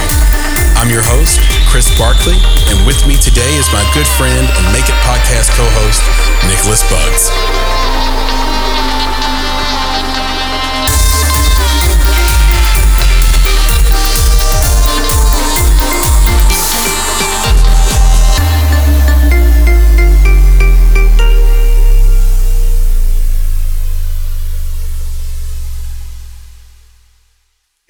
I'm 0.79 0.95
your 0.95 1.03
host, 1.03 1.43
Chris 1.75 1.91
Barkley, 1.99 2.39
and 2.71 2.79
with 2.87 3.03
me 3.03 3.19
today 3.19 3.51
is 3.59 3.67
my 3.75 3.83
good 3.99 4.07
friend 4.15 4.47
and 4.47 4.65
Make 4.71 4.87
It 4.87 4.99
podcast 5.11 5.59
co 5.59 5.67
host, 5.83 6.07
Nicholas 6.47 6.87
Bugs. 6.87 7.35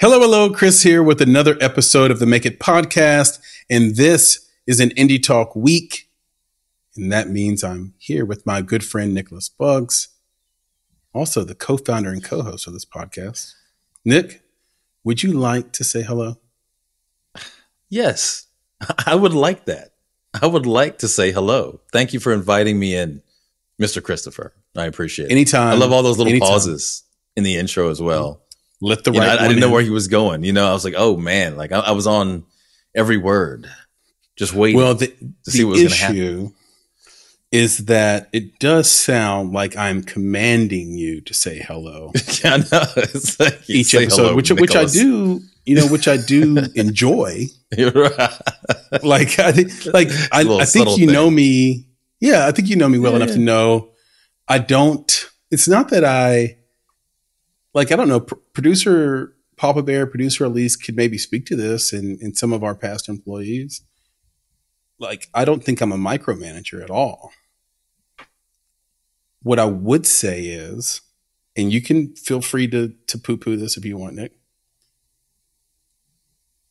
Hello, 0.02 0.18
hello, 0.18 0.50
Chris 0.50 0.82
here 0.82 1.00
with 1.00 1.20
another 1.20 1.56
episode 1.60 2.10
of 2.10 2.18
the 2.18 2.26
Make 2.26 2.44
It 2.44 2.58
podcast. 2.58 3.38
And 3.70 3.94
this 3.94 4.50
is 4.66 4.80
an 4.80 4.88
Indie 4.96 5.22
Talk 5.22 5.54
week. 5.54 6.10
And 6.96 7.12
that 7.12 7.30
means 7.30 7.62
I'm 7.62 7.94
here 7.98 8.24
with 8.24 8.44
my 8.44 8.62
good 8.62 8.84
friend, 8.84 9.14
Nicholas 9.14 9.48
Bugs, 9.48 10.08
also 11.14 11.44
the 11.44 11.54
co 11.54 11.76
founder 11.76 12.10
and 12.10 12.20
co 12.20 12.42
host 12.42 12.66
of 12.66 12.72
this 12.72 12.84
podcast. 12.84 13.54
Nick, 14.04 14.42
would 15.04 15.22
you 15.22 15.34
like 15.34 15.70
to 15.74 15.84
say 15.84 16.02
hello? 16.02 16.38
Yes, 17.88 18.48
I 19.06 19.14
would 19.14 19.34
like 19.34 19.66
that. 19.66 19.92
I 20.34 20.48
would 20.48 20.66
like 20.66 20.98
to 20.98 21.06
say 21.06 21.30
hello. 21.30 21.80
Thank 21.92 22.12
you 22.12 22.18
for 22.18 22.32
inviting 22.32 22.76
me 22.76 22.96
in, 22.96 23.22
Mr. 23.80 24.02
Christopher. 24.02 24.52
I 24.76 24.86
appreciate 24.86 25.26
it. 25.26 25.30
Anytime. 25.30 25.74
I 25.74 25.76
love 25.76 25.92
all 25.92 26.02
those 26.02 26.18
little 26.18 26.32
anytime. 26.32 26.48
pauses 26.48 27.04
in 27.36 27.44
the 27.44 27.54
intro 27.54 27.88
as 27.88 28.02
well. 28.02 28.42
Let 28.82 29.04
the 29.04 29.12
You 29.12 29.20
know, 29.20 29.26
right 29.26 29.40
I, 29.40 29.44
I 29.44 29.48
didn't 29.48 29.60
know 29.60 29.70
where 29.70 29.80
he 29.80 29.90
was 29.90 30.08
going. 30.08 30.42
You 30.42 30.52
know, 30.52 30.68
I 30.68 30.72
was 30.72 30.84
like, 30.84 30.94
oh 30.96 31.16
man, 31.16 31.56
like 31.56 31.70
I, 31.70 31.78
I 31.78 31.92
was 31.92 32.08
on 32.08 32.44
every 32.96 33.16
word, 33.16 33.70
just 34.36 34.52
waiting. 34.52 34.76
Well, 34.76 34.96
the, 34.96 35.06
to 35.44 35.50
see 35.50 35.64
what 35.64 35.74
was 35.74 35.82
gonna 35.84 35.94
happen. 35.94 36.16
issue 36.16 36.50
is 37.52 37.84
that 37.84 38.28
it 38.32 38.58
does 38.58 38.90
sound 38.90 39.52
like 39.52 39.76
I'm 39.76 40.02
commanding 40.02 40.94
you 40.94 41.20
to 41.20 41.32
say 41.32 41.60
hello. 41.60 42.10
yeah, 42.42 42.56
know. 42.56 42.64
It's 42.96 43.38
like, 43.38 43.70
each 43.70 43.94
episode, 43.94 44.22
hello, 44.22 44.36
which 44.36 44.50
which 44.50 44.74
I 44.74 44.86
do, 44.86 45.40
you 45.64 45.76
know, 45.76 45.86
which 45.86 46.08
I 46.08 46.16
do 46.16 46.58
enjoy. 46.74 47.46
Right. 47.78 48.38
Like 49.04 49.38
I 49.38 49.52
think, 49.52 49.70
like 49.94 50.08
I, 50.32 50.42
I 50.42 50.64
think 50.64 50.98
you 50.98 51.06
thing. 51.06 51.12
know 51.12 51.30
me. 51.30 51.86
Yeah, 52.18 52.48
I 52.48 52.50
think 52.50 52.68
you 52.68 52.74
know 52.76 52.88
me 52.88 52.98
well 52.98 53.12
Yeah, 53.12 53.16
enough 53.22 53.34
to 53.34 53.38
know 53.38 53.90
I 54.48 54.58
don't. 54.58 55.30
It's 55.52 55.68
not 55.68 55.90
that 55.90 56.04
I 56.04 56.56
like. 57.74 57.92
I 57.92 57.96
don't 57.96 58.08
know. 58.08 58.20
Pr- 58.20 58.34
producer 58.52 59.34
Papa 59.56 59.82
Bear, 59.82 60.06
producer 60.06 60.44
Elise 60.44 60.76
could 60.76 60.96
maybe 60.96 61.18
speak 61.18 61.46
to 61.46 61.56
this, 61.56 61.92
and 61.92 62.20
and 62.20 62.36
some 62.36 62.52
of 62.52 62.64
our 62.64 62.74
past 62.74 63.08
employees. 63.08 63.82
Like 64.98 65.28
I 65.34 65.44
don't 65.44 65.64
think 65.64 65.80
I'm 65.80 65.92
a 65.92 65.96
micromanager 65.96 66.82
at 66.82 66.90
all. 66.90 67.32
What 69.42 69.58
I 69.58 69.64
would 69.64 70.06
say 70.06 70.46
is, 70.46 71.00
and 71.56 71.72
you 71.72 71.82
can 71.82 72.14
feel 72.14 72.40
free 72.40 72.68
to 72.68 72.94
to 73.08 73.18
poo 73.18 73.36
poo 73.36 73.56
this 73.56 73.76
if 73.76 73.84
you 73.84 73.96
want, 73.96 74.14
Nick. 74.16 74.32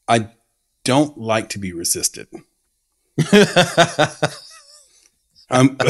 I 0.07 0.29
don't 0.83 1.17
like 1.17 1.49
to 1.49 1.59
be 1.59 1.73
resisted. 1.73 2.27
I'm 5.49 5.77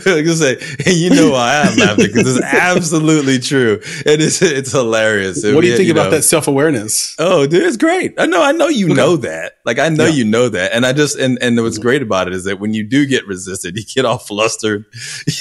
Gonna 0.04 0.32
say, 0.34 0.58
and 0.86 0.96
you 0.96 1.10
know 1.10 1.30
why 1.30 1.62
I'm 1.62 1.76
laughing 1.78 2.06
because 2.06 2.36
it's 2.36 2.44
absolutely 2.44 3.38
true. 3.38 3.80
And 4.06 4.06
It 4.06 4.20
is. 4.20 4.40
It's 4.42 4.72
hilarious. 4.72 5.42
what 5.44 5.60
do 5.60 5.66
you 5.68 5.76
think 5.76 5.90
about 5.90 6.04
know. 6.04 6.10
that 6.16 6.22
self 6.22 6.48
awareness? 6.48 7.14
Oh, 7.18 7.46
dude, 7.46 7.62
it's 7.62 7.76
great. 7.76 8.14
I 8.18 8.26
know. 8.26 8.42
I 8.42 8.52
know 8.52 8.68
you 8.68 8.86
Okay. 8.86 8.94
know 8.94 9.16
that. 9.16 9.54
Like 9.64 9.78
I 9.78 9.88
know 9.88 10.06
Yeah. 10.06 10.14
you 10.14 10.24
know 10.24 10.48
that. 10.48 10.72
And 10.72 10.84
I 10.86 10.92
just 10.92 11.16
and 11.18 11.38
and 11.42 11.60
what's 11.62 11.78
great 11.78 12.02
about 12.02 12.26
it 12.28 12.34
is 12.34 12.44
that 12.44 12.58
when 12.60 12.74
you 12.74 12.82
do 12.84 13.06
get 13.06 13.26
resisted, 13.26 13.76
you 13.76 13.84
get 13.94 14.04
all 14.04 14.18
flustered. 14.18 14.84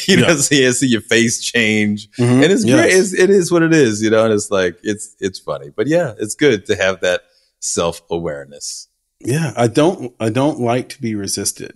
You 0.07 0.17
know, 0.17 0.27
Yeah. 0.29 0.35
see, 0.37 0.63
you 0.63 0.71
see 0.71 0.87
your 0.87 1.01
face 1.01 1.41
change, 1.41 2.09
Mhm. 2.17 2.43
and 2.43 2.45
it's 2.45 2.65
Yes. 2.65 2.79
great. 2.79 2.93
It's, 2.93 3.13
it 3.13 3.29
is 3.29 3.51
what 3.51 3.63
it 3.63 3.73
is. 3.73 4.01
You 4.01 4.09
know, 4.09 4.25
and 4.25 4.33
it's 4.33 4.49
like 4.51 4.77
it's 4.83 5.15
it's 5.19 5.39
funny, 5.39 5.69
but 5.75 5.87
yeah, 5.87 6.13
it's 6.19 6.35
good 6.35 6.65
to 6.67 6.75
have 6.75 7.01
that 7.01 7.21
self 7.59 8.01
awareness. 8.09 8.87
Yeah, 9.19 9.53
I 9.57 9.67
don't 9.67 10.13
I 10.19 10.29
don't 10.29 10.59
like 10.61 10.89
to 10.89 11.01
be 11.01 11.13
resisted. 11.15 11.73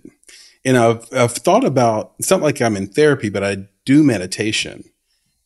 And 0.64 0.76
I've 0.76 1.06
I've 1.12 1.32
thought 1.32 1.64
about 1.64 2.14
it's 2.18 2.30
not 2.30 2.40
like 2.40 2.60
I'm 2.60 2.76
in 2.76 2.88
therapy, 2.88 3.28
but 3.28 3.44
I 3.44 3.68
do 3.84 4.02
meditation. 4.02 4.84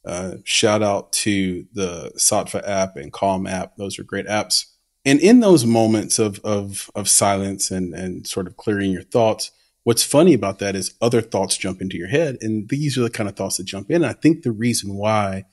Uh, 0.05 0.37
shout 0.45 0.83
out 0.83 1.13
to 1.13 1.67
the 1.73 2.13
Sattva 2.17 2.67
app 2.67 2.97
and 2.97 3.13
Calm 3.13 3.47
app; 3.47 3.77
those 3.77 3.99
are 3.99 4.05
great 4.05 4.27
apps. 4.27 4.67
And 5.05 5.21
in 5.21 5.41
those 5.41 5.65
moments 5.65 6.19
of 6.19 6.39
of 6.41 6.91
of 6.95 7.09
silence 7.09 7.71
and 7.71 7.95
and 7.95 8.27
sort 8.27 8.47
of 8.47 8.57
clearing 8.57 8.93
your 8.93 9.03
thoughts, 9.03 9.51
what's 9.83 10.05
funny 10.05 10.35
about 10.35 10.61
that 10.61 10.77
is 10.77 10.95
other 11.01 11.21
thoughts 11.21 11.57
jump 11.57 11.81
into 11.81 11.97
your 11.97 12.09
head, 12.09 12.39
and 12.41 12.69
these 12.69 12.97
are 12.97 13.03
the 13.03 13.11
kind 13.11 13.29
of 13.29 13.37
thoughts 13.37 13.57
that 13.57 13.65
jump 13.65 13.91
in. 13.91 13.97
And 13.97 14.07
I 14.07 14.13
think 14.13 14.43
the 14.43 14.53
reason 14.53 14.95
why 14.95 15.45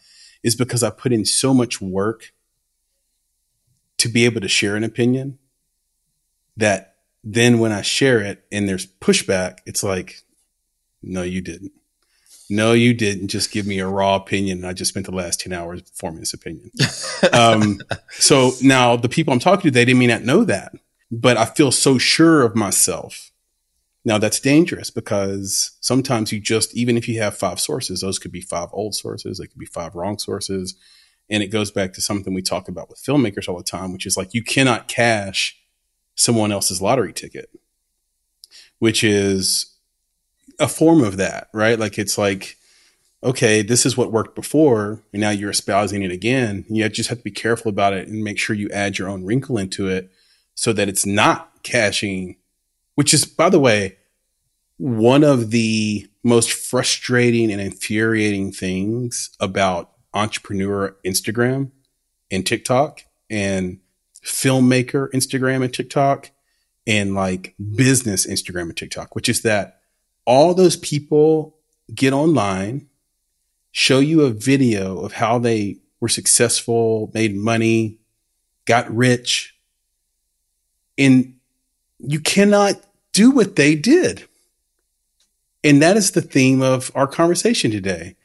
is 0.43 0.55
because 0.55 0.83
I 0.83 0.91
put 0.91 1.11
in 1.11 1.25
so 1.25 1.53
much 1.53 1.81
work 1.81 2.33
to 3.97 4.07
be 4.07 4.25
able 4.25 4.41
to 4.41 4.47
share 4.47 4.75
an 4.75 4.83
opinion 4.83 5.39
that 6.57 6.94
then 7.25 7.57
when 7.57 7.71
I 7.71 7.81
share 7.81 8.21
it 8.21 8.45
and 8.51 8.69
there's 8.69 8.85
pushback, 8.85 9.57
it's 9.65 9.83
like, 9.83 10.21
no, 11.01 11.23
you 11.23 11.41
didn't. 11.41 11.71
No, 12.47 12.73
you 12.73 12.93
didn't 12.93 13.29
just 13.29 13.51
give 13.51 13.65
me 13.65 13.79
a 13.79 13.87
raw 13.87 14.15
opinion. 14.15 14.63
I 14.63 14.73
just 14.73 14.89
spent 14.89 15.07
the 15.07 15.11
last 15.11 15.39
10 15.39 15.51
hours 15.51 15.81
forming 15.95 16.19
this 16.19 16.35
opinion. 16.35 16.69
um, 17.33 17.81
so 18.11 18.51
now 18.61 18.95
the 18.95 19.09
people 19.09 19.33
I'm 19.33 19.39
talking 19.39 19.63
to, 19.63 19.71
they 19.71 19.85
didn't 19.85 19.97
may 19.97 20.05
not 20.05 20.21
know 20.21 20.43
that, 20.43 20.73
but 21.09 21.35
I 21.35 21.45
feel 21.45 21.71
so 21.71 21.97
sure 21.97 22.43
of 22.43 22.55
myself. 22.55 23.31
Now 24.05 24.19
that's 24.19 24.39
dangerous 24.39 24.91
because 24.91 25.75
sometimes 25.81 26.31
you 26.31 26.39
just, 26.39 26.75
even 26.75 26.95
if 26.95 27.09
you 27.09 27.19
have 27.19 27.35
five 27.35 27.59
sources, 27.59 28.01
those 28.01 28.19
could 28.19 28.31
be 28.31 28.41
five 28.41 28.69
old 28.71 28.93
sources, 28.93 29.39
they 29.39 29.47
could 29.47 29.57
be 29.57 29.65
five 29.65 29.95
wrong 29.95 30.19
sources. 30.19 30.75
And 31.27 31.41
it 31.41 31.47
goes 31.47 31.71
back 31.71 31.93
to 31.93 32.01
something 32.01 32.35
we 32.35 32.43
talk 32.43 32.67
about 32.67 32.87
with 32.87 33.03
filmmakers 33.03 33.49
all 33.49 33.57
the 33.57 33.63
time, 33.63 33.91
which 33.91 34.05
is 34.05 34.15
like 34.15 34.35
you 34.35 34.43
cannot 34.43 34.87
cash 34.87 35.59
someone 36.15 36.51
else's 36.51 36.81
lottery 36.81 37.13
ticket, 37.13 37.49
which 38.79 39.03
is 39.03 39.75
a 40.59 40.67
form 40.67 41.03
of 41.03 41.17
that, 41.17 41.49
right? 41.53 41.77
Like 41.77 41.97
it's 41.99 42.17
like, 42.17 42.57
okay, 43.23 43.61
this 43.61 43.85
is 43.85 43.97
what 43.97 44.11
worked 44.11 44.35
before, 44.35 45.01
and 45.11 45.21
now 45.21 45.31
you're 45.31 45.49
espousing 45.49 46.03
it 46.03 46.11
again. 46.11 46.65
You 46.69 46.87
just 46.89 47.09
have 47.09 47.19
to 47.19 47.23
be 47.23 47.31
careful 47.31 47.69
about 47.69 47.93
it 47.93 48.07
and 48.07 48.23
make 48.23 48.37
sure 48.37 48.55
you 48.55 48.69
add 48.69 48.97
your 48.97 49.09
own 49.09 49.25
wrinkle 49.25 49.57
into 49.57 49.87
it 49.87 50.11
so 50.53 50.71
that 50.73 50.87
it's 50.87 51.05
not 51.05 51.51
cashing, 51.63 52.37
which 52.95 53.13
is, 53.13 53.25
by 53.25 53.49
the 53.49 53.59
way, 53.59 53.97
one 54.77 55.23
of 55.23 55.51
the 55.51 56.07
most 56.23 56.51
frustrating 56.51 57.51
and 57.51 57.61
infuriating 57.61 58.51
things 58.51 59.31
about 59.39 59.91
entrepreneur 60.13 60.95
Instagram 61.05 61.71
and 62.31 62.45
TikTok 62.45 63.03
and 63.29 63.79
filmmaker 64.25 65.09
Instagram 65.11 65.63
and 65.63 65.73
TikTok 65.73 66.31
and 66.87 67.13
like 67.13 67.55
business 67.75 68.27
Instagram 68.27 68.63
and 68.63 68.77
TikTok, 68.77 69.15
which 69.15 69.29
is 69.29 69.41
that 69.43 69.79
all 70.25 70.53
those 70.53 70.75
people 70.75 71.55
get 71.93 72.11
online, 72.11 72.87
show 73.71 73.99
you 73.99 74.21
a 74.21 74.31
video 74.31 74.99
of 74.99 75.13
how 75.13 75.37
they 75.37 75.77
were 75.99 76.09
successful, 76.09 77.11
made 77.13 77.35
money, 77.35 77.99
got 78.65 78.93
rich, 78.93 79.55
and 80.97 81.35
you 81.99 82.19
cannot 82.19 82.75
do 83.13 83.31
what 83.31 83.55
they 83.55 83.75
did. 83.75 84.27
And 85.63 85.81
that 85.81 85.97
is 85.97 86.11
the 86.11 86.21
theme 86.21 86.61
of 86.61 86.91
our 86.95 87.07
conversation 87.07 87.71
today. 87.71 88.15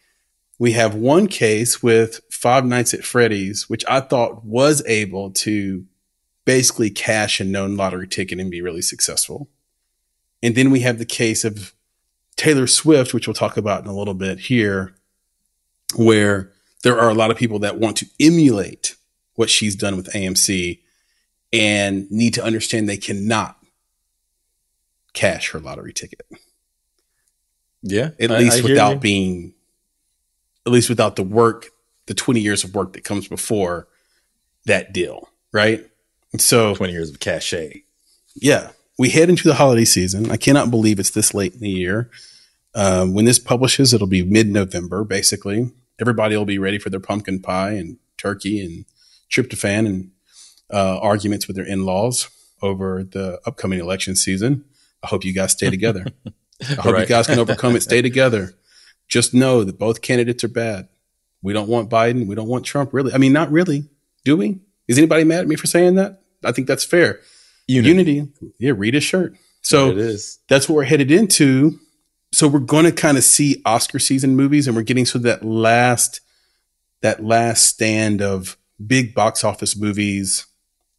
We 0.58 0.72
have 0.72 0.94
one 0.94 1.26
case 1.26 1.82
with 1.82 2.20
Five 2.30 2.66
Nights 2.66 2.92
at 2.92 3.04
Freddy's, 3.04 3.68
which 3.68 3.84
I 3.88 4.00
thought 4.00 4.44
was 4.44 4.82
able 4.86 5.30
to 5.32 5.86
basically 6.44 6.90
cash 6.90 7.40
a 7.40 7.44
known 7.44 7.76
lottery 7.76 8.08
ticket 8.08 8.40
and 8.40 8.50
be 8.50 8.62
really 8.62 8.82
successful. 8.82 9.48
And 10.42 10.54
then 10.54 10.70
we 10.70 10.80
have 10.80 10.98
the 10.98 11.04
case 11.04 11.44
of 11.44 11.74
Taylor 12.36 12.66
Swift, 12.66 13.12
which 13.12 13.26
we'll 13.26 13.34
talk 13.34 13.56
about 13.56 13.84
in 13.84 13.90
a 13.90 13.96
little 13.96 14.14
bit 14.14 14.40
here, 14.40 14.94
where 15.96 16.52
there 16.82 16.98
are 16.98 17.10
a 17.10 17.14
lot 17.14 17.30
of 17.30 17.36
people 17.36 17.58
that 17.58 17.78
want 17.78 17.96
to 17.98 18.06
emulate 18.18 18.96
what 19.34 19.50
she's 19.50 19.76
done 19.76 19.96
with 19.96 20.12
AMC 20.12 20.80
and 21.52 22.10
need 22.10 22.34
to 22.34 22.44
understand 22.44 22.88
they 22.88 22.96
cannot 22.96 23.58
cash 25.12 25.50
her 25.50 25.58
lottery 25.58 25.92
ticket. 25.92 26.26
Yeah. 27.82 28.10
At 28.18 28.30
least 28.30 28.62
without 28.62 29.00
being, 29.00 29.54
at 30.64 30.72
least 30.72 30.88
without 30.88 31.16
the 31.16 31.22
work, 31.22 31.70
the 32.06 32.14
20 32.14 32.40
years 32.40 32.64
of 32.64 32.74
work 32.74 32.92
that 32.94 33.04
comes 33.04 33.28
before 33.28 33.88
that 34.66 34.92
deal, 34.92 35.28
right? 35.52 35.89
So 36.38 36.74
20 36.74 36.92
years 36.92 37.10
of 37.10 37.20
cachet. 37.20 37.82
Yeah. 38.34 38.70
We 38.98 39.10
head 39.10 39.30
into 39.30 39.48
the 39.48 39.54
holiday 39.54 39.84
season. 39.84 40.30
I 40.30 40.36
cannot 40.36 40.70
believe 40.70 40.98
it's 40.98 41.10
this 41.10 41.34
late 41.34 41.54
in 41.54 41.60
the 41.60 41.70
year. 41.70 42.10
Um, 42.74 43.14
when 43.14 43.24
this 43.24 43.38
publishes, 43.38 43.92
it'll 43.92 44.06
be 44.06 44.24
mid 44.24 44.48
November, 44.48 45.04
basically. 45.04 45.70
Everybody 45.98 46.36
will 46.36 46.44
be 46.44 46.58
ready 46.58 46.78
for 46.78 46.90
their 46.90 47.00
pumpkin 47.00 47.40
pie 47.40 47.72
and 47.72 47.98
turkey 48.16 48.64
and 48.64 48.84
tryptophan 49.30 49.86
and 49.86 50.10
uh, 50.72 50.98
arguments 50.98 51.46
with 51.46 51.56
their 51.56 51.64
in 51.64 51.84
laws 51.84 52.28
over 52.62 53.02
the 53.02 53.40
upcoming 53.46 53.80
election 53.80 54.14
season. 54.14 54.64
I 55.02 55.08
hope 55.08 55.24
you 55.24 55.32
guys 55.32 55.52
stay 55.52 55.70
together. 55.70 56.04
I 56.62 56.74
hope 56.74 56.92
right. 56.92 57.00
you 57.00 57.06
guys 57.06 57.26
can 57.26 57.38
overcome 57.38 57.74
it. 57.74 57.82
Stay 57.82 58.02
together. 58.10 58.54
Just 59.08 59.34
know 59.34 59.64
that 59.64 59.78
both 59.78 60.02
candidates 60.02 60.44
are 60.44 60.48
bad. 60.48 60.88
We 61.42 61.52
don't 61.52 61.68
want 61.68 61.90
Biden. 61.90 62.26
We 62.26 62.34
don't 62.34 62.48
want 62.48 62.64
Trump, 62.64 62.92
really. 62.92 63.12
I 63.12 63.18
mean, 63.18 63.32
not 63.32 63.50
really. 63.50 63.88
Do 64.24 64.36
we? 64.36 64.60
Is 64.90 64.98
anybody 64.98 65.22
mad 65.22 65.42
at 65.42 65.46
me 65.46 65.54
for 65.54 65.68
saying 65.68 65.94
that? 65.94 66.20
I 66.44 66.50
think 66.50 66.66
that's 66.66 66.82
fair. 66.82 67.20
Unity. 67.68 68.14
Unity. 68.14 68.32
Yeah, 68.58 68.72
read 68.76 68.94
his 68.94 69.04
shirt. 69.04 69.36
So 69.62 69.90
it 69.90 69.98
is. 69.98 70.40
that's 70.48 70.68
what 70.68 70.74
we're 70.74 70.82
headed 70.82 71.12
into. 71.12 71.78
So 72.32 72.48
we're 72.48 72.58
going 72.58 72.86
to 72.86 72.92
kind 72.92 73.16
of 73.16 73.22
see 73.22 73.62
Oscar 73.64 74.00
season 74.00 74.34
movies, 74.34 74.66
and 74.66 74.76
we're 74.76 74.82
getting 74.82 75.04
to 75.06 75.20
that 75.20 75.44
last 75.44 76.20
that 77.02 77.22
last 77.22 77.66
stand 77.66 78.20
of 78.20 78.56
big 78.84 79.14
box 79.14 79.44
office 79.44 79.76
movies 79.76 80.46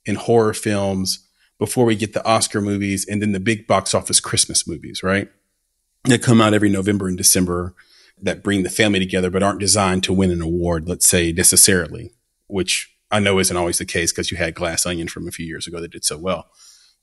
and 0.07 0.15
horror 0.15 0.53
films 0.53 1.27
before 1.59 1.83
we 1.83 1.97
get 1.97 2.13
the 2.13 2.25
Oscar 2.25 2.61
movies 2.61 3.05
and 3.05 3.21
then 3.21 3.33
the 3.33 3.41
big 3.41 3.67
box 3.67 3.93
office 3.93 4.21
Christmas 4.21 4.65
movies, 4.65 5.03
right? 5.03 5.29
That 6.05 6.23
come 6.23 6.39
out 6.39 6.53
every 6.53 6.69
November 6.69 7.09
and 7.09 7.17
December 7.17 7.75
that 8.21 8.41
bring 8.41 8.63
the 8.63 8.69
family 8.69 8.99
together 8.99 9.29
but 9.29 9.43
aren't 9.43 9.59
designed 9.59 10.03
to 10.05 10.13
win 10.13 10.31
an 10.31 10.41
award, 10.41 10.87
let's 10.87 11.05
say 11.05 11.33
necessarily, 11.33 12.13
which 12.47 12.95
I 13.11 13.19
know 13.19 13.39
isn't 13.39 13.55
always 13.55 13.77
the 13.77 13.85
case 13.85 14.11
because 14.11 14.31
you 14.31 14.37
had 14.37 14.55
Glass 14.55 14.85
Onion 14.85 15.07
from 15.07 15.27
a 15.27 15.31
few 15.31 15.45
years 15.45 15.67
ago 15.67 15.79
that 15.81 15.91
did 15.91 16.05
so 16.05 16.17
well. 16.17 16.47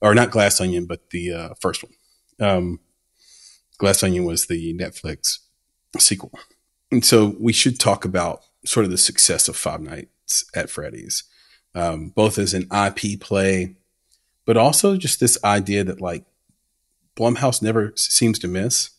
Or 0.01 0.15
not 0.15 0.31
Glass 0.31 0.61
Onion, 0.61 0.87
but 0.87 1.11
the 1.11 1.33
uh, 1.33 1.55
first 1.61 1.83
one. 1.83 1.93
Um, 2.41 2.81
Glass 3.79 4.03
Onion 4.03 4.25
was 4.25 4.47
the 4.47 4.75
Netflix 4.75 5.39
sequel. 5.99 6.33
And 6.91 7.05
so 7.05 7.37
we 7.39 7.53
should 7.53 7.79
talk 7.79 8.05
about 8.05 8.43
sort 8.65 8.85
of 8.85 8.91
the 8.91 8.99
success 8.99 9.49
of 9.49 9.57
Five 9.57 9.81
Nights 9.81 10.45
at 10.55 10.71
Freddy's, 10.71 11.25
um, 11.75 12.11
both 12.11 12.39
as 12.39 12.55
an 12.55 12.69
IP 12.73 13.21
play, 13.21 13.77
but 14.47 14.57
also 14.57 14.97
just 14.97 15.21
this 15.21 15.43
idea 15.45 15.85
that 15.85 16.01
like 16.01 16.25
Blumhouse 17.17 17.61
never 17.61 17.93
seems 17.97 18.39
to 18.39 18.49
miss. 18.49 18.91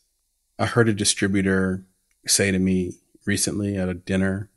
I 0.58 0.66
heard 0.66 0.90
a 0.90 0.94
distributor 0.94 1.86
say 2.28 2.52
to 2.52 2.60
me 2.60 2.94
recently 3.26 3.78
at 3.78 3.90
a 3.90 3.94
dinner 3.94 4.49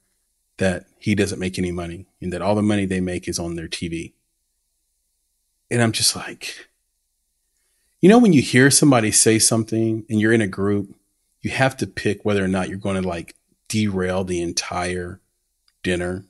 that 0.63 0.87
he 0.97 1.17
doesn't 1.17 1.41
make 1.41 1.59
any 1.59 1.73
money 1.73 2.07
and 2.21 2.33
that 2.33 2.41
all 2.41 2.55
the 2.55 2.63
money 2.63 2.87
they 2.87 3.01
make 3.01 3.27
is 3.27 3.37
on 3.37 3.57
their 3.57 3.67
TV. 3.67 4.13
And 5.73 5.83
I'm 5.83 5.91
just 5.91 6.15
like, 6.15 6.69
you 8.01 8.09
know, 8.09 8.21
when 8.21 8.33
you 8.33 8.43
hear 8.43 8.71
somebody 8.71 9.11
say 9.11 9.41
something 9.41 10.07
and 10.09 10.21
you're 10.21 10.33
in 10.33 10.41
a 10.41 10.47
group, 10.47 10.95
you 11.41 11.51
have 11.51 11.77
to 11.79 11.87
pick 11.89 12.25
whether 12.25 12.45
or 12.45 12.49
not 12.49 12.69
you're 12.69 12.79
going 12.79 13.03
to 13.03 13.09
like 13.09 13.35
derail 13.67 14.23
the 14.23 14.41
entire 14.41 15.21
dinner. 15.83 16.27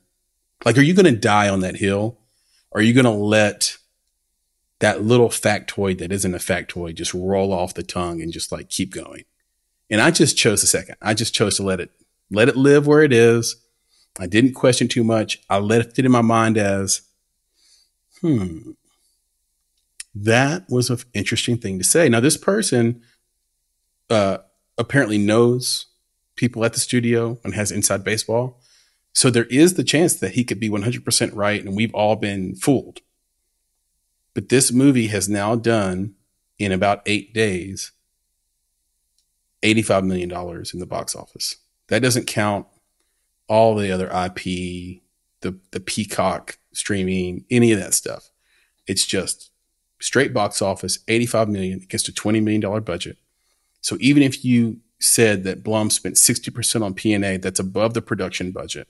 Like, 0.65 0.79
are 0.79 0.81
you 0.81 0.95
going 0.95 1.13
to 1.13 1.19
die 1.19 1.47
on 1.47 1.59
that 1.59 1.75
hill? 1.75 2.17
Or 2.71 2.79
are 2.79 2.83
you 2.83 2.95
going 2.95 3.05
to 3.05 3.11
let 3.11 3.77
that 4.79 5.03
little 5.03 5.29
factoid 5.29 5.99
that 5.99 6.11
isn't 6.11 6.33
a 6.33 6.39
factoid 6.39 6.95
just 6.95 7.13
roll 7.13 7.53
off 7.53 7.75
the 7.75 7.83
tongue 7.83 8.19
and 8.19 8.33
just 8.33 8.51
like 8.51 8.69
keep 8.69 8.95
going? 8.95 9.25
And 9.91 10.01
I 10.01 10.09
just 10.09 10.35
chose 10.35 10.63
a 10.63 10.67
second. 10.67 10.95
I 11.03 11.13
just 11.13 11.35
chose 11.35 11.57
to 11.57 11.63
let 11.63 11.79
it, 11.79 11.91
let 12.31 12.49
it 12.49 12.57
live 12.57 12.87
where 12.87 13.03
it 13.03 13.13
is 13.13 13.57
I 14.19 14.27
didn't 14.27 14.53
question 14.53 14.87
too 14.87 15.03
much. 15.03 15.39
I 15.49 15.57
left 15.57 15.97
it 15.97 16.05
in 16.05 16.11
my 16.11 16.21
mind 16.21 16.57
as, 16.57 17.01
hmm, 18.21 18.71
that 20.13 20.65
was 20.69 20.89
an 20.89 20.99
interesting 21.13 21.57
thing 21.57 21.79
to 21.79 21.83
say. 21.83 22.07
Now, 22.09 22.19
this 22.19 22.37
person 22.37 23.01
uh, 24.09 24.37
apparently 24.77 25.17
knows 25.17 25.87
people 26.35 26.63
at 26.65 26.73
the 26.73 26.79
studio 26.79 27.39
and 27.43 27.55
has 27.55 27.71
inside 27.71 28.03
baseball. 28.03 28.59
So 29.13 29.29
there 29.29 29.45
is 29.45 29.75
the 29.75 29.83
chance 29.83 30.15
that 30.15 30.33
he 30.33 30.43
could 30.43 30.59
be 30.59 30.69
100% 30.69 31.31
right 31.33 31.63
and 31.63 31.75
we've 31.75 31.93
all 31.93 32.15
been 32.15 32.55
fooled. 32.55 33.01
But 34.33 34.49
this 34.49 34.71
movie 34.71 35.07
has 35.07 35.29
now 35.29 35.55
done 35.55 36.15
in 36.57 36.71
about 36.71 37.01
eight 37.05 37.33
days 37.33 37.91
$85 39.63 40.05
million 40.05 40.31
in 40.73 40.79
the 40.79 40.85
box 40.85 41.15
office. 41.15 41.55
That 41.87 42.01
doesn't 42.01 42.27
count 42.27 42.67
all 43.53 43.75
the 43.75 43.91
other 43.91 44.07
IP, 44.07 45.01
the 45.41 45.55
the 45.69 45.79
Peacock 45.79 46.57
streaming, 46.73 47.45
any 47.51 47.71
of 47.71 47.79
that 47.79 47.93
stuff. 47.93 48.31
It's 48.87 49.05
just 49.05 49.51
straight 49.99 50.33
box 50.33 50.59
office, 50.59 50.97
85 51.07 51.49
million 51.49 51.81
against 51.83 52.07
a 52.07 52.13
20 52.13 52.41
million 52.41 52.61
dollar 52.61 52.81
budget. 52.81 53.17
So 53.81 53.95
even 53.99 54.23
if 54.23 54.43
you 54.43 54.79
said 54.99 55.43
that 55.43 55.63
Blum 55.63 55.91
spent 55.91 56.15
60% 56.15 56.81
on 56.81 56.95
P&A, 56.95 57.37
that's 57.37 57.59
above 57.59 57.93
the 57.93 58.01
production 58.01 58.51
budget. 58.51 58.87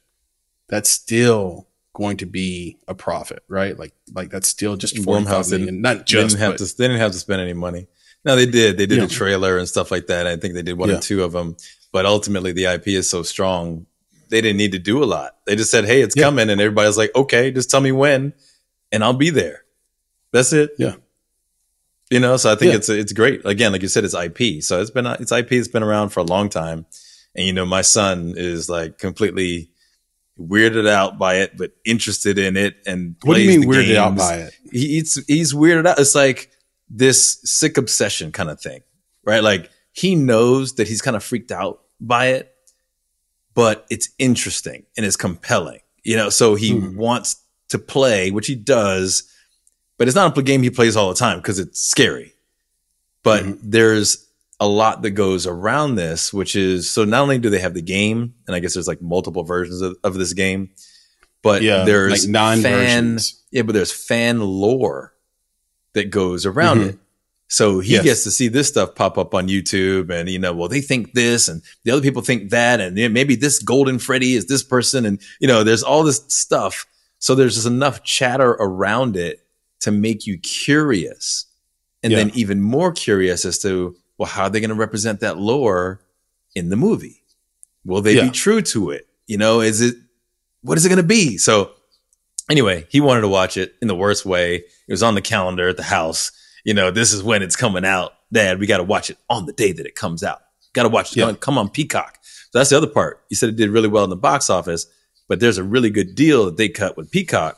That's 0.69 0.89
still 0.89 1.67
going 1.91 2.15
to 2.17 2.25
be 2.25 2.77
a 2.87 2.95
profit, 2.95 3.43
right? 3.49 3.77
Like 3.77 3.93
like 4.13 4.29
that's 4.29 4.47
still 4.47 4.77
just 4.77 4.97
45 4.97 5.49
million, 5.49 5.81
not 5.81 6.05
just 6.05 6.37
didn't 6.37 6.39
have 6.39 6.55
to 6.55 6.77
they 6.77 6.87
didn't 6.87 7.01
have 7.01 7.11
to 7.11 7.19
spend 7.19 7.41
any 7.41 7.53
money. 7.53 7.87
No, 8.23 8.37
they 8.37 8.45
did. 8.45 8.77
They 8.77 8.85
did 8.85 8.99
yeah. 8.99 9.03
a 9.03 9.09
trailer 9.09 9.57
and 9.57 9.67
stuff 9.67 9.91
like 9.91 10.07
that. 10.07 10.25
I 10.25 10.37
think 10.37 10.53
they 10.53 10.61
did 10.61 10.77
one 10.77 10.87
yeah. 10.87 10.99
or 10.99 11.01
two 11.01 11.21
of 11.21 11.33
them. 11.33 11.57
But 11.91 12.05
ultimately, 12.05 12.53
the 12.53 12.65
IP 12.65 12.87
is 12.87 13.09
so 13.09 13.23
strong 13.23 13.85
they 14.33 14.41
didn't 14.41 14.57
need 14.57 14.71
to 14.71 14.79
do 14.79 15.03
a 15.03 15.05
lot. 15.05 15.37
They 15.45 15.55
just 15.55 15.69
said, 15.69 15.85
"Hey, 15.85 16.01
it's 16.01 16.15
yeah. 16.15 16.23
coming," 16.23 16.49
and 16.49 16.59
everybody's 16.59 16.97
like, 16.97 17.11
"Okay, 17.15 17.51
just 17.51 17.69
tell 17.69 17.81
me 17.81 17.91
when, 17.91 18.33
and 18.91 19.03
I'll 19.03 19.13
be 19.13 19.29
there." 19.29 19.63
That's 20.31 20.51
it. 20.53 20.71
Yeah. 20.79 20.95
You 22.09 22.19
know, 22.19 22.37
so 22.37 22.51
I 22.51 22.55
think 22.55 22.71
yeah. 22.71 22.77
it's 22.77 22.89
it's 22.89 23.13
great. 23.13 23.45
Again, 23.45 23.71
like 23.71 23.83
you 23.83 23.87
said, 23.87 24.03
it's 24.03 24.15
IP. 24.15 24.63
So 24.63 24.81
it's 24.81 24.89
been 24.89 25.05
it's 25.05 25.31
IP. 25.31 25.51
It's 25.53 25.67
been 25.67 25.83
around 25.83 26.09
for 26.09 26.19
a 26.19 26.23
long 26.23 26.49
time, 26.49 26.87
and 27.35 27.45
you 27.45 27.53
know, 27.53 27.65
my 27.65 27.81
son 27.81 28.33
is 28.35 28.69
like 28.69 28.97
completely 28.97 29.69
weirded 30.39 30.89
out 30.89 31.19
by 31.19 31.35
it, 31.35 31.55
but 31.57 31.71
interested 31.85 32.39
in 32.39 32.57
it. 32.57 32.75
And 32.87 33.15
what 33.23 33.35
do 33.35 33.41
you 33.41 33.59
mean 33.59 33.69
weirded 33.69 33.85
games. 33.85 33.97
out 33.97 34.17
by 34.17 34.35
it? 34.37 34.53
He, 34.71 35.03
he's 35.27 35.53
weirded 35.53 35.85
out. 35.85 35.99
It's 35.99 36.15
like 36.15 36.49
this 36.89 37.39
sick 37.43 37.77
obsession 37.77 38.31
kind 38.31 38.49
of 38.49 38.59
thing, 38.59 38.81
right? 39.23 39.43
Like 39.43 39.69
he 39.91 40.15
knows 40.15 40.75
that 40.75 40.87
he's 40.87 41.01
kind 41.01 41.15
of 41.15 41.23
freaked 41.23 41.51
out 41.51 41.81
by 41.99 42.27
it, 42.27 42.52
but 43.53 43.85
it's 43.89 44.09
interesting 44.17 44.85
and 44.97 45.05
it's 45.05 45.15
compelling. 45.15 45.79
You 46.03 46.17
know, 46.17 46.29
so 46.29 46.55
he 46.55 46.77
hmm. 46.77 46.97
wants 46.97 47.37
to 47.69 47.79
play, 47.79 48.29
which 48.31 48.47
he 48.47 48.55
does, 48.55 49.23
but 49.97 50.07
it's 50.07 50.15
not 50.15 50.37
a 50.37 50.41
game 50.43 50.63
he 50.63 50.69
plays 50.69 50.95
all 50.95 51.09
the 51.09 51.15
time 51.15 51.39
because 51.39 51.59
it's 51.59 51.81
scary. 51.81 52.33
But 53.23 53.43
mm-hmm. 53.43 53.69
there's 53.69 54.27
a 54.59 54.67
lot 54.67 55.01
that 55.01 55.11
goes 55.11 55.47
around 55.47 55.95
this, 55.95 56.33
which 56.33 56.55
is 56.55 56.89
so 56.89 57.05
not 57.05 57.21
only 57.21 57.37
do 57.37 57.49
they 57.49 57.59
have 57.59 57.73
the 57.73 57.81
game, 57.81 58.33
and 58.47 58.55
I 58.55 58.59
guess 58.59 58.73
there's 58.73 58.87
like 58.87 59.01
multiple 59.01 59.43
versions 59.43 59.81
of, 59.81 59.97
of 60.03 60.13
this 60.15 60.33
game, 60.33 60.71
but 61.41 61.61
yeah, 61.61 61.83
there's 61.83 62.23
like 62.23 62.29
nine 62.29 62.61
fan, 62.61 62.73
versions. 62.73 63.43
Yeah, 63.51 63.63
but 63.63 63.73
there's 63.73 63.91
fan 63.91 64.41
lore 64.41 65.13
that 65.93 66.09
goes 66.09 66.45
around 66.45 66.79
mm-hmm. 66.79 66.89
it. 66.89 66.99
So 67.53 67.81
he 67.81 67.93
yes. 67.93 68.03
gets 68.03 68.23
to 68.23 68.31
see 68.31 68.47
this 68.47 68.67
stuff 68.67 68.95
pop 68.95 69.15
up 69.15 69.35
on 69.35 69.47
YouTube 69.47 70.09
and, 70.09 70.27
you 70.27 70.39
know, 70.39 70.53
well, 70.53 70.67
they 70.67 70.81
think 70.81 71.13
this 71.13 71.47
and 71.47 71.61
the 71.83 71.91
other 71.91 72.01
people 72.01 72.23
think 72.23 72.49
that. 72.49 72.81
And 72.81 72.95
maybe 73.13 73.35
this 73.35 73.59
golden 73.59 73.99
Freddy 73.99 74.33
is 74.33 74.47
this 74.47 74.63
person. 74.63 75.05
And, 75.05 75.21
you 75.39 75.47
know, 75.47 75.63
there's 75.63 75.83
all 75.83 76.01
this 76.01 76.23
stuff. 76.29 76.87
So 77.19 77.35
there's 77.35 77.53
just 77.53 77.67
enough 77.67 78.01
chatter 78.01 78.53
around 78.53 79.15
it 79.15 79.45
to 79.81 79.91
make 79.91 80.25
you 80.25 80.39
curious. 80.39 81.45
And 82.01 82.09
Yeah. 82.11 82.17
then 82.23 82.31
even 82.33 82.59
more 82.59 82.91
curious 82.91 83.45
as 83.45 83.59
to, 83.59 83.95
well, 84.17 84.27
how 84.27 84.45
are 84.45 84.49
they 84.49 84.59
going 84.59 84.69
to 84.69 84.75
represent 84.75 85.19
that 85.19 85.37
lore 85.37 86.01
in 86.55 86.69
the 86.69 86.75
movie? 86.75 87.21
Will 87.85 88.01
they 88.01 88.15
Yeah. 88.15 88.23
be 88.23 88.31
true 88.31 88.63
to 88.63 88.89
it? 88.89 89.07
You 89.27 89.37
know, 89.37 89.61
is 89.61 89.79
it, 89.79 89.95
what 90.63 90.79
is 90.79 90.87
it 90.87 90.89
going 90.89 90.97
to 90.97 91.03
be? 91.03 91.37
So 91.37 91.69
anyway, 92.49 92.87
he 92.89 92.99
wanted 92.99 93.21
to 93.21 93.27
watch 93.27 93.57
it 93.57 93.75
in 93.79 93.87
the 93.87 93.95
worst 93.95 94.25
way. 94.25 94.55
It 94.55 94.91
was 94.91 95.03
on 95.03 95.13
the 95.13 95.21
calendar 95.21 95.67
at 95.67 95.77
the 95.77 95.83
house. 95.83 96.31
You 96.63 96.73
know, 96.73 96.91
this 96.91 97.11
is 97.13 97.21
when 97.23 97.41
it's 97.43 97.55
coming 97.55 97.85
out. 97.85 98.13
Dad, 98.31 98.59
we 98.59 98.67
got 98.67 98.77
to 98.77 98.83
watch 98.83 99.09
it 99.09 99.17
on 99.29 99.45
the 99.45 99.53
day 99.53 99.71
that 99.73 99.85
it 99.85 99.95
comes 99.95 100.23
out. 100.23 100.41
Got 100.73 100.83
to 100.83 100.89
watch 100.89 101.11
it. 101.11 101.17
Yeah. 101.19 101.25
Come- 101.27 101.35
Come 101.37 101.57
on, 101.57 101.69
Peacock. 101.69 102.17
So 102.23 102.59
that's 102.59 102.69
the 102.69 102.77
other 102.77 102.87
part. 102.87 103.23
You 103.29 103.35
said 103.35 103.49
it 103.49 103.55
did 103.55 103.69
really 103.69 103.87
well 103.89 104.03
in 104.03 104.09
the 104.09 104.15
box 104.15 104.49
office, 104.49 104.87
but 105.27 105.39
there's 105.39 105.57
a 105.57 105.63
really 105.63 105.89
good 105.89 106.15
deal 106.15 106.45
that 106.45 106.57
they 106.57 106.69
cut 106.69 106.95
with 106.97 107.11
Peacock 107.11 107.57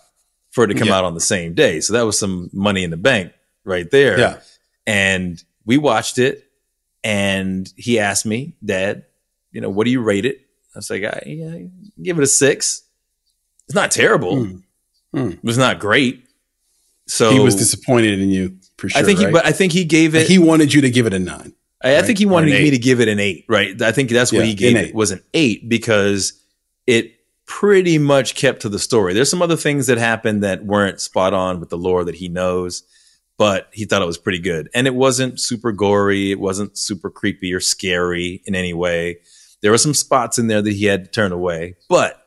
for 0.52 0.64
it 0.64 0.68
to 0.68 0.74
come 0.74 0.88
Yeah. 0.88 0.96
out 0.98 1.06
on 1.06 1.14
the 1.14 1.22
same 1.22 1.54
day. 1.54 1.82
So 1.82 1.94
that 1.94 2.02
was 2.04 2.18
some 2.18 2.50
money 2.54 2.84
in 2.84 2.90
the 2.92 2.98
bank 2.98 3.32
right 3.64 3.90
there. 3.92 4.18
Yeah. 4.20 4.40
And 4.88 5.42
we 5.66 5.78
watched 5.78 6.18
it, 6.20 6.44
and 7.04 7.72
he 7.76 8.00
asked 8.00 8.26
me, 8.26 8.56
Dad, 8.64 9.06
you 9.52 9.62
know, 9.62 9.70
what 9.70 9.86
do 9.86 9.92
you 9.92 10.02
rate 10.02 10.26
it? 10.26 10.42
I 10.76 10.80
was 10.80 10.90
like, 10.90 11.04
I 11.04 11.24
yeah, 11.26 11.60
give 12.02 12.18
it 12.18 12.24
a 12.24 12.28
six. 12.28 12.84
It's 13.68 13.76
not 13.76 13.92
terrible. 13.92 14.36
Mm. 14.36 14.64
Mm. 15.16 15.34
It 15.34 15.44
was 15.44 15.58
not 15.58 15.80
great. 15.80 16.24
So 17.08 17.32
he 17.32 17.40
was 17.40 17.56
disappointed 17.56 18.20
in 18.20 18.30
you 18.30 18.58
for 18.78 18.90
sure. 18.90 19.02
I 19.02 19.06
think 19.06 19.20
he, 19.20 19.28
but 19.28 19.46
I 19.46 19.52
think 19.52 19.72
he 19.72 19.86
gave 19.86 20.16
it. 20.16 20.28
he 20.28 20.38
wanted 20.38 20.74
you 20.74 20.82
to 20.82 20.90
give 20.90 21.06
it 21.06 21.14
a 21.14 21.20
nine. 21.20 21.54
I, 21.84 21.98
I 21.98 22.02
think 22.02 22.18
he 22.20 22.26
wanted 22.26 22.48
me 22.48 22.56
eight. 22.56 22.72
to 22.72 22.78
give 22.78 23.00
it 23.00 23.08
an 23.08 23.20
eight, 23.20 23.46
right? 23.48 23.80
I 23.82 23.92
think 23.92 24.10
that's 24.10 24.32
what 24.32 24.40
Yeah, 24.40 24.46
he 24.46 24.54
gave 24.56 24.76
it 24.76 24.96
was 24.96 25.12
an 25.12 25.22
eight 25.34 25.70
because 25.70 26.34
it 26.88 27.14
pretty 27.46 27.98
much 27.98 28.36
kept 28.36 28.62
to 28.62 28.70
the 28.70 28.80
story. 28.80 29.14
There's 29.14 29.30
some 29.30 29.42
other 29.42 29.56
things 29.56 29.88
that 29.88 29.98
happened 29.98 30.44
that 30.44 30.66
weren't 30.66 31.00
spot 31.00 31.34
on 31.34 31.60
with 31.60 31.70
the 31.70 31.78
lore 31.78 32.04
that 32.06 32.16
he 32.16 32.28
knows, 32.28 32.84
but 33.38 33.70
he 33.72 33.86
thought 33.86 34.02
it 34.02 34.08
was 34.08 34.18
pretty 34.18 34.40
good. 34.40 34.70
And 34.74 34.88
it 34.88 34.96
wasn't 34.96 35.40
super 35.40 35.72
gory, 35.72 36.32
it 36.32 36.40
wasn't 36.40 36.78
super 36.78 37.10
creepy 37.10 37.54
or 37.54 37.60
scary 37.60 38.42
in 38.46 38.56
any 38.56 38.74
way. 38.74 39.20
There 39.62 39.72
were 39.72 39.78
some 39.78 39.94
spots 39.94 40.38
in 40.38 40.48
there 40.48 40.62
that 40.62 40.74
he 40.74 40.86
had 40.86 41.06
to 41.06 41.12
turn 41.12 41.32
away, 41.32 41.76
but 41.90 42.22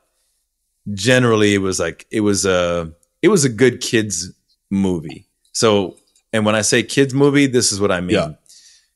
generally 0.95 1.55
it 1.55 1.59
was 1.59 1.79
like 1.79 2.07
it 2.11 2.21
was 2.21 2.47
a 2.47 2.93
it 3.23 3.29
was 3.29 3.45
a 3.45 3.49
good 3.49 3.81
kids 3.81 4.33
movie. 4.71 5.27
So, 5.53 5.97
and 6.33 6.45
when 6.47 6.55
I 6.55 6.63
say 6.63 6.83
kids 6.83 7.15
movie, 7.15 7.47
this 7.47 7.73
is 7.73 7.81
what 7.81 7.91
I 7.93 8.01
mean. 8.01 8.17
Yeah. 8.17 8.33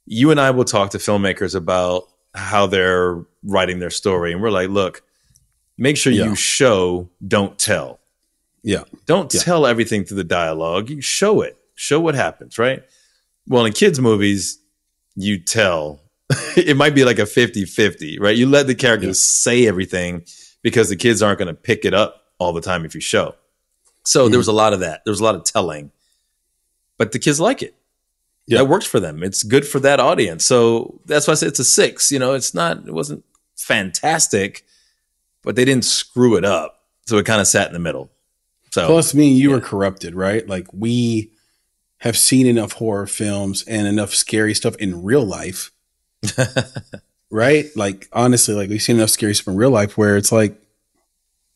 You 0.07 0.31
and 0.31 0.41
I 0.41 0.51
will 0.51 0.65
talk 0.65 0.91
to 0.91 0.99
filmmakers 0.99 1.55
about 1.55 2.05
how 2.35 2.67
they're 2.67 3.25
writing 3.45 3.79
their 3.79 3.91
story, 3.91 4.33
and 4.33 4.41
we're 4.43 4.51
like, 4.51 4.69
look, 4.69 5.03
make 5.79 5.97
sure 5.97 6.13
Yeah. 6.13 6.25
you 6.27 6.35
show, 6.37 7.09
don't 7.27 7.59
tell. 7.59 8.01
Yeah. 8.63 8.85
Don't 9.07 9.33
Yeah. 9.33 9.41
tell 9.41 9.67
everything 9.67 10.05
through 10.05 10.19
the 10.19 10.25
dialogue. 10.25 10.91
You 10.91 11.01
show 11.01 11.41
it. 11.43 11.57
Show 11.75 12.01
what 12.01 12.15
happens, 12.15 12.59
right? 12.59 12.83
Well, 13.49 13.65
in 13.65 13.73
kids' 13.73 13.99
movies, 14.01 14.59
you 15.17 15.39
tell. 15.39 16.01
it 16.57 16.77
might 16.77 16.95
be 16.95 17.05
like 17.05 17.19
a 17.19 17.27
50 17.27 17.65
50, 17.65 18.19
right? 18.19 18.37
You 18.37 18.47
let 18.49 18.67
the 18.67 18.75
characters 18.75 19.21
say 19.21 19.67
everything 19.67 20.25
because 20.63 20.89
the 20.89 20.97
kids 20.97 21.23
aren't 21.23 21.39
going 21.39 21.49
to 21.55 21.61
pick 21.61 21.85
it 21.85 21.93
up 21.95 22.23
all 22.39 22.53
the 22.53 22.61
time 22.61 22.85
if 22.85 22.95
you 22.95 23.01
show. 23.01 23.35
So 24.05 24.29
there 24.29 24.37
Mhm. 24.37 24.39
was 24.39 24.49
a 24.49 24.53
lot 24.53 24.73
of 24.73 24.81
that. 24.81 25.03
There 25.05 25.11
was 25.13 25.21
a 25.21 25.25
lot 25.25 25.35
of 25.35 25.45
telling, 25.45 25.91
but 26.99 27.13
the 27.13 27.19
kids 27.19 27.41
like 27.41 27.63
it. 27.63 27.75
Yeah. 28.47 28.59
That 28.59 28.65
works 28.67 28.87
for 28.87 29.01
them. 29.01 29.23
It's 29.23 29.43
good 29.43 29.67
for 29.67 29.79
that 29.81 30.01
audience. 30.01 30.45
So 30.45 31.01
that's 31.07 31.27
why 31.27 31.33
I 31.33 31.35
said 31.35 31.49
it's 31.49 31.61
a 31.61 31.65
six. 31.65 32.11
You 32.11 32.19
know, 32.19 32.35
it's 32.35 32.55
not, 32.55 32.79
it 32.87 32.93
wasn't 32.93 33.25
fantastic, 33.57 34.65
but 35.43 35.57
they 35.57 35.65
didn't 35.65 35.85
screw 35.85 36.37
it 36.37 36.45
up. 36.45 36.81
So 37.07 37.19
it 37.19 37.27
kind 37.27 37.41
of 37.41 37.47
sat 37.47 37.69
in 37.69 37.73
the 37.73 37.79
middle. 37.79 38.11
So 38.73 38.87
Plus, 38.87 39.15
me 39.15 39.29
and 39.29 39.39
you 39.39 39.51
yeah. 39.51 39.57
are 39.57 39.61
corrupted, 39.61 40.15
right? 40.15 40.49
Like 40.49 40.67
we 40.73 41.33
have 41.99 42.17
seen 42.17 42.47
enough 42.47 42.73
horror 42.73 43.07
films 43.07 43.63
and 43.65 43.87
enough 43.87 44.15
scary 44.15 44.55
stuff 44.55 44.75
in 44.77 45.03
real 45.03 45.25
life, 45.25 45.71
right? 47.31 47.67
Like 47.77 48.09
honestly, 48.13 48.55
like 48.55 48.71
we've 48.71 48.83
seen 48.83 48.97
enough 48.97 49.11
scary 49.11 49.35
stuff 49.35 49.49
in 49.49 49.57
real 49.57 49.71
life 49.71 49.97
where 49.99 50.17
it's 50.17 50.33
like 50.33 50.61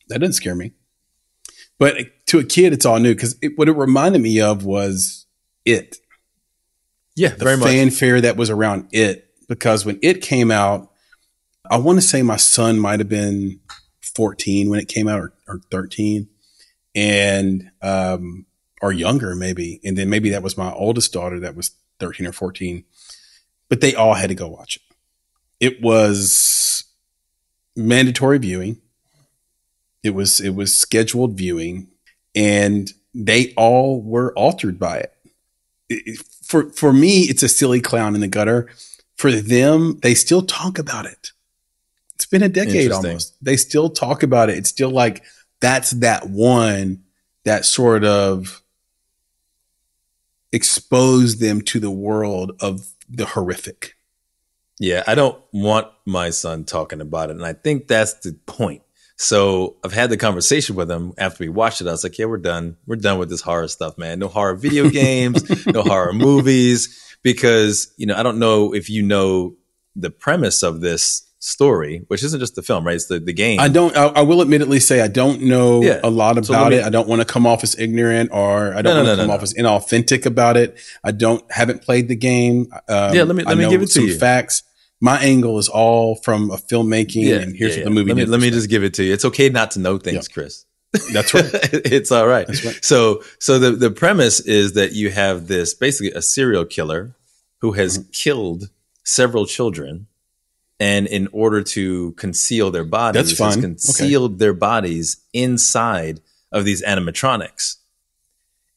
that 0.09 0.19
doesn't 0.19 0.35
scare 0.35 0.55
me. 0.55 0.73
But 1.79 1.97
to 2.27 2.39
a 2.39 2.45
kid, 2.45 2.73
it's 2.73 2.87
all 2.87 2.99
new 2.99 3.15
because 3.15 3.37
it, 3.43 3.59
what 3.59 3.69
it 3.69 3.73
reminded 3.73 4.21
me 4.21 4.41
of 4.41 4.65
was 4.65 5.26
it, 5.67 5.97
yeah, 7.15 7.29
the 7.29 7.45
very 7.45 7.57
much. 7.57 7.69
fanfare 7.69 8.21
that 8.23 8.37
was 8.37 8.49
around 8.49 8.89
it. 8.93 9.25
Because 9.49 9.85
when 9.85 9.99
it 10.03 10.23
came 10.23 10.51
out, 10.51 10.91
I 11.71 11.77
want 11.77 11.99
to 11.99 12.03
say 12.03 12.23
my 12.23 12.37
son 12.37 12.79
might 12.79 13.01
have 13.01 13.09
been 13.09 13.61
14 14.01 14.71
when 14.71 14.81
it 14.81 14.89
came 14.89 15.09
out 15.09 15.21
or, 15.21 15.33
or 15.47 15.61
13 15.71 16.29
and 16.95 17.71
um 17.83 18.47
or 18.81 18.91
younger 18.91 19.35
maybe 19.35 19.81
and 19.85 19.99
then 19.99 20.09
maybe 20.09 20.31
that 20.31 20.43
was 20.43 20.57
my 20.57 20.73
oldest 20.73 21.13
daughter 21.13 21.39
that 21.41 21.55
was 21.55 21.73
13 22.01 22.27
or 22.27 22.33
14 22.33 22.85
but 23.69 23.83
they 23.83 23.95
all 23.95 24.15
had 24.15 24.29
to 24.29 24.35
go 24.35 24.49
watch 24.49 24.77
it 24.77 24.83
it 25.61 25.83
was 25.83 26.85
mandatory 27.77 28.39
viewing 28.39 28.81
it 30.03 30.15
was 30.15 30.41
it 30.41 30.55
was 30.55 30.75
scheduled 30.75 31.37
viewing 31.37 31.89
and 32.35 32.93
they 33.17 33.55
all 33.55 34.03
were 34.03 34.33
altered 34.35 34.79
by 34.79 34.99
it. 34.99 35.13
It- 35.89 36.19
for 36.43 36.71
for 36.71 36.93
me 36.93 37.23
it's 37.23 37.43
a 37.43 37.49
silly 37.49 37.81
clown 37.81 38.15
in 38.15 38.21
the 38.21 38.29
gutter. 38.29 38.69
For 39.17 39.33
them 39.33 39.99
they 40.03 40.15
still 40.15 40.43
talk 40.43 40.79
about 40.79 41.07
it. 41.07 41.33
It's 42.15 42.27
been 42.27 42.43
a 42.43 42.49
decade 42.49 42.91
almost. 42.93 43.35
They 43.43 43.57
still 43.57 43.91
talk 43.91 44.23
about 44.23 44.49
it. 44.49 44.57
It's 44.59 44.69
still 44.69 44.91
like 44.91 45.23
that's 45.61 45.91
that 45.93 46.29
one 46.29 47.03
that 47.45 47.65
sort 47.65 48.05
of 48.05 48.63
exposed 50.53 51.41
them 51.41 51.61
to 51.63 51.81
the 51.81 51.91
world 51.91 52.53
of 52.61 52.87
the 53.09 53.27
horrific. 53.27 53.95
Yeah, 54.79 55.03
I 55.07 55.15
don't 55.15 55.41
want 55.53 55.89
my 56.05 56.31
son 56.31 56.65
talking 56.65 57.01
about 57.01 57.31
it. 57.31 57.37
And 57.37 57.45
I 57.45 57.53
think 57.55 57.89
that's 57.89 58.15
the 58.15 58.33
point. 58.47 58.83
So 59.19 59.77
I've 59.83 59.93
had 59.93 60.11
the 60.11 60.17
conversation 60.17 60.77
with 60.77 60.91
him 60.91 61.15
after 61.17 61.43
we 61.45 61.49
watched 61.49 61.81
it. 61.81 61.87
I 61.87 61.93
was 61.93 62.05
like, 62.05 62.19
yeah, 62.19 62.27
we're 62.27 62.37
done. 62.37 62.77
We're 62.87 62.97
done 62.97 63.19
with 63.19 63.31
this 63.31 63.41
horror 63.41 63.69
stuff, 63.69 63.97
man. 63.97 64.19
No 64.19 64.29
horror 64.29 64.55
video 64.57 64.91
games, 65.03 65.67
no 65.67 65.83
horror 65.83 66.13
movies. 66.13 67.03
Because, 67.23 67.93
you 67.97 68.07
know, 68.07 68.15
I 68.15 68.23
don't 68.23 68.39
know 68.39 68.75
if 68.75 68.91
you 68.91 69.03
know 69.03 69.57
the 69.97 70.11
premise 70.11 70.63
of 70.63 70.81
this 70.81 71.23
story, 71.39 72.05
which 72.09 72.23
isn't 72.23 72.39
just 72.41 72.55
the 72.57 72.63
film, 72.63 72.87
right? 72.87 72.95
It's 72.95 73.07
the, 73.07 73.19
the 73.19 73.33
game. 73.33 73.59
I 73.59 73.69
don't. 73.69 73.97
I, 73.97 74.07
I 74.09 74.21
will 74.23 74.43
admittedly 74.43 74.81
say 74.81 75.01
I 75.01 75.09
don't 75.09 75.41
know 75.43 75.83
Yeah. 75.83 76.01
a 76.05 76.11
lot 76.11 76.37
about 76.39 76.65
let 76.65 76.71
me- 76.71 76.77
it. 76.77 76.85
I 76.85 76.91
don't 76.91 77.09
want 77.09 77.21
to 77.23 77.25
come 77.27 77.47
off 77.47 77.63
as 77.65 77.77
ignorant, 77.79 78.31
or 78.33 78.75
I 78.75 78.83
don't 78.83 78.85
no, 78.85 78.95
want 78.97 79.07
no, 79.07 79.13
to 79.17 79.23
come 79.23 79.29
no, 79.29 79.35
off 79.35 79.43
as 79.43 79.55
inauthentic 79.55 80.27
about 80.27 80.57
it. 80.57 80.79
I 81.03 81.13
don't 81.13 81.43
haven't 81.51 81.83
played 81.83 82.09
the 82.09 82.17
game. 82.17 82.67
Um, 82.89 83.15
Yeah, 83.15 83.23
let 83.23 83.35
me- 83.35 83.45
let 83.45 83.57
me 83.59 83.69
give 83.69 83.81
it 83.83 83.87
to 83.87 83.93
some 83.93 84.07
you. 84.09 84.19
facts. 84.19 84.63
My 85.01 85.19
angle 85.21 85.59
is 85.59 85.69
all 85.69 86.15
from 86.17 86.51
a 86.51 86.57
filmmaking, 86.57 87.43
and 87.43 87.55
here's 87.55 87.77
yeah, 87.77 87.85
what 87.85 87.91
the 87.95 88.01
yeah. 88.01 88.05
movie. 88.05 88.09
Let 88.15 88.17
me, 88.17 88.25
let 88.27 88.41
me 88.41 88.51
just 88.51 88.71
give 88.71 88.83
it 88.83 88.95
to 88.95 89.05
you. 89.05 89.13
It's 89.13 89.25
okay 89.27 89.49
not 89.51 89.73
to 89.73 89.79
know 89.79 89.99
things, 89.99 90.27
Chris. 90.29 90.65
That's 91.13 91.35
right. 91.35 91.45
it's 91.53 92.11
all 92.11 92.27
right. 92.27 92.49
Right. 92.49 92.79
So, 92.85 93.23
so 93.39 93.59
the 93.59 93.73
the 93.73 93.91
premise 93.91 94.41
is 94.41 94.73
that 94.73 94.93
you 94.93 95.11
have 95.11 95.49
this 95.49 95.75
basically 95.75 96.13
a 96.13 96.23
serial 96.23 96.65
killer 96.65 97.15
who 97.61 97.73
has 97.73 97.99
Mm-hmm. 97.99 98.11
killed 98.13 98.71
several 99.05 99.45
children, 99.47 100.07
and 100.81 101.07
in 101.07 101.29
order 101.33 101.63
to 101.63 102.13
conceal 102.13 102.71
their 102.71 102.85
bodies, 102.85 103.37
That's 103.37 103.39
fun. 103.39 103.61
concealed 103.61 104.39
their 104.39 104.55
bodies 104.55 105.19
inside 105.35 106.21
of 106.53 106.65
these 106.65 106.83
animatronics. 106.83 107.77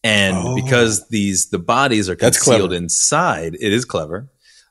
And 0.03 0.35
Oh. 0.37 0.55
because 0.55 1.07
these 1.09 1.47
the 1.47 1.59
bodies 1.59 2.09
are 2.09 2.15
concealed 2.15 2.73
inside, 2.73 3.55
it 3.55 3.71
is 3.73 3.85
clever. 3.85 4.27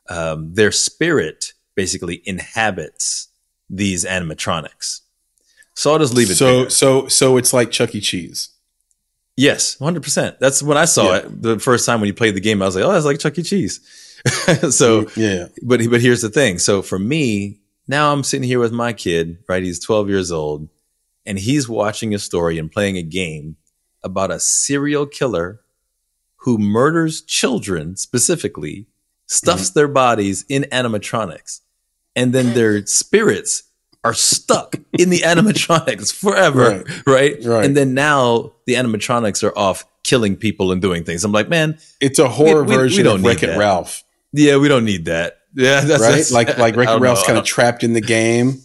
Um, 0.09 0.53
their 0.53 0.71
spirit 0.71 1.53
basically 1.75 2.21
inhabits 2.25 3.27
these 3.69 4.03
animatronics. 4.05 5.01
So 5.75 5.91
I'll 5.93 5.99
just 5.99 6.13
leave 6.13 6.29
it 6.29 6.35
so 6.35 6.61
there. 6.61 6.69
so 6.69 7.07
so 7.07 7.37
it's 7.37 7.53
like 7.53 7.71
Chuck 7.71 7.93
E. 7.95 8.01
Cheese. 8.01 8.49
Yes, 9.37 9.77
100%. 9.77 10.39
That's 10.39 10.61
when 10.61 10.77
I 10.77 10.83
saw 10.83 11.11
Yeah. 11.13 11.17
it 11.19 11.41
the 11.41 11.59
first 11.59 11.85
time 11.85 12.01
when 12.01 12.07
you 12.07 12.13
played 12.13 12.35
the 12.35 12.41
game. 12.41 12.61
I 12.61 12.65
was 12.65 12.75
like, 12.75 12.83
oh, 12.83 12.91
that's 12.91 13.05
like 13.05 13.19
Chuck 13.19 13.37
E. 13.39 13.43
Cheese. 13.43 13.79
so, 14.75 15.07
yeah, 15.15 15.47
but, 15.63 15.79
but 15.89 16.01
here's 16.01 16.21
the 16.21 16.29
thing. 16.29 16.59
So 16.59 16.81
for 16.81 16.99
me, 16.99 17.61
now 17.87 18.11
I'm 18.11 18.23
sitting 18.23 18.45
here 18.45 18.59
with 18.59 18.73
my 18.73 18.91
kid, 18.91 19.37
right? 19.47 19.63
He's 19.63 19.79
12 19.79 20.09
years 20.09 20.29
old 20.29 20.67
and 21.25 21.39
he's 21.39 21.69
watching 21.69 22.13
a 22.13 22.19
story 22.19 22.57
and 22.59 22.69
playing 22.69 22.97
a 22.97 23.01
game 23.01 23.55
about 24.03 24.29
a 24.29 24.41
serial 24.41 25.05
killer 25.05 25.61
who 26.43 26.57
murders 26.57 27.21
children 27.21 27.95
specifically, 27.95 28.87
stuffs 29.29 29.69
mm-hmm. 29.69 29.79
their 29.79 29.87
bodies 29.87 30.43
in 30.49 30.63
animatronics, 30.71 31.61
and 32.15 32.33
then 32.33 32.53
their 32.53 32.85
spirits 32.85 33.63
are 34.03 34.13
stuck 34.13 34.75
in 34.97 35.09
the 35.09 35.19
animatronics 35.19 36.13
forever, 36.13 36.83
right. 37.05 37.45
Right. 37.45 37.65
And 37.65 37.75
then 37.75 37.93
now 37.93 38.53
the 38.65 38.73
animatronics 38.75 39.43
are 39.43 39.57
off 39.57 39.85
killing 40.03 40.35
people 40.37 40.71
and 40.71 40.81
doing 40.81 41.03
things. 41.03 41.23
I'm 41.23 41.33
like, 41.33 41.49
man, 41.49 41.77
it's 41.99 42.17
a 42.17 42.29
horror 42.29 42.63
We- 42.63 42.69
we- 42.71 42.77
we 42.77 42.83
version 42.83 43.03
don't 43.03 43.19
of 43.19 43.25
Wreck 43.25 43.43
It. 43.43 43.57
Ralph, 43.57 44.03
yeah, 44.31 44.57
we 44.57 44.67
don't 44.67 44.85
need 44.85 45.05
that. 45.05 45.37
Yeah, 45.53 45.81
that's 45.81 46.01
right? 46.01 46.09
that's- 46.09 46.31
like 46.31 46.57
like 46.57 46.75
Wreck 46.77 46.89
It 46.89 46.99
Ralph's 46.99 47.25
kind 47.25 47.37
of 47.37 47.45
trapped 47.45 47.83
in 47.83 47.93
the 47.93 48.01
game, 48.01 48.61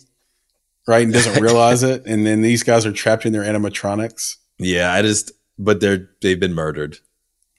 right, 0.87 1.03
and 1.03 1.13
doesn't 1.13 1.43
realize 1.43 1.83
it, 1.83 2.07
and 2.07 2.25
then 2.27 2.41
these 2.43 2.63
guys 2.63 2.87
are 2.87 2.93
trapped 2.93 3.27
in 3.27 3.33
their 3.33 3.43
animatronics. 3.43 4.37
Yeah, 4.59 4.93
I 4.93 5.03
just 5.03 5.33
but 5.59 5.81
they're 5.81 6.11
they've 6.23 6.39
been 6.39 6.55
murdered 6.55 6.99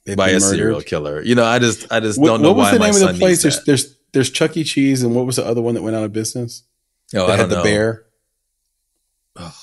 They've 0.06 0.16
by 0.16 0.30
a 0.30 0.40
serial 0.40 0.82
killer. 0.82 1.22
You 1.22 1.36
know, 1.36 1.44
I 1.46 1.60
just 1.60 1.92
I 1.92 2.00
just 2.00 2.20
What, 2.20 2.28
don't 2.28 2.42
know 2.42 2.50
what 2.50 2.58
was 2.58 2.66
why 2.68 2.72
the 2.78 2.80
name 2.80 3.10
of 3.10 3.14
the 3.14 3.20
place? 3.20 3.42
There's, 3.42 3.64
there's 3.64 3.96
there's 4.14 4.30
Chuck 4.30 4.56
E. 4.56 4.64
Cheese, 4.64 5.02
and 5.04 5.16
what 5.16 5.26
was 5.26 5.36
the 5.38 5.46
other 5.46 5.62
one 5.62 5.74
that 5.76 5.82
went 5.82 5.96
out 5.96 6.04
of 6.04 6.14
business? 6.14 6.64
Oh, 7.14 7.26
that 7.28 7.34
I 7.34 7.36
had 7.38 7.38
don't 7.44 7.50
the 7.50 7.56
know. 7.58 7.64
bear. 7.64 8.06
Ugh. 9.38 9.54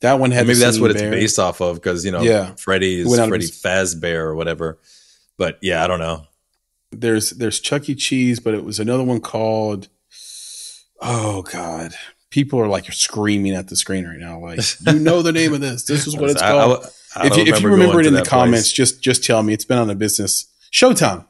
That 0.00 0.18
one 0.18 0.32
had 0.32 0.46
Maybe 0.48 0.58
that's 0.58 0.80
what 0.80 0.90
it's 0.90 1.00
based 1.00 1.38
off 1.38 1.60
of 1.60 1.76
because 1.76 2.04
you 2.04 2.10
know 2.10 2.22
Yeah. 2.22 2.54
Freddy 2.56 3.00
is 3.00 3.06
Went 3.08 3.20
out 3.20 3.24
of 3.24 3.28
Freddy 3.30 3.46
Fazbear 3.46 4.18
or 4.24 4.34
whatever. 4.34 4.78
But 5.38 5.58
yeah, 5.62 5.84
I 5.84 5.86
don't 5.86 6.00
know. 6.00 6.26
There's 6.90 7.30
there's 7.30 7.60
Chuck 7.60 7.88
E. 7.88 7.94
Cheese, 7.94 8.40
but 8.40 8.52
it 8.54 8.64
was 8.64 8.80
another 8.80 9.04
one 9.04 9.20
called. 9.20 9.88
Oh 11.00 11.42
God! 11.42 11.94
People 12.30 12.60
are 12.60 12.68
like 12.68 12.92
screaming 12.92 13.54
at 13.54 13.68
the 13.68 13.76
screen 13.76 14.06
right 14.06 14.18
now. 14.18 14.40
Like 14.40 14.60
you 14.86 14.98
know 14.98 15.22
the 15.22 15.32
name 15.32 15.54
of 15.54 15.60
this. 15.60 15.84
This 15.84 16.06
is 16.06 16.16
what 16.16 16.30
it's 16.30 16.42
I- 16.42 16.50
called. 16.50 16.84
I- 16.84 16.86
I 16.86 16.90
if, 17.16 17.36
you, 17.36 17.52
if 17.52 17.60
you 17.60 17.68
remember 17.68 18.00
it 18.00 18.06
in 18.06 18.14
the 18.14 18.22
comments, 18.22 18.68
place. 18.68 18.72
just 18.72 19.02
just 19.02 19.24
tell 19.24 19.42
me. 19.42 19.52
It's 19.52 19.64
been 19.64 19.78
on 19.78 19.88
the 19.88 19.94
business 19.94 20.46
Showtime 20.72 21.26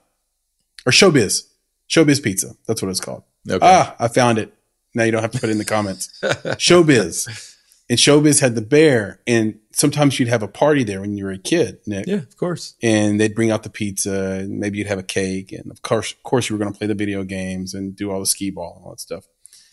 or 0.86 0.92
Showbiz, 0.92 1.48
Showbiz 1.88 2.22
Pizza. 2.22 2.54
That's 2.66 2.82
what 2.82 2.90
it's 2.90 3.00
called. 3.00 3.24
Okay. 3.48 3.64
Ah, 3.66 3.96
I 3.98 4.08
found 4.08 4.38
it. 4.38 4.54
Now 4.94 5.04
you 5.04 5.12
don't 5.12 5.22
have 5.22 5.32
to 5.32 5.40
put 5.40 5.48
it 5.48 5.52
in 5.52 5.58
the 5.58 5.64
comments. 5.64 6.08
Showbiz, 6.22 7.56
and 7.88 7.98
Showbiz 7.98 8.40
had 8.40 8.54
the 8.54 8.62
bear, 8.62 9.20
and 9.26 9.58
sometimes 9.72 10.18
you'd 10.18 10.28
have 10.28 10.42
a 10.42 10.48
party 10.48 10.84
there 10.84 11.00
when 11.00 11.16
you 11.16 11.24
were 11.24 11.32
a 11.32 11.38
kid, 11.38 11.80
Nick, 11.86 12.06
yeah, 12.06 12.16
of 12.16 12.36
course. 12.36 12.74
and 12.82 13.20
they'd 13.20 13.34
bring 13.34 13.50
out 13.50 13.62
the 13.62 13.70
pizza, 13.70 14.40
and 14.40 14.58
maybe 14.58 14.78
you'd 14.78 14.86
have 14.86 14.98
a 14.98 15.02
cake, 15.02 15.52
and 15.52 15.70
of 15.70 15.82
course, 15.82 16.12
of 16.12 16.22
course, 16.22 16.48
you 16.48 16.54
were 16.54 16.58
going 16.62 16.72
to 16.72 16.78
play 16.78 16.86
the 16.86 16.94
video 16.94 17.24
games 17.24 17.74
and 17.74 17.96
do 17.96 18.10
all 18.10 18.20
the 18.20 18.26
skee 18.26 18.50
ball 18.50 18.74
and 18.76 18.84
all 18.84 18.90
that 18.92 19.00
stuff. 19.00 19.24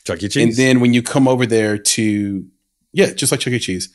Chuck 0.06 0.24
E. 0.24 0.30
Cheese. 0.30 0.36
And 0.44 0.54
then 0.56 0.80
when 0.80 0.94
you 0.94 1.04
come 1.04 1.28
over 1.28 1.46
there 1.46 1.78
to, 1.78 2.46
yeah, 2.94 3.14
just 3.14 3.32
like 3.32 3.42
Chuck 3.42 3.54
E. 3.54 3.60
Cheese, 3.60 3.90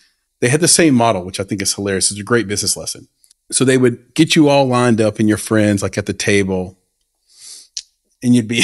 they 0.44 0.50
had 0.50 0.60
the 0.60 0.68
same 0.68 0.94
model, 0.94 1.24
which 1.24 1.40
I 1.40 1.42
think 1.42 1.62
is 1.62 1.72
hilarious. 1.72 2.10
It's 2.10 2.20
a 2.20 2.22
great 2.22 2.46
business 2.46 2.76
lesson. 2.76 3.08
So 3.50 3.64
they 3.64 3.78
would 3.78 4.12
get 4.12 4.36
you 4.36 4.50
all 4.50 4.66
lined 4.66 5.00
up 5.00 5.18
and 5.18 5.26
your 5.26 5.38
friends, 5.38 5.82
like 5.82 5.96
at 5.96 6.04
the 6.04 6.12
table, 6.12 6.76
and 8.22 8.34
you'd 8.34 8.46
be 8.46 8.62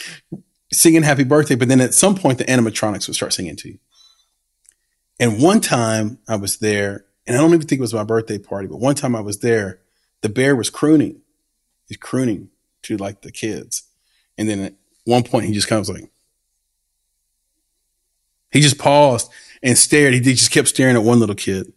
singing 0.72 1.04
happy 1.04 1.22
birthday. 1.22 1.54
But 1.54 1.68
then 1.68 1.80
at 1.80 1.94
some 1.94 2.16
point, 2.16 2.38
the 2.38 2.44
animatronics 2.46 3.06
would 3.06 3.14
start 3.14 3.32
singing 3.32 3.54
to 3.54 3.68
you. 3.68 3.78
And 5.20 5.40
one 5.40 5.60
time 5.60 6.18
I 6.26 6.34
was 6.34 6.56
there, 6.56 7.04
and 7.28 7.36
I 7.36 7.40
don't 7.40 7.54
even 7.54 7.64
think 7.68 7.78
it 7.78 7.82
was 7.82 7.94
my 7.94 8.02
birthday 8.02 8.38
party, 8.38 8.66
but 8.66 8.80
one 8.80 8.96
time 8.96 9.14
I 9.14 9.20
was 9.20 9.38
there, 9.38 9.78
the 10.22 10.28
bear 10.28 10.56
was 10.56 10.68
crooning. 10.68 11.20
He's 11.86 11.96
crooning 11.96 12.50
to 12.82 12.96
like 12.96 13.22
the 13.22 13.30
kids. 13.30 13.84
And 14.36 14.48
then 14.48 14.58
at 14.58 14.74
one 15.04 15.22
point, 15.22 15.46
he 15.46 15.52
just 15.52 15.68
kind 15.68 15.78
of 15.78 15.86
was 15.86 15.96
like, 15.96 16.10
he 18.50 18.60
just 18.60 18.78
paused 18.78 19.30
and 19.64 19.76
stared. 19.76 20.14
He 20.14 20.20
just 20.20 20.52
kept 20.52 20.68
staring 20.68 20.94
at 20.94 21.02
one 21.02 21.18
little 21.18 21.34
kid. 21.34 21.72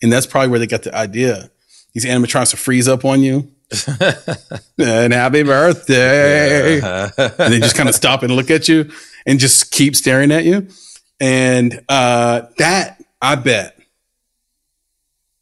And 0.00 0.10
that's 0.12 0.26
probably 0.26 0.48
where 0.48 0.58
they 0.60 0.66
got 0.66 0.84
the 0.84 0.94
idea. 0.94 1.50
These 1.92 2.06
animatronics 2.06 2.52
will 2.52 2.58
freeze 2.58 2.88
up 2.88 3.04
on 3.04 3.22
you. 3.22 3.50
and 4.78 5.12
happy 5.12 5.42
birthday. 5.42 6.80
And 7.18 7.52
they 7.52 7.58
just 7.60 7.76
kind 7.76 7.88
of 7.88 7.94
stop 7.94 8.22
and 8.22 8.34
look 8.34 8.50
at 8.50 8.68
you 8.68 8.90
and 9.26 9.38
just 9.38 9.70
keep 9.72 9.94
staring 9.96 10.30
at 10.32 10.44
you. 10.44 10.68
And 11.20 11.82
uh, 11.88 12.42
that, 12.58 13.02
I 13.20 13.34
bet, 13.34 13.76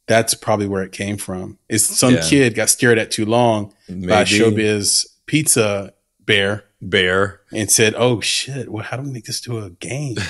that's 0.07 0.33
probably 0.33 0.67
where 0.67 0.83
it 0.83 0.91
came 0.91 1.17
from. 1.17 1.59
Is 1.69 1.85
some 1.85 2.15
Yeah. 2.15 2.21
kid 2.27 2.55
got 2.55 2.69
stared 2.69 2.97
at 2.97 3.11
too 3.11 3.25
long 3.25 3.73
by 3.87 3.93
Maybe 3.93 4.29
Showbiz 4.31 5.05
Pizza 5.27 5.93
Bear 6.27 6.65
bear. 6.79 7.41
and 7.51 7.71
said, 7.71 7.95
"Oh 7.97 8.21
shit! 8.21 8.69
Well, 8.71 8.83
how 8.83 8.97
do 8.97 9.03
we 9.03 9.09
make 9.11 9.25
this 9.25 9.41
to 9.41 9.57
a 9.59 9.71
game?" 9.71 10.17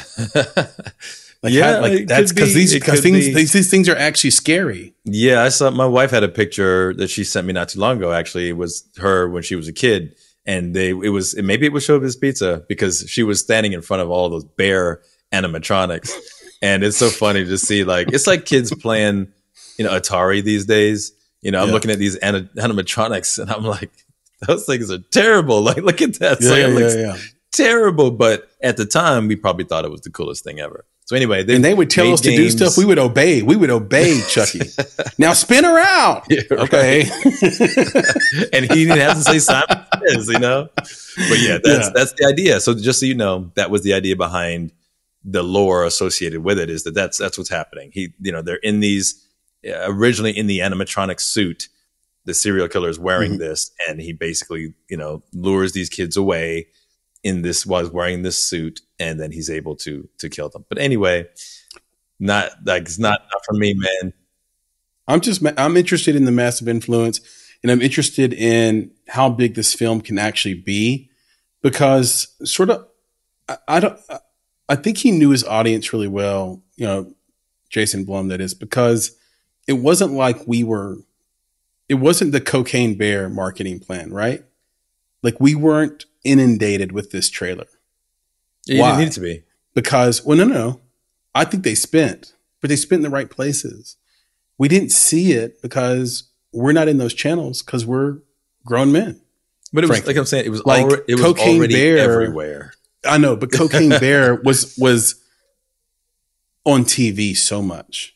Like, 1.43 1.53
Yeah, 1.53 1.73
how, 1.75 1.81
like 1.81 2.07
that's 2.07 2.33
because 2.33 2.49
be. 2.55 2.61
these 2.61 2.73
because 2.73 3.01
things 3.01 3.25
these, 3.27 3.53
these 3.53 3.69
things 3.69 3.87
are 3.87 3.95
actually 3.95 4.31
scary. 4.31 4.95
Yeah, 5.05 5.43
I 5.43 5.49
saw 5.49 5.69
my 5.69 5.85
wife 5.85 6.09
had 6.09 6.23
a 6.23 6.27
picture 6.29 6.95
that 6.95 7.09
she 7.11 7.23
sent 7.23 7.45
me 7.45 7.53
not 7.53 7.69
too 7.69 7.79
long 7.79 7.97
ago. 7.97 8.11
Actually, 8.11 8.49
it 8.49 8.57
was 8.57 8.83
her 8.97 9.29
when 9.29 9.43
she 9.43 9.55
was 9.55 9.67
a 9.67 9.71
kid, 9.73 10.15
and 10.47 10.75
they 10.75 10.89
it 10.89 11.11
was 11.11 11.35
maybe 11.37 11.67
it 11.67 11.73
was 11.73 11.85
Showbiz 11.85 12.19
Pizza 12.19 12.63
because 12.67 13.05
she 13.07 13.21
was 13.21 13.39
standing 13.39 13.73
in 13.73 13.83
front 13.83 14.01
of 14.01 14.09
all 14.09 14.29
those 14.29 14.45
bear 14.45 15.01
animatronics, 15.31 16.11
and 16.63 16.83
it's 16.83 16.97
so 16.97 17.07
funny 17.09 17.45
to 17.45 17.57
see 17.59 17.83
like 17.83 18.11
it's 18.11 18.25
like 18.25 18.45
kids 18.45 18.73
playing 18.73 19.27
you 19.77 19.85
know 19.85 19.91
Atari 19.91 20.43
these 20.43 20.65
days. 20.65 21.11
You 21.43 21.51
know, 21.51 21.61
I'm 21.61 21.67
Yeah. 21.67 21.73
looking 21.75 21.91
at 21.91 21.99
these 21.99 22.15
ana- 22.15 22.49
animatronics, 22.57 23.37
and 23.37 23.51
I'm 23.51 23.63
like, 23.63 23.91
those 24.45 24.65
things 24.65 24.91
are 24.91 24.99
terrible. 25.11 25.61
Like, 25.67 25.77
look 25.77 26.01
at 26.01 26.19
that. 26.19 26.39
Yeah, 26.41 26.49
like, 26.49 26.59
yeah, 26.59 26.67
looks 26.67 26.95
yeah, 26.95 27.01
yeah. 27.01 27.17
terrible, 27.51 28.11
but 28.11 28.47
at 28.61 28.77
the 28.77 28.85
time, 28.85 29.27
we 29.27 29.35
probably 29.35 29.65
thought 29.65 29.85
it 29.85 29.91
was 29.91 30.01
the 30.01 30.11
coolest 30.11 30.43
thing 30.43 30.59
ever. 30.59 30.85
So 31.05 31.15
anyway, 31.15 31.39
And 31.47 31.63
they 31.63 31.73
would 31.73 31.89
tell 31.89 32.11
us 32.11 32.19
to 32.21 32.31
do 32.35 32.49
stuff. 32.49 32.77
We 32.77 32.83
would 32.83 32.99
obey. 32.99 33.41
We 33.41 33.55
would 33.55 33.69
obey 33.69 34.21
Chucky. 34.29 34.59
now 35.17 35.31
spin 35.33 35.63
around. 35.63 36.23
Yeah. 36.29 36.41
Okay. 36.51 37.03
and 38.53 38.65
he 38.65 38.85
didn't 38.85 38.97
have 38.99 39.15
to 39.17 39.23
say 39.23 39.39
Simon 39.39 39.85
Says, 40.07 40.27
you 40.27 40.39
know. 40.39 40.67
But 40.75 41.39
yeah, 41.39 41.59
that's 41.63 41.87
Yeah. 41.87 41.89
that's 41.93 42.13
the 42.13 42.25
idea. 42.27 42.59
So 42.59 42.73
just 42.73 42.99
so 42.99 43.05
you 43.05 43.15
know, 43.15 43.51
that 43.55 43.71
was 43.71 43.83
the 43.83 43.93
idea 43.93 44.15
behind 44.17 44.71
the 45.23 45.43
lore 45.43 45.85
associated 45.85 46.43
with 46.43 46.59
it. 46.59 46.69
Is 46.69 46.83
that 46.83 46.93
that's 46.93 47.17
that's 47.17 47.37
what's 47.37 47.49
happening. 47.49 47.91
He, 47.93 48.13
you 48.19 48.31
know, 48.33 48.41
they're 48.41 48.55
in 48.57 48.81
these 48.81 49.23
uh, 49.65 49.89
originally 49.91 50.37
in 50.37 50.47
the 50.47 50.59
animatronic 50.59 51.19
suit. 51.21 51.69
The 52.27 52.33
serial 52.35 52.67
killer 52.67 52.89
is 52.89 52.99
wearing 52.99 53.33
Mhm. 53.33 53.39
this, 53.39 53.71
and 53.87 53.99
he 54.01 54.13
basically, 54.13 54.73
you 54.89 54.97
know, 54.97 55.23
lures 55.33 55.71
these 55.71 55.89
kids 55.89 56.15
away 56.17 56.67
in 57.23 57.41
this 57.41 57.65
was 57.65 57.89
wearing 57.89 58.21
this 58.21 58.37
suit, 58.37 58.81
and 58.99 59.19
then 59.19 59.31
he's 59.31 59.49
able 59.49 59.75
to 59.77 60.07
to 60.19 60.29
kill 60.29 60.49
them. 60.49 60.65
But 60.69 60.77
anyway, 60.77 61.25
not 62.19 62.51
like 62.65 62.83
it's 62.83 62.99
not, 62.99 63.21
not 63.33 63.45
for 63.45 63.53
me, 63.53 63.73
man. 63.73 64.13
I'm 65.07 65.21
just 65.21 65.41
I'm 65.57 65.77
interested 65.77 66.15
in 66.15 66.25
the 66.25 66.31
massive 66.31 66.67
influence, 66.67 67.21
and 67.63 67.71
I'm 67.71 67.81
interested 67.81 68.33
in 68.33 68.91
how 69.07 69.29
big 69.29 69.55
this 69.55 69.73
film 69.73 70.01
can 70.01 70.19
actually 70.19 70.55
be, 70.55 71.09
because 71.61 72.27
sort 72.43 72.69
of 72.69 72.85
I, 73.47 73.57
I 73.67 73.79
don't 73.79 73.99
I 74.69 74.75
think 74.75 74.97
he 74.97 75.11
knew 75.11 75.29
his 75.29 75.45
audience 75.45 75.93
really 75.93 76.09
well. 76.09 76.61
You 76.75 76.85
know, 76.85 77.13
Jason 77.69 78.03
Blum 78.03 78.27
that 78.27 78.41
is 78.41 78.53
because 78.53 79.15
it 79.65 79.73
wasn't 79.79 80.11
like 80.11 80.45
we 80.45 80.63
were. 80.65 80.97
It 81.89 81.95
wasn't 81.95 82.31
the 82.33 82.41
cocaine 82.41 82.95
bear 82.95 83.29
marketing 83.29 83.79
plan, 83.79 84.11
right? 84.11 84.43
Like 85.23 85.39
we 85.39 85.55
weren't 85.55 86.05
inundated 86.23 86.91
with 86.91 87.11
this 87.11 87.29
trailer 87.29 87.67
Why? 88.67 88.75
didn't 88.91 88.99
need 88.99 89.11
to 89.13 89.19
be. 89.21 89.43
because 89.73 90.25
well 90.25 90.37
no 90.37 90.43
no 90.43 90.53
no 90.53 90.81
i 91.33 91.45
think 91.45 91.63
they 91.63 91.73
spent 91.75 92.33
but 92.59 92.69
they 92.69 92.75
spent 92.75 92.99
in 92.99 93.03
the 93.03 93.09
right 93.09 93.29
places 93.29 93.95
we 94.57 94.67
didn't 94.67 94.91
see 94.91 95.31
it 95.31 95.61
because 95.61 96.23
we're 96.51 96.73
not 96.73 96.89
in 96.89 96.97
those 96.97 97.13
channels 97.13 97.61
because 97.63 97.85
we're 97.85 98.17
grown 98.65 98.91
men 98.91 99.21
But 99.71 99.85
it 99.85 99.87
was 99.89 99.99
Frankly. 99.99 100.13
like 100.15 100.19
I'm 100.19 100.25
saying, 100.25 100.45
it 100.45 100.49
was 100.49 100.65
Like, 100.65 100.85
it 101.07 101.15
was 101.15 101.21
Cocaine 101.23 101.57
already 101.59 101.75
Bear- 101.75 101.97
everywhere. 101.99 102.73
i 103.05 103.17
know 103.17 103.37
but 103.37 103.53
cocaine 103.53 103.89
bear 104.01 104.35
was 104.35 104.75
was 104.77 105.23
on 106.65 106.83
tv 106.83 107.37
so 107.37 107.61
much 107.61 108.15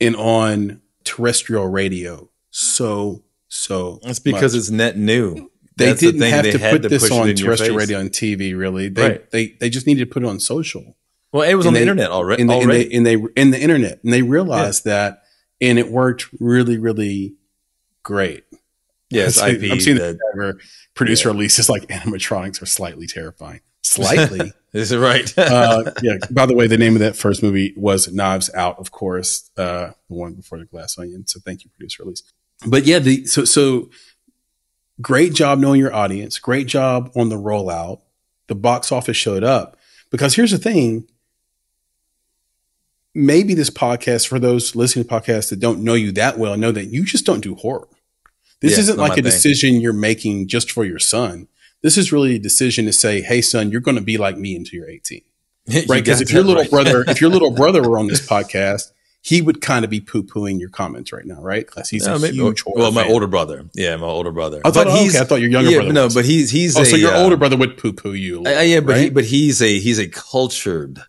and 0.00 0.16
on 0.16 0.80
terrestrial 1.04 1.68
radio 1.68 2.28
so 2.58 3.22
so 3.48 4.00
It's 4.02 4.18
because 4.18 4.52
much. 4.54 4.58
it's 4.60 4.70
net 4.70 4.96
new. 4.96 5.50
they 5.76 5.86
That's 5.86 6.00
didn't 6.00 6.20
thing, 6.20 6.32
have 6.32 6.44
they 6.44 6.50
to 6.52 6.58
had 6.58 6.82
put 6.82 6.90
this 6.90 7.02
push 7.04 7.12
it 7.12 7.14
on 7.20 7.28
in 7.28 7.36
your 7.36 7.46
terrestrial 7.46 7.74
face. 7.78 7.80
radio 7.88 7.98
and 8.00 8.10
tv 8.10 8.58
really 8.58 8.88
they, 8.88 9.02
Right. 9.08 9.30
they 9.30 9.46
they 9.60 9.70
just 9.70 9.86
needed 9.86 10.08
to 10.08 10.12
put 10.12 10.22
it 10.24 10.26
on 10.28 10.40
social 10.40 10.96
Well, 11.32 11.48
it 11.48 11.54
was 11.54 11.66
And 11.66 11.68
on 11.68 11.74
the 11.74 11.80
internet 11.80 12.10
already. 12.10 12.42
and 12.42 12.50
they, 12.50 12.60
and 12.60 12.70
they 12.70 12.90
and 12.90 13.06
they 13.06 13.14
in 13.40 13.50
the 13.52 13.60
internet 13.60 14.00
and 14.02 14.12
they 14.12 14.22
realized 14.22 14.84
that 14.84 15.22
and 15.60 15.78
it 15.78 15.90
worked 15.90 16.26
really 16.40 16.78
really 16.78 17.34
great 18.02 18.44
Yes, 19.10 19.38
I'm 19.42 19.54
IP. 19.54 19.60
seeing- 19.60 19.72
I'm 19.72 19.80
seeing 19.80 19.96
that- 19.98 20.18
that 20.18 20.32
where 20.34 20.54
producer 20.94 21.30
Elise 21.30 21.58
is 21.60 21.68
like 21.70 21.86
animatronics 21.88 22.60
are 22.60 22.66
slightly 22.66 23.06
terrifying 23.06 23.60
slightly 23.82 24.52
Is 24.74 24.92
it 24.92 24.98
right? 24.98 25.32
uh, 25.38 25.92
yeah 26.02 26.18
by 26.30 26.44
the 26.44 26.54
way 26.54 26.66
the 26.66 26.76
name 26.76 26.92
of 26.94 27.00
that 27.00 27.16
first 27.16 27.42
movie 27.42 27.72
was 27.76 28.12
knives 28.12 28.52
out 28.52 28.78
of 28.78 28.90
course 28.90 29.48
uh, 29.56 29.92
the 30.08 30.14
one 30.14 30.34
before 30.34 30.58
the 30.58 30.64
glass 30.66 30.98
onion 30.98 31.26
so 31.26 31.38
thank 31.40 31.62
you 31.64 31.70
producer 31.70 32.02
Elise 32.02 32.22
but 32.66 32.86
yeah 32.86 32.98
the 32.98 33.24
so 33.26 33.44
so 33.44 33.88
great 35.00 35.32
job 35.32 35.58
knowing 35.58 35.80
your 35.80 35.94
audience. 35.94 36.38
Great 36.38 36.66
job 36.66 37.10
on 37.16 37.28
the 37.28 37.36
rollout. 37.36 38.00
The 38.48 38.54
box 38.54 38.90
office 38.90 39.16
showed 39.16 39.44
up. 39.44 39.76
Because 40.10 40.34
here's 40.34 40.50
the 40.50 40.58
thing. 40.58 41.06
Maybe 43.14 43.54
this 43.54 43.70
podcast 43.70 44.28
for 44.28 44.38
those 44.38 44.76
listening 44.76 45.04
to 45.06 45.10
podcasts 45.10 45.50
that 45.50 45.60
don't 45.60 45.82
know 45.82 45.94
you 45.94 46.12
that 46.12 46.38
well 46.38 46.56
know 46.56 46.72
that 46.72 46.86
you 46.86 47.04
just 47.04 47.24
don't 47.26 47.40
do 47.42 47.54
horror. 47.56 47.88
This 48.60 48.72
Yeah, 48.72 48.80
isn't 48.80 48.98
like 48.98 49.12
a 49.12 49.14
thing. 49.16 49.24
decision 49.24 49.80
you're 49.80 49.92
making 49.92 50.48
just 50.48 50.70
for 50.70 50.84
your 50.84 50.98
son. 50.98 51.48
This 51.82 51.96
is 51.96 52.12
really 52.12 52.36
a 52.36 52.38
decision 52.38 52.84
to 52.86 52.92
say 52.92 53.20
hey 53.20 53.40
son 53.40 53.70
you're 53.70 53.80
going 53.80 53.96
to 53.96 54.02
be 54.02 54.18
like 54.18 54.36
me 54.36 54.56
until 54.56 54.80
you're 54.80 54.90
18 54.90 55.22
right? 55.88 55.88
Because 55.88 56.18
got 56.18 56.22
if 56.22 56.32
your 56.32 56.42
little 56.42 56.62
right. 56.62 56.70
brother, 56.70 57.04
if 57.06 57.20
your 57.20 57.30
little 57.30 57.50
brother 57.54 57.88
were 57.88 57.98
on 57.98 58.06
this 58.08 58.26
podcast, 58.26 58.90
he 59.28 59.42
would 59.42 59.60
kind 59.60 59.84
of 59.84 59.90
be 59.90 60.00
poo 60.00 60.22
pooing 60.22 60.58
your 60.58 60.70
comments 60.70 61.12
right 61.12 61.26
now, 61.26 61.38
right? 61.42 61.66
Because 61.66 61.90
he's 61.90 62.06
a 62.06 62.18
maybe- 62.18 62.36
huge 62.36 62.62
horror 62.62 62.78
well, 62.78 62.92
my 62.92 63.02
fan. 63.02 63.12
older 63.12 63.26
brother. 63.26 63.68
Yeah, 63.74 63.94
my 63.96 64.06
older 64.06 64.32
brother. 64.32 64.62
I 64.64 64.70
thought, 64.70 64.86
But 64.86 64.88
oh, 64.88 65.06
okay, 65.06 65.18
I 65.18 65.24
thought 65.24 65.40
your 65.42 65.50
younger 65.50 65.70
yeah, 65.70 65.76
brother. 65.78 65.92
No, 65.92 66.04
was. 66.04 66.14
but 66.14 66.24
he's 66.24 66.50
he's 66.50 66.78
oh, 66.78 66.82
a 66.82 66.86
so 66.86 66.96
your 66.96 67.12
uh, 67.12 67.22
older 67.22 67.36
brother 67.36 67.58
would 67.58 67.76
poo 67.76 67.92
poo 67.92 68.14
you. 68.14 68.42
uh, 68.46 68.60
yeah, 68.60 68.80
but 68.80 68.96
he 68.96 69.10
but 69.10 69.24
he's 69.24 69.60
a 69.60 69.78
he's 69.78 69.98
a 69.98 70.08
cultured 70.08 71.00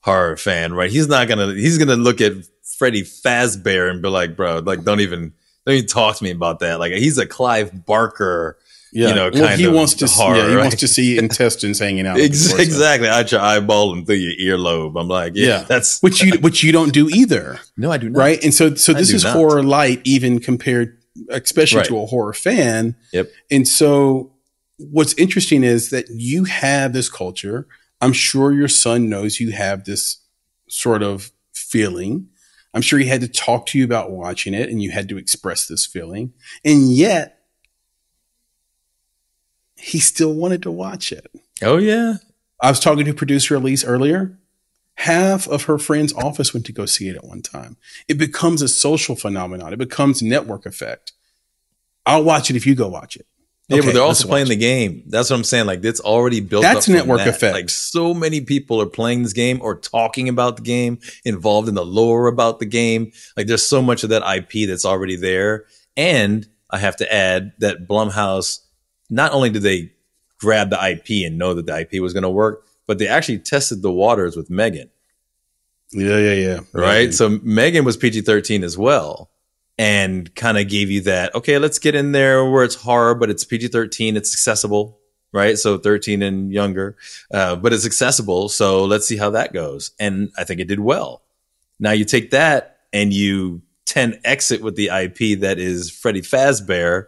horror 0.00 0.38
fan, 0.38 0.72
right? 0.72 0.90
He's 0.90 1.06
not 1.06 1.28
gonna 1.28 1.52
he's 1.52 1.76
gonna 1.76 1.96
look 1.96 2.22
at 2.22 2.32
Freddy 2.78 3.02
Fazbear 3.02 3.90
and 3.90 4.00
be 4.00 4.08
like, 4.08 4.36
bro, 4.36 4.60
like 4.60 4.82
don't 4.82 5.00
even 5.00 5.34
don't 5.66 5.74
even 5.74 5.86
talk 5.86 6.16
to 6.16 6.24
me 6.24 6.30
about 6.30 6.60
that. 6.60 6.78
Like 6.78 6.92
he's 6.92 7.18
a 7.18 7.26
Clive 7.26 7.84
Barker. 7.84 8.56
Yeah, 8.92 9.08
You 9.08 9.14
know, 9.14 9.30
well, 9.32 9.46
kind 9.48 9.60
he 9.60 9.66
of 9.66 9.74
wants 9.74 9.94
to. 9.94 10.06
horror, 10.06 10.36
yeah, 10.36 10.48
he 10.48 10.54
right? 10.54 10.60
wants 10.62 10.76
to 10.76 10.88
see 10.88 11.18
intestines 11.18 11.78
hanging 11.78 12.06
out. 12.06 12.18
Ex- 12.20 12.44
before 12.44 12.58
stuff. 12.58 12.66
exactly. 12.66 13.10
I 13.10 13.22
try 13.24 13.56
eyeball 13.56 13.92
him 13.92 14.06
through 14.06 14.16
your 14.16 14.58
earlobe. 14.58 14.98
I'm 15.00 15.08
like, 15.08 15.32
yeah, 15.34 15.46
Yeah. 15.48 15.62
that's 15.64 16.00
Which 16.00 16.22
you 16.22 16.38
which 16.40 16.62
you 16.62 16.72
don't 16.72 16.92
do 16.92 17.08
either, 17.08 17.58
no, 17.76 17.90
I 17.90 17.98
do 17.98 18.08
not. 18.08 18.18
right? 18.18 18.42
And 18.42 18.54
so 18.54 18.74
so 18.74 18.92
this 18.94 19.12
is 19.12 19.24
not. 19.24 19.34
horror 19.34 19.62
light, 19.62 20.00
even 20.04 20.38
compared, 20.38 20.98
especially 21.30 21.78
Right. 21.80 21.88
to 21.88 21.98
a 21.98 22.06
horror 22.06 22.32
fan. 22.32 22.94
Yep. 23.12 23.30
And 23.50 23.66
so 23.68 24.32
what's 24.78 25.14
interesting 25.14 25.64
is 25.64 25.90
that 25.90 26.06
you 26.10 26.44
have 26.44 26.92
this 26.92 27.08
culture. 27.08 27.66
I'm 28.00 28.12
sure 28.12 28.52
your 28.52 28.68
son 28.68 29.08
knows 29.08 29.40
you 29.40 29.52
have 29.52 29.84
this 29.84 30.18
sort 30.68 31.02
of 31.02 31.32
feeling. 31.54 32.28
I'm 32.74 32.82
sure 32.82 32.98
he 32.98 33.06
had 33.06 33.22
to 33.22 33.28
talk 33.28 33.66
to 33.68 33.78
you 33.78 33.84
about 33.84 34.10
watching 34.10 34.52
it 34.52 34.68
and 34.68 34.82
you 34.82 34.90
had 34.90 35.08
to 35.08 35.16
express 35.18 35.66
this 35.66 35.86
feeling. 35.86 36.34
And 36.64 36.92
yet 36.94 37.35
he 39.76 39.98
still 39.98 40.32
wanted 40.34 40.62
to 40.62 40.70
watch 40.70 41.12
it. 41.12 41.30
Oh 41.62 41.76
yeah, 41.78 42.14
I 42.60 42.70
was 42.70 42.80
talking 42.80 43.04
to 43.04 43.14
producer 43.14 43.54
Elise 43.56 43.84
earlier. 43.84 44.38
Half 45.00 45.46
of 45.48 45.64
her 45.64 45.78
friend's 45.78 46.14
office 46.14 46.54
went 46.54 46.64
to 46.66 46.72
go 46.72 46.86
see 46.86 47.08
it 47.08 47.16
at 47.16 47.24
one 47.24 47.42
time. 47.42 47.76
It 48.08 48.16
becomes 48.16 48.62
a 48.62 48.68
social 48.68 49.14
phenomenon. 49.14 49.74
It 49.74 49.78
becomes 49.78 50.22
network 50.22 50.64
effect. 50.64 51.12
I'll 52.06 52.24
watch 52.24 52.48
it 52.48 52.56
if 52.56 52.66
you 52.66 52.74
go 52.74 52.88
watch 52.88 53.16
it. 53.16 53.26
Yeah, 53.68 53.78
Okay, 53.78 53.88
but 53.88 53.94
they're 53.94 54.02
also 54.02 54.28
playing 54.28 54.44
watch 54.44 54.50
the 54.50 54.56
game. 54.56 55.02
That's 55.06 55.28
what 55.28 55.36
I'm 55.36 55.44
saying. 55.44 55.66
Like 55.66 55.84
it's 55.84 56.00
already 56.00 56.40
built. 56.40 56.62
That's 56.62 56.88
up 56.88 56.94
network 56.94 57.18
that. 57.18 57.28
effect. 57.28 57.54
Like 57.54 57.68
so 57.68 58.14
many 58.14 58.40
people 58.40 58.80
are 58.80 58.86
playing 58.86 59.24
this 59.24 59.32
game 59.32 59.58
or 59.60 59.74
talking 59.74 60.28
about 60.28 60.56
the 60.56 60.62
game, 60.62 61.00
involved 61.24 61.68
in 61.68 61.74
the 61.74 61.84
lore 61.84 62.28
about 62.28 62.60
the 62.60 62.66
game. 62.66 63.10
Like 63.36 63.48
there's 63.48 63.66
so 63.66 63.82
much 63.82 64.04
of 64.04 64.10
that 64.10 64.22
IP 64.22 64.68
that's 64.68 64.84
already 64.84 65.16
there. 65.16 65.64
And 65.96 66.46
I 66.70 66.78
have 66.78 66.96
to 66.96 67.12
add 67.12 67.52
that 67.58 67.88
Blumhouse, 67.88 68.60
not 69.10 69.32
only 69.32 69.50
did 69.50 69.62
they 69.62 69.92
grab 70.38 70.70
the 70.70 70.90
IP 70.90 71.26
and 71.26 71.38
know 71.38 71.54
that 71.54 71.66
the 71.66 71.78
IP 71.80 72.00
was 72.02 72.12
going 72.12 72.22
to 72.22 72.30
work, 72.30 72.66
but 72.86 72.98
they 72.98 73.08
actually 73.08 73.38
tested 73.38 73.82
the 73.82 73.92
waters 73.92 74.36
with 74.36 74.50
Megan 74.50 74.90
Yeah, 75.92 76.18
yeah, 76.18 76.34
yeah. 76.34 76.60
right? 76.72 77.12
So 77.12 77.40
Megan 77.42 77.84
was 77.84 77.96
PG 77.96 78.22
13 78.22 78.62
as 78.64 78.76
well 78.76 79.30
and 79.78 80.34
kind 80.34 80.58
of 80.58 80.68
gave 80.68 80.90
you 80.90 81.02
that, 81.02 81.34
okay, 81.34 81.58
let's 81.58 81.78
get 81.78 81.94
in 81.94 82.12
there 82.12 82.48
where 82.48 82.64
it's 82.64 82.74
horror, 82.76 83.14
but 83.14 83.28
it's 83.30 83.44
PG 83.44 83.68
13, 83.68 84.16
it's 84.16 84.32
accessible, 84.32 84.98
right? 85.32 85.58
So 85.58 85.78
13 85.78 86.22
and 86.22 86.52
younger, 86.52 86.96
uh, 87.30 87.56
but 87.56 87.72
it's 87.72 87.84
accessible. 87.84 88.48
So 88.48 88.84
let's 88.84 89.06
see 89.06 89.16
how 89.16 89.30
that 89.30 89.52
goes. 89.52 89.90
And 89.98 90.30
I 90.38 90.44
think 90.44 90.60
it 90.60 90.68
did 90.68 90.80
well. 90.80 91.22
Now 91.78 91.92
you 91.92 92.04
take 92.04 92.30
that 92.30 92.78
and 92.92 93.12
you 93.12 93.62
10 93.86 94.20
exit 94.24 94.62
with 94.62 94.76
the 94.76 94.88
IP 94.88 95.40
that 95.40 95.58
is 95.58 95.90
Freddy 95.90 96.22
Fazbear, 96.22 97.06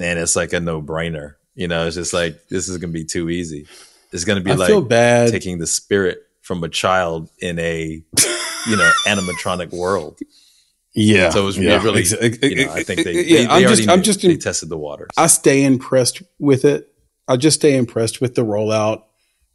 and 0.00 0.18
it's 0.18 0.36
like 0.36 0.52
a 0.52 0.60
no 0.60 0.82
brainer. 0.82 1.34
You 1.54 1.68
know, 1.68 1.86
it's 1.86 1.96
just 1.96 2.12
like, 2.12 2.48
this 2.48 2.68
is 2.68 2.78
going 2.78 2.92
to 2.92 2.98
be 2.98 3.04
too 3.04 3.28
easy. 3.28 3.66
It's 4.12 4.24
going 4.24 4.38
to 4.38 4.44
be 4.44 4.52
I 4.52 4.54
like, 4.54 4.88
bad. 4.88 5.30
taking 5.30 5.58
the 5.58 5.66
spirit 5.66 6.18
from 6.42 6.62
a 6.64 6.68
child 6.68 7.30
in 7.40 7.58
a 7.58 8.02
you 8.66 8.76
know 8.76 8.92
animatronic 9.06 9.72
world. 9.72 10.18
yeah. 10.94 11.30
So 11.30 11.42
it 11.42 11.44
was 11.44 11.58
yeah. 11.58 11.82
really, 11.82 12.04
you 12.04 12.66
know, 12.66 12.72
I 12.72 12.82
think 12.82 13.04
they, 13.04 13.12
yeah, 13.12 13.22
they, 13.22 13.24
they 13.24 13.44
I'm 13.44 13.50
already 13.50 13.76
just, 13.76 13.88
I'm 13.88 14.02
just, 14.02 14.22
they 14.22 14.36
tested 14.36 14.68
the 14.68 14.78
waters. 14.78 15.10
I 15.16 15.26
stay 15.26 15.64
impressed 15.64 16.22
with 16.38 16.64
it. 16.64 16.92
I 17.26 17.36
just 17.36 17.60
stay 17.60 17.76
impressed 17.76 18.20
with 18.20 18.34
the 18.34 18.44
rollout, 18.44 19.02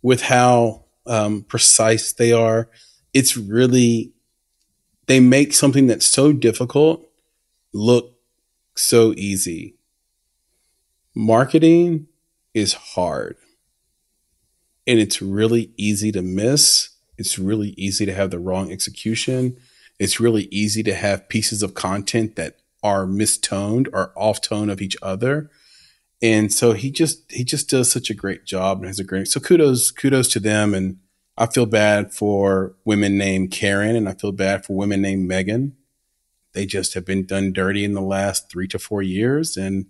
with 0.01 0.21
how 0.21 0.85
um, 1.07 1.43
precise 1.43 2.13
they 2.13 2.31
are. 2.31 2.69
It's 3.13 3.35
really, 3.35 4.13
they 5.07 5.19
make 5.19 5.53
something 5.53 5.87
that's 5.87 6.07
so 6.07 6.31
difficult 6.33 7.05
look 7.73 8.15
so 8.75 9.13
easy. 9.17 9.75
Marketing 11.15 12.07
is 12.53 12.73
hard 12.73 13.37
and 14.87 14.99
it's 14.99 15.21
really 15.21 15.71
easy 15.77 16.11
to 16.11 16.21
miss. 16.21 16.89
It's 17.17 17.37
really 17.37 17.69
easy 17.77 18.05
to 18.05 18.13
have 18.13 18.31
the 18.31 18.39
wrong 18.39 18.71
execution. 18.71 19.57
It's 19.99 20.19
really 20.19 20.43
easy 20.51 20.81
to 20.83 20.95
have 20.95 21.29
pieces 21.29 21.61
of 21.61 21.75
content 21.75 22.35
that 22.35 22.57
are 22.81 23.05
mistoned 23.05 23.89
or 23.93 24.11
off 24.15 24.41
tone 24.41 24.69
of 24.69 24.81
each 24.81 24.97
other. 25.01 25.49
And 26.21 26.51
so 26.51 26.73
he 26.73 26.89
just 26.89 27.31
he 27.31 27.43
just 27.43 27.69
does 27.69 27.91
such 27.91 28.09
a 28.09 28.15
great 28.15 28.45
job 28.45 28.79
and 28.79 28.87
has 28.87 28.99
a 28.99 29.03
great 29.03 29.27
so 29.27 29.39
kudos 29.39 29.91
kudos 29.91 30.27
to 30.29 30.39
them 30.39 30.73
and 30.73 30.97
I 31.37 31.47
feel 31.47 31.65
bad 31.65 32.13
for 32.13 32.75
women 32.85 33.17
named 33.17 33.51
Karen 33.51 33.95
and 33.95 34.07
I 34.07 34.13
feel 34.13 34.31
bad 34.31 34.65
for 34.65 34.75
women 34.75 35.01
named 35.01 35.27
Megan. 35.27 35.75
They 36.53 36.65
just 36.65 36.93
have 36.93 37.05
been 37.05 37.25
done 37.25 37.51
dirty 37.51 37.83
in 37.83 37.93
the 37.93 38.01
last 38.01 38.51
3 38.51 38.67
to 38.67 38.79
4 38.79 39.01
years 39.01 39.57
and 39.57 39.87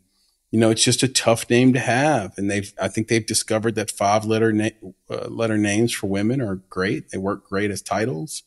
you 0.53 0.59
know 0.59 0.69
it's 0.69 0.83
just 0.83 1.01
a 1.01 1.07
tough 1.07 1.49
name 1.49 1.73
to 1.73 1.79
have 1.79 2.37
and 2.37 2.49
they've 2.49 2.71
I 2.79 2.87
think 2.87 3.07
they've 3.07 3.25
discovered 3.25 3.73
that 3.73 3.89
five 3.89 4.23
letter 4.23 4.53
na- 4.53 4.69
uh, 5.09 5.27
letter 5.27 5.57
names 5.57 5.91
for 5.91 6.05
women 6.05 6.39
are 6.41 6.57
great. 6.69 7.09
They 7.09 7.17
work 7.17 7.49
great 7.49 7.71
as 7.71 7.81
titles. 7.81 8.43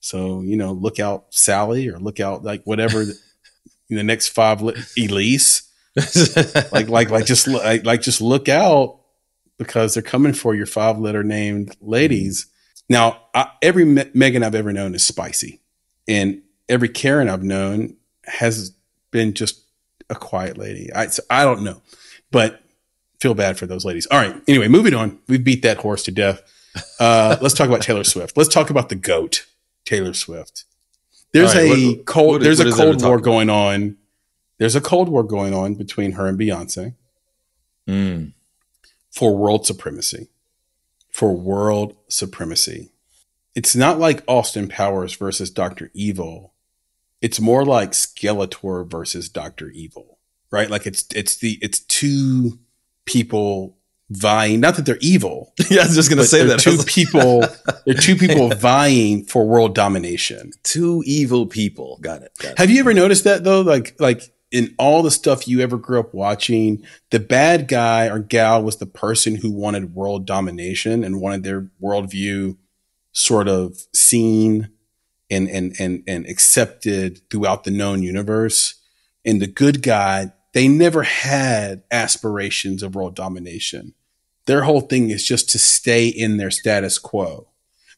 So, 0.00 0.40
you 0.40 0.56
know, 0.56 0.72
look 0.72 0.98
out 0.98 1.26
Sally 1.28 1.88
or 1.88 1.98
look 1.98 2.20
out 2.20 2.42
like 2.42 2.62
whatever 2.64 3.04
the, 3.04 3.18
the 3.90 4.02
next 4.02 4.28
five 4.28 4.62
li- 4.62 4.82
Elise 4.98 5.70
like 6.72 6.88
like 6.88 7.10
like 7.10 7.26
just 7.26 7.46
like, 7.46 7.84
like 7.84 8.00
just 8.00 8.22
look 8.22 8.48
out 8.48 9.00
because 9.58 9.92
they're 9.92 10.02
coming 10.02 10.32
for 10.32 10.54
your 10.54 10.64
five 10.64 10.98
letter 10.98 11.22
named 11.22 11.76
ladies. 11.82 12.46
Now, 12.88 13.20
I, 13.34 13.50
every 13.60 13.84
Me- 13.84 14.10
Megan 14.14 14.42
I've 14.42 14.54
ever 14.54 14.72
known 14.72 14.94
is 14.94 15.06
spicy, 15.06 15.60
and 16.08 16.40
every 16.66 16.88
Karen 16.88 17.28
I've 17.28 17.42
known 17.42 17.96
has 18.24 18.74
been 19.10 19.34
just 19.34 19.61
a 20.12 20.18
quiet 20.18 20.56
lady. 20.58 20.92
I 20.92 21.06
so 21.08 21.22
I 21.28 21.44
don't 21.44 21.62
know, 21.62 21.82
but 22.30 22.60
feel 23.20 23.34
bad 23.34 23.58
for 23.58 23.66
those 23.66 23.84
ladies. 23.84 24.06
All 24.06 24.18
right. 24.20 24.34
Anyway, 24.46 24.68
moving 24.68 24.94
on. 24.94 25.18
We 25.28 25.38
beat 25.38 25.62
that 25.62 25.78
horse 25.78 26.02
to 26.04 26.12
death. 26.12 26.42
Uh, 27.00 27.36
let's 27.42 27.54
talk 27.54 27.68
about 27.68 27.82
Taylor 27.82 28.04
Swift. 28.04 28.36
Let's 28.36 28.48
talk 28.52 28.70
about 28.70 28.88
the 28.88 28.94
goat, 28.96 29.46
Taylor 29.84 30.14
Swift. 30.14 30.64
There's 31.32 31.54
right, 31.54 31.64
a 31.70 31.86
what- 31.96 32.04
cold. 32.06 32.32
what 32.40 32.46
is- 32.46 32.58
there's 32.58 32.74
a 32.74 32.76
cold 32.82 33.02
war 33.02 33.14
about? 33.14 33.24
going 33.24 33.50
on. 33.50 33.96
There's 34.58 34.76
a 34.76 34.80
cold 34.80 35.08
war 35.08 35.24
going 35.24 35.54
on 35.54 35.74
between 35.74 36.12
her 36.12 36.26
and 36.26 36.38
Beyonce 36.38 36.94
Mm. 37.88 38.32
for 39.10 39.36
world 39.36 39.66
supremacy. 39.66 40.28
For 41.10 41.32
world 41.34 41.96
supremacy. 42.08 42.90
It's 43.54 43.74
not 43.76 43.98
like 43.98 44.22
Austin 44.28 44.68
Powers 44.68 45.14
versus 45.14 45.50
Dr. 45.50 45.90
Evil. 45.94 46.51
It's 47.22 47.40
more 47.40 47.64
like 47.64 47.92
Skeletor 47.92 48.90
versus 48.90 49.28
Dr. 49.28 49.70
Evil, 49.70 50.18
right? 50.50 50.68
Like 50.68 50.86
it's 50.86 51.06
it's 51.14 51.36
the 51.36 51.58
it's 51.62 51.80
two 51.80 52.58
people 53.06 53.78
vying, 54.10 54.60
not 54.60 54.76
that 54.76 54.84
they're 54.84 54.98
evil, 55.00 55.54
yeah, 55.70 55.82
I 55.82 55.84
was 55.86 55.94
just 55.94 56.10
gonna 56.10 56.24
say 56.24 56.44
that. 56.44 56.58
Two 56.58 56.78
people 56.84 57.44
they're 57.86 57.94
two 57.94 58.16
people 58.16 58.48
vying 58.56 59.24
for 59.24 59.46
world 59.46 59.74
domination. 59.74 60.52
two 60.62 61.02
evil 61.06 61.46
people. 61.46 61.98
Got 62.00 62.22
it. 62.22 62.32
Got 62.38 62.52
it. 62.52 62.58
Have 62.58 62.70
you 62.70 62.80
ever 62.80 62.92
noticed 62.92 63.24
that 63.24 63.44
though? 63.44 63.62
Like, 63.62 63.98
like 64.00 64.34
in 64.50 64.74
all 64.78 65.02
the 65.02 65.10
stuff 65.10 65.48
you 65.48 65.60
ever 65.60 65.78
grew 65.78 65.98
up 65.98 66.12
watching, 66.12 66.84
the 67.10 67.20
bad 67.20 67.68
guy 67.68 68.06
or 68.08 68.18
gal 68.18 68.62
was 68.62 68.76
the 68.76 68.86
person 68.86 69.36
who 69.36 69.50
wanted 69.50 69.94
world 69.94 70.26
domination 70.26 71.02
and 71.02 71.20
wanted 71.20 71.42
their 71.42 71.70
worldview 71.82 72.56
sort 73.12 73.48
of 73.48 73.78
seen 73.94 74.68
and 75.32 75.48
and 75.48 75.74
and 75.78 76.04
and 76.06 76.26
accepted 76.26 77.28
throughout 77.30 77.64
the 77.64 77.70
known 77.70 78.02
universe. 78.02 78.74
And 79.24 79.40
the 79.40 79.46
good 79.46 79.82
guy, 79.82 80.32
they 80.52 80.68
never 80.68 81.02
had 81.02 81.82
aspirations 81.90 82.82
of 82.82 82.94
world 82.94 83.14
domination. 83.14 83.94
Their 84.46 84.62
whole 84.62 84.80
thing 84.80 85.10
is 85.10 85.26
just 85.26 85.48
to 85.50 85.58
stay 85.58 86.08
in 86.08 86.36
their 86.36 86.50
status 86.50 86.98
quo. 86.98 87.48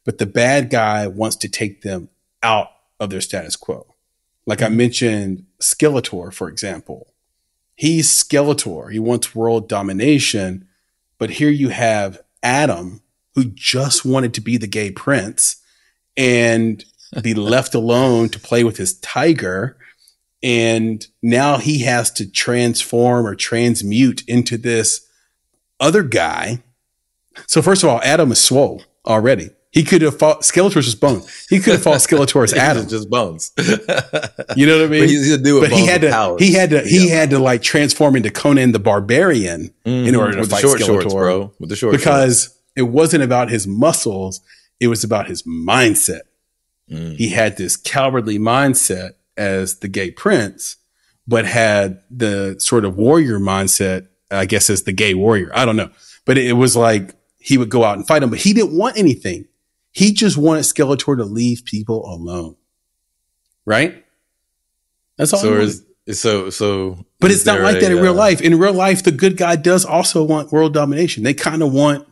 But 0.05 0.19
the 0.19 0.27
bad 0.27 0.69
guy 0.69 1.07
wants 1.07 1.37
to 1.37 1.49
take 1.49 1.83
them 1.83 2.11
out 2.43 2.69
of 3.01 3.11
their 3.11 3.23
status 3.23 3.57
quo. 3.57 3.87
Like 4.47 4.63
I 4.63 4.69
mentioned, 4.69 5.47
Skeletor, 5.61 6.33
for 6.33 6.49
example. 6.49 7.09
He's 7.75 8.09
Skeletor. 8.09 8.93
He 8.93 8.99
wants 8.99 9.35
world 9.35 9.69
domination. 9.69 10.69
But 11.19 11.31
here 11.31 11.49
you 11.49 11.71
have 11.71 12.21
Adam, 12.43 13.01
who 13.35 13.45
just 13.47 14.05
wanted 14.05 14.35
to 14.35 14.43
be 14.43 14.59
the 14.59 14.67
gay 14.67 14.91
prince 14.91 15.57
and 16.17 16.85
be 17.23 17.35
left 17.35 17.75
alone 17.75 18.29
to 18.31 18.39
play 18.39 18.65
with 18.65 18.77
his 18.77 18.99
tiger. 19.01 19.77
And 20.43 21.07
now 21.23 21.57
he 21.59 21.81
has 21.85 22.11
to 22.13 22.31
transform 22.31 23.27
or 23.27 23.35
transmute 23.35 24.23
into 24.29 24.59
this 24.59 25.07
other 25.81 26.03
guy. 26.03 26.63
So, 27.47 27.63
first 27.63 27.83
of 27.83 27.89
all, 27.89 28.01
Adam 28.03 28.31
is 28.33 28.41
swole 28.41 28.83
already. 29.07 29.51
He 29.71 29.83
could 29.83 30.03
have 30.03 30.19
fought 30.19 30.43
Skeletor's 30.43 30.85
just 30.85 31.01
bone. 31.01 31.23
He 31.51 31.59
could 31.59 31.73
have 31.73 31.83
fought 31.83 31.97
Skeletor 31.99 32.45
as 32.45 32.53
Adam. 32.55 32.87
just 32.87 33.11
bones. 33.11 33.53
You 34.57 34.67
know 34.67 34.77
what 34.79 34.85
I 34.87 34.89
mean? 34.89 35.01
But 35.01 35.09
he's 35.09 35.37
do 35.39 35.59
it. 35.59 35.61
but 35.63 35.73
he 35.73 35.85
had 35.87 36.03
to 36.03 36.11
powers. 36.11 36.41
he 36.41 36.53
had 36.53 36.71
to 36.71 36.81
he 36.83 37.09
Yeah. 37.09 37.15
had 37.17 37.31
to 37.31 37.39
like 37.41 37.61
transform 37.63 38.15
into 38.15 38.31
Conan 38.31 38.71
the 38.71 38.79
Barbarian 38.79 39.75
in 39.85 40.15
Mhm. 40.15 40.19
order 40.19 40.33
to 40.35 40.41
with 40.41 40.51
fight 40.51 40.63
the 40.63 40.69
short 40.69 40.81
Skeletor 40.81 40.85
shorts, 41.03 41.15
bro. 41.15 41.53
With 41.59 41.71
the 41.71 41.77
short 41.77 41.95
shorts. 41.95 42.05
because 42.05 42.59
it 42.77 42.83
wasn't 42.83 43.25
about 43.25 43.51
his 43.51 43.67
muscles 43.67 44.41
It 44.79 44.87
was 44.89 45.03
about 45.03 45.27
his 45.29 45.43
mindset. 45.45 46.21
Mm. 46.91 47.17
He 47.17 47.31
had 47.31 47.57
this 47.57 47.77
cowardly 47.77 48.39
mindset 48.39 49.13
as 49.37 49.79
the 49.79 49.89
gay 49.89 50.11
prince, 50.11 50.77
but 51.27 51.47
had 51.47 52.01
the 52.11 52.57
sort 52.59 52.85
of 52.85 52.97
warrior 52.97 53.39
mindset, 53.39 54.09
I 54.31 54.47
guess, 54.47 54.69
as 54.71 54.83
the 54.83 54.93
gay 54.93 55.15
warrior. 55.15 55.51
I 55.55 55.65
don't 55.65 55.77
know. 55.77 55.91
But 56.25 56.39
it 56.39 56.55
was 56.55 56.77
like 56.77 57.15
he 57.39 57.59
would 57.59 57.71
go 57.71 57.85
out 57.85 57.97
and 57.97 58.07
fight 58.07 58.23
him, 58.23 58.31
but 58.31 58.39
he 58.39 58.53
didn't 58.53 58.77
want 58.77 58.97
anything. 58.97 59.47
He 59.91 60.13
just 60.13 60.37
wanted 60.37 60.63
Skeletor 60.63 61.17
to 61.17 61.25
leave 61.25 61.65
people 61.65 62.05
alone. 62.05 62.57
Right? 63.65 64.05
That's 65.17 65.33
all. 65.33 65.41
So 65.41 65.55
is 66.07 66.21
so 66.21 66.51
so. 66.51 67.07
But 67.21 67.31
it's 67.31 67.47
not 67.47 67.61
like 67.61 67.81
that 67.81 67.93
a, 67.93 67.97
in 67.97 68.03
real 68.03 68.13
uh, 68.13 68.17
life. 68.17 68.41
In 68.41 68.59
real 68.59 68.75
life, 68.75 69.03
the 69.03 69.13
good 69.13 69.37
guy 69.37 69.57
does 69.57 69.85
also 69.85 70.23
want 70.23 70.53
world 70.53 70.75
domination. 70.75 71.23
They 71.23 71.33
kind 71.33 71.63
of 71.63 71.73
want, 71.73 72.07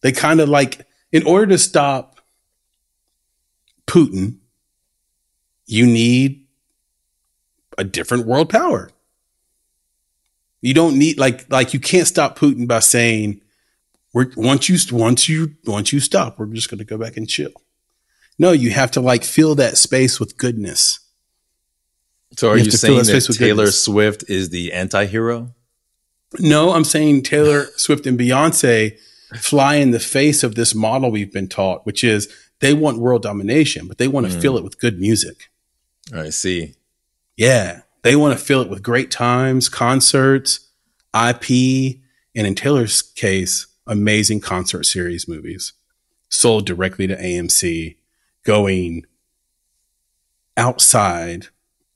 they 0.00 0.10
kind 0.10 0.40
of 0.40 0.48
like, 0.48 0.86
in 1.12 1.24
order 1.24 1.46
to 1.48 1.58
stop 1.58 2.09
Putin, 3.90 4.36
you 5.66 5.84
need 5.84 6.46
a 7.76 7.82
different 7.82 8.24
world 8.24 8.48
power. 8.48 8.90
You 10.60 10.74
don't 10.74 10.96
need 10.96 11.18
like 11.18 11.50
like 11.50 11.74
you 11.74 11.80
can't 11.80 12.06
stop 12.06 12.38
Putin 12.38 12.68
by 12.68 12.78
saying 12.78 13.40
we're 14.12 14.30
once 14.36 14.68
you 14.68 14.78
once 14.96 15.28
you 15.28 15.56
once 15.64 15.92
you 15.92 15.98
stop, 15.98 16.38
we're 16.38 16.46
just 16.46 16.70
going 16.70 16.78
to 16.78 16.84
go 16.84 16.98
back 16.98 17.16
and 17.16 17.28
chill. 17.28 17.50
No, 18.38 18.52
you 18.52 18.70
have 18.70 18.92
to 18.92 19.00
like 19.00 19.24
fill 19.24 19.56
that 19.56 19.76
space 19.76 20.20
with 20.20 20.36
goodness. 20.36 21.00
So 22.36 22.50
are 22.50 22.56
You 22.56 22.64
you 22.64 22.70
saying 22.70 22.98
that 22.98 23.06
that 23.06 23.36
Taylor 23.38 23.64
goodness. 23.64 23.82
Swift 23.82 24.24
is 24.28 24.50
the 24.50 24.72
anti-hero? 24.72 25.52
No, 26.38 26.72
I'm 26.74 26.84
saying 26.84 27.22
Taylor 27.22 27.66
Swift 27.76 28.06
and 28.06 28.18
Beyonce 28.18 28.96
fly 29.36 29.76
in 29.76 29.90
the 29.90 29.98
face 29.98 30.44
of 30.44 30.54
this 30.54 30.74
model 30.74 31.10
we've 31.10 31.32
been 31.32 31.48
taught, 31.48 31.84
which 31.84 32.04
is 32.04 32.28
they 32.60 32.72
want 32.74 32.98
world 32.98 33.22
domination, 33.22 33.86
but 33.88 33.98
they 33.98 34.08
want 34.08 34.30
to 34.30 34.36
Mm. 34.36 34.40
fill 34.40 34.56
it 34.56 34.64
with 34.64 34.78
good 34.78 34.98
music. 35.00 35.50
I 36.14 36.30
see. 36.30 36.74
Yeah. 37.36 37.82
They 38.02 38.16
want 38.16 38.38
to 38.38 38.44
fill 38.44 38.62
it 38.62 38.70
with 38.70 38.82
great 38.82 39.10
times, 39.10 39.68
concerts, 39.68 40.60
IP, 41.14 42.00
and 42.34 42.46
in 42.46 42.54
Taylor's 42.54 43.02
case, 43.02 43.66
amazing 43.86 44.40
concert 44.40 44.84
series 44.86 45.26
movies 45.28 45.72
sold 46.28 46.64
directly 46.66 47.06
to 47.06 47.16
AMC, 47.16 47.96
going 48.44 49.04
outside 50.56 51.46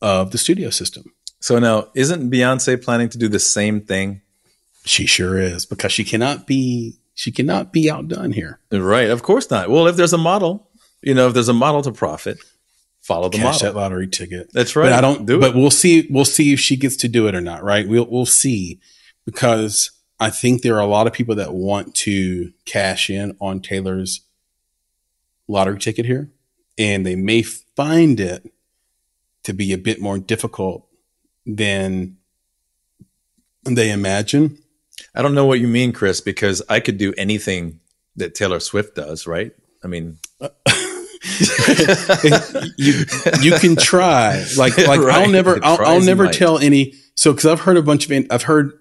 of 0.01 0.31
the 0.31 0.37
studio 0.37 0.69
system. 0.69 1.13
So 1.39 1.59
now, 1.59 1.89
isn't 1.95 2.31
Beyonce 2.31 2.81
planning 2.81 3.09
to 3.09 3.17
do 3.17 3.27
the 3.27 3.39
same 3.39 3.81
thing? 3.81 4.21
She 4.83 5.05
sure 5.05 5.37
is 5.39 5.65
because 5.65 5.91
she 5.91 6.03
cannot 6.03 6.45
be 6.47 6.97
she 7.15 7.31
cannot 7.31 7.73
be 7.73 7.89
outdone 7.89 8.33
here. 8.33 8.59
Right. 8.71 9.09
Of 9.09 9.23
course 9.23 9.49
not. 9.49 9.69
Well, 9.69 9.87
if 9.87 9.95
there's 9.95 10.13
a 10.13 10.17
model, 10.17 10.69
you 11.01 11.13
know, 11.13 11.27
if 11.27 11.33
there's 11.33 11.49
a 11.49 11.53
model 11.53 11.81
to 11.81 11.91
profit, 11.91 12.37
follow 13.01 13.29
the 13.29 13.37
Cash 13.37 13.43
model. 13.61 13.73
that 13.73 13.75
lottery 13.79 14.07
ticket. 14.07 14.51
That's 14.53 14.75
right. 14.75 14.85
But 14.85 14.93
I 14.93 15.01
don't 15.01 15.25
do 15.25 15.39
but 15.39 15.51
it. 15.51 15.55
we'll 15.55 15.71
see 15.71 16.07
we'll 16.11 16.25
see 16.25 16.53
if 16.53 16.59
she 16.59 16.75
gets 16.75 16.95
to 16.97 17.07
do 17.07 17.27
it 17.27 17.33
or 17.33 17.41
not, 17.41 17.63
right? 17.63 17.87
We'll 17.87 18.07
we'll 18.07 18.25
see 18.25 18.79
because 19.25 19.91
I 20.19 20.29
think 20.29 20.61
there 20.61 20.75
are 20.75 20.81
a 20.81 20.87
lot 20.87 21.07
of 21.07 21.13
people 21.13 21.35
that 21.35 21.53
want 21.53 21.95
to 21.95 22.51
cash 22.65 23.09
in 23.09 23.35
on 23.39 23.61
Taylor's 23.61 24.21
lottery 25.47 25.79
ticket 25.79 26.05
here 26.05 26.29
and 26.77 27.05
they 27.05 27.15
may 27.15 27.41
find 27.41 28.19
it 28.19 28.51
to 29.43 29.53
be 29.53 29.71
a 29.71 29.77
bit 29.77 30.01
more 30.01 30.17
difficult 30.17 30.87
than 31.45 32.17
they 33.63 33.91
imagine. 33.91 34.57
I 35.13 35.21
don't 35.21 35.33
know 35.33 35.45
what 35.45 35.59
you 35.59 35.67
mean, 35.67 35.93
Chris, 35.93 36.21
because 36.21 36.61
I 36.69 36.79
could 36.79 36.97
do 36.97 37.13
anything 37.17 37.79
that 38.15 38.35
Taylor 38.35 38.59
Swift 38.59 38.95
does, 38.95 39.27
right? 39.27 39.51
I 39.83 39.87
mean, 39.87 40.17
you 42.77 43.05
you 43.41 43.53
can 43.59 43.75
try. 43.75 44.43
Like 44.57 44.77
like 44.77 44.99
I'll 45.01 45.29
never 45.29 45.59
I'll, 45.63 45.85
I'll 45.85 46.01
never 46.01 46.27
tell 46.27 46.59
any 46.59 46.93
so 47.15 47.31
because 47.31 47.45
I've 47.45 47.61
heard 47.61 47.77
a 47.77 47.81
bunch 47.81 48.09
of 48.09 48.27
I've 48.29 48.43
heard 48.43 48.73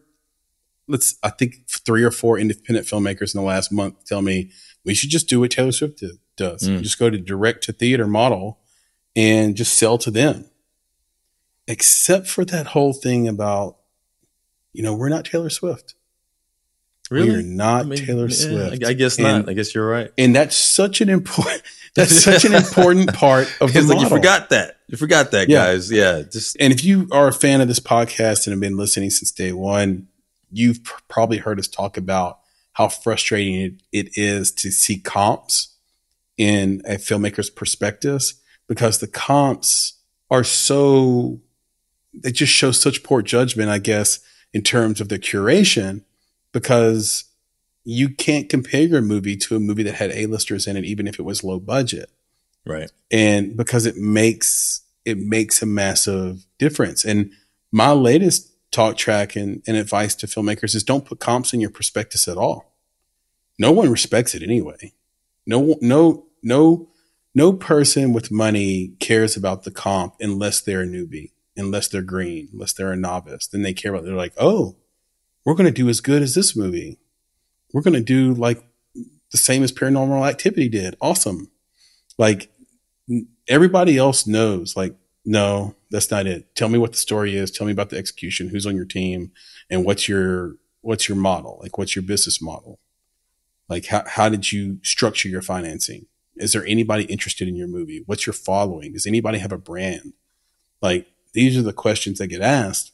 let's 0.88 1.16
I 1.22 1.30
think 1.30 1.68
three 1.68 2.04
or 2.04 2.10
four 2.10 2.38
independent 2.38 2.86
filmmakers 2.86 3.34
in 3.34 3.40
the 3.40 3.46
last 3.46 3.72
month 3.72 4.04
tell 4.04 4.22
me 4.22 4.50
we 4.84 4.94
should 4.94 5.10
just 5.10 5.28
do 5.28 5.40
what 5.40 5.50
Taylor 5.50 5.72
Swift 5.72 5.98
do- 5.98 6.18
does. 6.36 6.68
Mm. 6.68 6.82
just 6.82 6.98
go 6.98 7.10
to 7.10 7.18
direct 7.18 7.64
to 7.64 7.72
theater 7.72 8.06
model 8.06 8.58
and 9.16 9.56
just 9.56 9.74
sell 9.74 9.98
to 9.98 10.10
them. 10.10 10.46
Except 11.66 12.26
for 12.26 12.44
that 12.44 12.68
whole 12.68 12.92
thing 12.92 13.26
about 13.26 13.78
you 14.72 14.82
know 14.82 14.94
we're 14.94 15.08
not 15.08 15.24
Taylor 15.24 15.50
Swift 15.50 15.94
we're 17.10 17.42
not 17.42 17.82
I 17.82 17.88
mean, 17.88 17.98
Taylor 18.04 18.28
yeah, 18.28 18.34
Swift 18.34 18.84
I, 18.84 18.92
guess 18.94 19.18
And- 19.18 19.24
not. 19.26 19.48
I 19.48 19.52
guess 19.54 19.74
you're 19.74 19.86
right. 19.88 20.10
and 20.16 20.34
that's 20.34 20.56
such 20.56 21.00
an 21.00 21.08
important 21.08 21.62
that's 21.94 22.12
such 22.22 22.44
an 22.44 22.54
important 22.54 23.12
part 23.14 23.48
of 23.60 23.72
the 23.72 23.82
like 23.82 24.00
you 24.00 24.08
forgot 24.08 24.50
that. 24.50 24.78
You 24.88 24.96
forgot 24.98 25.30
that, 25.30 25.48
Yeah. 25.48 25.66
guys. 25.66 25.90
Yeah. 25.92 26.22
Just 26.22 26.56
And 26.60 26.72
if 26.72 26.84
you 26.84 27.08
are 27.12 27.28
a 27.28 27.32
fan 27.32 27.60
of 27.60 27.68
this 27.68 27.78
podcast 27.80 28.46
and 28.46 28.52
have 28.52 28.60
been 28.60 28.76
listening 28.76 29.10
since 29.10 29.30
day 29.30 29.52
one, 29.52 30.08
you've 30.50 30.82
pr- 30.84 31.00
probably 31.08 31.38
heard 31.38 31.58
us 31.58 31.68
talk 31.68 31.96
about 31.96 32.40
how 32.72 32.88
frustrating 32.88 33.54
it, 33.54 33.72
it 33.92 34.08
is 34.18 34.50
to 34.52 34.70
see 34.72 34.98
comps 34.98 35.76
in 36.36 36.82
a 36.84 36.94
filmmaker's 36.96 37.48
perspectives 37.50 38.34
because 38.66 38.98
the 38.98 39.06
comps 39.06 39.94
are 40.30 40.42
so, 40.42 41.40
they 42.12 42.32
just 42.32 42.52
show 42.52 42.72
such 42.72 43.04
poor 43.04 43.22
judgment, 43.22 43.68
I 43.70 43.78
guess, 43.78 44.18
in 44.52 44.62
terms 44.62 45.00
of 45.00 45.08
the 45.08 45.18
curation 45.18 46.02
because 46.54 47.24
you 47.84 48.08
can't 48.08 48.48
compare 48.48 48.82
your 48.82 49.02
movie 49.02 49.36
to 49.36 49.56
a 49.56 49.60
movie 49.60 49.82
that 49.82 49.96
had 49.96 50.10
A-listers 50.12 50.66
in 50.66 50.78
it, 50.78 50.84
even 50.84 51.06
if 51.06 51.18
it 51.18 51.24
was 51.24 51.44
low 51.44 51.60
budget 51.60 52.10
right. 52.64 52.90
and 53.10 53.56
because 53.56 53.84
it 53.84 53.96
makes 53.96 54.82
it 55.04 55.18
makes 55.18 55.60
a 55.60 55.66
massive 55.66 56.46
difference. 56.58 57.04
And 57.04 57.32
my 57.70 57.92
latest 57.92 58.50
talk 58.70 58.96
track 58.96 59.36
and, 59.36 59.62
and 59.66 59.76
advice 59.76 60.14
to 60.14 60.26
filmmakers 60.26 60.74
is 60.74 60.82
don't 60.82 61.04
put 61.04 61.20
comps 61.20 61.52
in 61.52 61.60
your 61.60 61.70
prospectus 61.70 62.26
at 62.26 62.38
all. 62.38 62.72
No 63.58 63.70
one 63.70 63.90
respects 63.90 64.34
it 64.34 64.42
anyway. 64.42 64.92
No 65.46 65.76
no 65.80 66.26
no 66.42 66.88
no 67.34 67.52
person 67.52 68.12
with 68.12 68.30
money 68.30 68.94
cares 69.00 69.36
about 69.36 69.64
the 69.64 69.70
comp 69.70 70.14
unless 70.20 70.60
they're 70.60 70.82
a 70.82 70.86
newbie, 70.86 71.32
unless 71.56 71.88
they're 71.88 72.02
green, 72.02 72.48
unless 72.52 72.72
they're 72.72 72.92
a 72.92 72.96
novice. 72.96 73.46
Then 73.48 73.62
they 73.62 73.74
care 73.74 73.92
about 73.92 74.04
they're 74.04 74.14
like, 74.14 74.34
oh, 74.38 74.76
we're 75.44 75.54
gonna 75.54 75.70
do 75.70 75.88
as 75.88 76.00
good 76.00 76.22
as 76.22 76.34
this 76.34 76.56
movie. 76.56 76.98
We're 77.72 77.82
gonna 77.82 78.00
do 78.00 78.34
like 78.34 78.64
the 79.30 79.38
same 79.38 79.62
as 79.62 79.72
paranormal 79.72 80.28
activity 80.28 80.68
did. 80.68 80.96
Awesome. 81.00 81.50
Like 82.18 82.50
everybody 83.48 83.98
else 83.98 84.26
knows 84.26 84.76
like 84.76 84.94
no 85.24 85.74
that's 85.90 86.10
not 86.10 86.26
it. 86.26 86.54
Tell 86.54 86.68
me 86.68 86.78
what 86.78 86.92
the 86.92 86.98
story 86.98 87.36
is. 87.36 87.50
Tell 87.50 87.66
me 87.66 87.72
about 87.72 87.90
the 87.90 87.98
execution. 87.98 88.48
Who's 88.48 88.66
on 88.66 88.76
your 88.76 88.84
team? 88.84 89.32
And 89.70 89.84
what's 89.84 90.08
your 90.08 90.56
what's 90.80 91.08
your 91.08 91.16
model? 91.16 91.58
Like 91.62 91.78
what's 91.78 91.94
your 91.96 92.02
business 92.02 92.40
model? 92.40 92.78
Like 93.68 93.86
how, 93.86 94.04
how 94.06 94.28
did 94.28 94.52
you 94.52 94.78
structure 94.82 95.28
your 95.28 95.42
financing? 95.42 96.06
Is 96.36 96.52
there 96.52 96.66
anybody 96.66 97.04
interested 97.04 97.48
in 97.48 97.56
your 97.56 97.68
movie? 97.68 98.02
What's 98.06 98.26
your 98.26 98.34
following? 98.34 98.92
Does 98.92 99.06
anybody 99.06 99.38
have 99.38 99.52
a 99.52 99.58
brand? 99.58 100.14
Like 100.80 101.06
these 101.32 101.56
are 101.56 101.62
the 101.62 101.72
questions 101.72 102.18
that 102.18 102.28
get 102.28 102.40
asked 102.42 102.92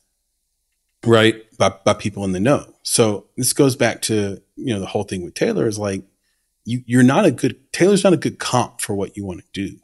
right 1.05 1.37
by, 1.57 1.71
by 1.85 1.95
people 1.95 2.25
in 2.25 2.33
the 2.33 2.41
know 2.41 2.75
so 2.83 3.27
this 3.37 3.53
goes 3.53 3.77
back 3.77 4.03
to 4.03 4.41
you 4.57 4.75
know 4.75 4.81
the 4.81 4.87
whole 4.87 5.05
thing 5.05 5.23
with 5.23 5.35
taylor 5.35 5.67
is 5.67 5.79
like 5.79 6.05
you, 6.65 6.83
you're 6.87 7.03
not 7.03 7.25
a 7.25 7.31
good 7.31 7.73
taylor's 7.73 8.05
not 8.05 8.13
a 8.13 8.19
good 8.19 8.39
comp 8.39 8.81
for 8.81 8.95
what 8.95 9.17
you 9.17 9.25
want 9.25 9.41
to 9.41 9.47
do 9.53 9.79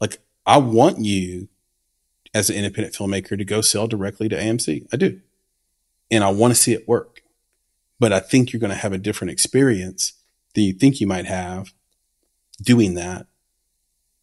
like 0.00 0.18
I 0.46 0.58
want 0.58 0.98
you 0.98 1.48
as 2.34 2.50
an 2.50 2.56
independent 2.56 2.94
filmmaker 2.94 3.38
to 3.38 3.44
go 3.44 3.60
sell 3.60 3.86
directly 3.86 4.28
to 4.28 4.36
AMC. 4.36 4.86
I 4.92 4.96
do. 4.96 5.20
And 6.10 6.24
I 6.24 6.30
want 6.30 6.52
to 6.52 6.60
see 6.60 6.72
it 6.72 6.88
work. 6.88 7.22
But 8.00 8.12
I 8.12 8.18
think 8.18 8.52
you're 8.52 8.60
going 8.60 8.70
to 8.70 8.76
have 8.76 8.92
a 8.92 8.98
different 8.98 9.30
experience 9.30 10.14
than 10.54 10.64
you 10.64 10.72
think 10.72 11.00
you 11.00 11.06
might 11.06 11.26
have 11.26 11.72
doing 12.60 12.94
that 12.94 13.26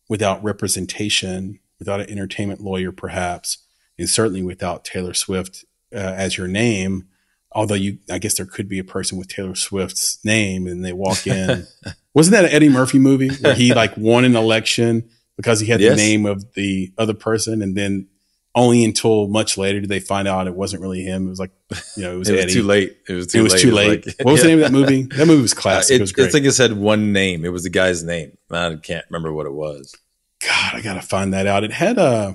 without 0.09 0.43
representation, 0.43 1.59
without 1.79 2.01
an 2.01 2.09
entertainment 2.09 2.61
lawyer, 2.61 2.91
perhaps, 2.91 3.59
and 3.97 4.09
certainly 4.09 4.43
without 4.43 4.83
Taylor 4.83 5.13
Swift 5.13 5.63
uh, 5.93 5.97
as 5.97 6.37
your 6.37 6.47
name. 6.47 7.07
Although 7.53 7.75
you, 7.75 7.97
I 8.09 8.17
guess 8.17 8.35
there 8.37 8.45
could 8.45 8.69
be 8.69 8.79
a 8.79 8.83
person 8.83 9.17
with 9.17 9.27
Taylor 9.27 9.55
Swift's 9.55 10.23
name 10.23 10.67
and 10.67 10.85
they 10.85 10.93
walk 10.93 11.27
in. 11.27 11.67
Wasn't 12.13 12.31
that 12.31 12.45
an 12.45 12.51
Eddie 12.51 12.69
Murphy 12.69 12.97
movie 12.99 13.29
where 13.41 13.53
he 13.55 13.73
like 13.73 13.95
won 13.97 14.23
an 14.23 14.35
election 14.37 15.09
because 15.37 15.59
he 15.59 15.67
had 15.67 15.81
Yes. 15.81 15.91
the 15.91 15.97
name 15.97 16.25
of 16.25 16.53
the 16.53 16.93
other 16.97 17.13
person 17.13 17.61
and 17.61 17.75
then 17.75 18.07
only 18.55 18.83
until 18.85 19.27
much 19.27 19.57
later 19.57 19.79
did 19.81 19.89
they 19.89 19.99
find 20.01 20.27
out 20.27 20.47
it 20.47 20.53
wasn't 20.55 20.81
really 20.81 21.03
him. 21.03 21.25
It 21.27 21.29
was 21.29 21.39
like, 21.39 21.51
you 21.97 22.03
know, 22.03 22.13
it 22.15 22.17
was 22.19 22.29
It 22.29 22.45
was 22.45 22.53
too 22.53 22.63
late. 22.63 22.97
It 23.07 23.13
was 23.13 23.27
too 23.27 23.39
it 23.39 23.43
was 23.43 23.53
late. 23.53 23.61
too 23.61 23.71
late. 23.71 24.05
like- 24.05 24.15
what 24.23 24.31
was 24.33 24.41
the 24.43 24.47
name 24.49 24.59
of 24.59 24.63
that 24.63 24.71
movie? 24.71 25.03
That 25.03 25.25
movie 25.27 25.41
was 25.41 25.53
Uh, 25.53 25.57
classic. 25.57 25.95
it, 25.95 25.97
it 25.97 26.01
was 26.01 26.11
great. 26.13 26.27
I 26.27 26.31
think 26.31 26.45
it 26.45 26.51
said 26.53 26.73
one 26.73 27.11
name. 27.11 27.43
It 27.45 27.49
was 27.51 27.63
the 27.63 27.69
guy's 27.69 28.01
name. 28.03 28.37
I 28.49 28.75
can't 28.81 29.05
remember 29.09 29.31
what 29.33 29.45
it 29.45 29.53
was. 29.53 29.93
God, 30.41 30.75
I 30.75 30.81
gotta 30.81 31.01
find 31.01 31.33
that 31.33 31.47
out. 31.47 31.63
It 31.65 31.71
had 31.73 31.97
uh 31.97 32.33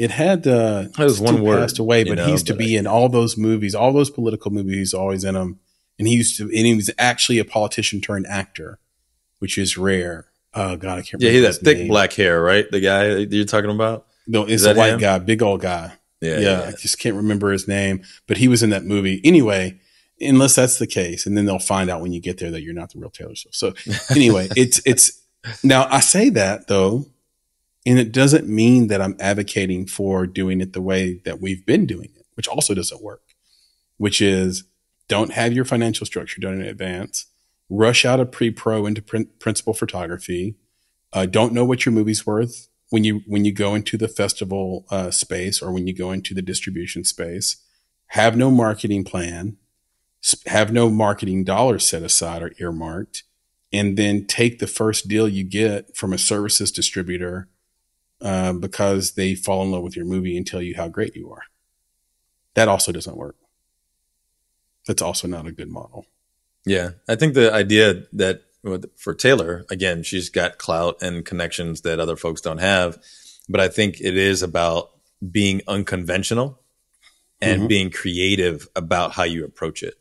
it 0.00 0.10
had 0.10 0.46
uh 0.46 0.86
It 0.98 0.98
was 0.98 1.20
one 1.20 1.42
word, 1.42 1.60
passed 1.60 1.78
away, 1.78 2.04
but 2.04 2.18
he 2.18 2.24
know, 2.24 2.30
used 2.30 2.46
to 2.46 2.54
be 2.54 2.74
in 2.74 2.86
all 2.86 3.08
those 3.08 3.36
movies, 3.36 3.74
all 3.74 3.92
those 3.92 4.10
political 4.10 4.50
movies, 4.50 4.76
He's 4.76 4.94
always 4.94 5.24
in 5.24 5.34
them. 5.34 5.60
And 5.98 6.08
he 6.08 6.14
used 6.14 6.38
to, 6.38 6.44
and 6.44 6.66
he 6.66 6.74
was 6.74 6.90
actually 6.98 7.38
a 7.38 7.44
politician 7.44 8.00
turned 8.00 8.26
actor. 8.26 8.78
which 9.40 9.58
is 9.58 9.76
rare. 9.76 10.26
Oh 10.54 10.76
God, 10.76 10.98
I 10.98 11.02
can't. 11.02 11.22
Yeah, 11.22 11.30
he 11.30 11.40
that 11.40 11.56
thick 11.56 11.78
name. 11.78 11.88
black 11.88 12.12
hair, 12.14 12.42
right? 12.42 12.68
The 12.70 12.80
guy 12.80 13.08
that 13.08 13.32
you're 13.32 13.44
talking 13.44 13.70
about. 13.70 14.06
No, 14.26 14.44
it's 14.46 14.62
a 14.62 14.68
that 14.68 14.76
white 14.76 14.94
him? 14.94 15.00
guy, 15.00 15.18
big 15.18 15.42
old 15.42 15.60
guy. 15.60 15.92
Yeah, 16.20 16.38
yeah, 16.38 16.64
I 16.68 16.70
just 16.72 16.98
can't 16.98 17.16
remember 17.16 17.50
his 17.50 17.68
name, 17.68 18.02
but 18.26 18.36
he 18.38 18.48
was 18.48 18.62
in 18.62 18.70
that 18.70 18.84
movie 18.84 19.20
anyway. 19.24 19.78
Unless 20.20 20.56
that's 20.56 20.78
the 20.78 20.86
case, 20.86 21.26
and 21.26 21.36
then 21.36 21.46
they'll 21.46 21.58
find 21.58 21.88
out 21.88 22.02
when 22.02 22.12
you 22.12 22.20
get 22.20 22.38
there 22.38 22.50
that 22.50 22.62
you're 22.62 22.74
not 22.74 22.92
the 22.92 22.98
real 22.98 23.10
Taylor 23.10 23.34
Swift. 23.34 23.56
So 23.56 23.72
anyway, 24.14 24.48
it's 24.56 24.80
it's 24.84 25.22
now 25.62 25.86
I 25.90 26.00
say 26.00 26.28
that 26.30 26.66
though, 26.66 27.06
and 27.86 27.98
it 27.98 28.12
doesn't 28.12 28.48
mean 28.48 28.88
that 28.88 29.00
I'm 29.00 29.16
advocating 29.18 29.86
for 29.86 30.26
doing 30.26 30.60
it 30.60 30.72
the 30.72 30.82
way 30.82 31.20
that 31.24 31.40
we've 31.40 31.64
been 31.64 31.86
doing 31.86 32.10
it, 32.16 32.26
which 32.34 32.48
also 32.48 32.74
doesn't 32.74 33.02
work. 33.02 33.22
Which 33.96 34.20
is 34.20 34.64
don't 35.08 35.32
have 35.32 35.52
your 35.52 35.64
financial 35.64 36.06
structure 36.06 36.40
done 36.40 36.54
in 36.54 36.62
advance, 36.62 37.26
rush 37.68 38.04
out 38.04 38.20
of 38.20 38.32
pre-pro 38.32 38.86
into 38.86 39.02
prin- 39.02 39.30
principal 39.38 39.74
photography, 39.74 40.56
uh, 41.12 41.26
don't 41.26 41.52
know 41.52 41.64
what 41.64 41.84
your 41.84 41.92
movie's 41.92 42.26
worth 42.26 42.68
when 42.90 43.04
you 43.04 43.22
when 43.26 43.44
you 43.44 43.52
go 43.52 43.74
into 43.74 43.96
the 43.96 44.08
festival 44.08 44.84
uh, 44.90 45.10
space 45.10 45.62
or 45.62 45.72
when 45.72 45.86
you 45.86 45.94
go 45.94 46.12
into 46.12 46.34
the 46.34 46.42
distribution 46.42 47.04
space. 47.04 47.56
Have 48.08 48.36
no 48.36 48.50
marketing 48.50 49.04
plan, 49.04 49.56
have 50.46 50.72
no 50.72 50.90
marketing 50.90 51.44
dollars 51.44 51.86
set 51.86 52.02
aside 52.02 52.42
or 52.42 52.52
earmarked, 52.58 53.22
and 53.72 53.96
then 53.96 54.26
take 54.26 54.58
the 54.58 54.66
first 54.66 55.08
deal 55.08 55.28
you 55.28 55.44
get 55.44 55.96
from 55.96 56.12
a 56.12 56.18
services 56.18 56.72
distributor 56.72 57.48
uh, 58.20 58.52
because 58.52 59.12
they 59.12 59.34
fall 59.34 59.62
in 59.62 59.70
love 59.70 59.82
with 59.82 59.96
your 59.96 60.04
movie 60.04 60.36
and 60.36 60.46
tell 60.46 60.62
you 60.62 60.74
how 60.76 60.88
great 60.88 61.16
you 61.16 61.30
are. 61.30 61.42
That 62.54 62.68
also 62.68 62.92
doesn't 62.92 63.16
work. 63.16 63.36
That's 64.86 65.02
also 65.02 65.28
not 65.28 65.46
a 65.46 65.52
good 65.52 65.68
model. 65.70 66.06
Yeah, 66.66 66.90
I 67.08 67.16
think 67.16 67.34
the 67.34 67.52
idea 67.52 68.04
that 68.12 68.42
with- 68.62 68.90
for 68.98 69.14
Taylor, 69.14 69.64
again, 69.70 70.02
she's 70.02 70.28
got 70.28 70.58
clout 70.58 70.98
and 71.02 71.24
connections 71.24 71.80
that 71.82 72.00
other 72.00 72.16
folks 72.16 72.40
don't 72.40 72.58
have, 72.58 72.98
but 73.48 73.60
I 73.60 73.68
think 73.68 74.00
it 74.00 74.16
is 74.16 74.42
about 74.42 74.90
being 75.30 75.62
unconventional 75.66 76.60
and 77.40 77.62
Mhm. 77.62 77.68
being 77.68 77.90
creative 77.90 78.68
about 78.76 79.12
how 79.12 79.22
you 79.24 79.44
approach 79.44 79.82
it. 79.82 79.94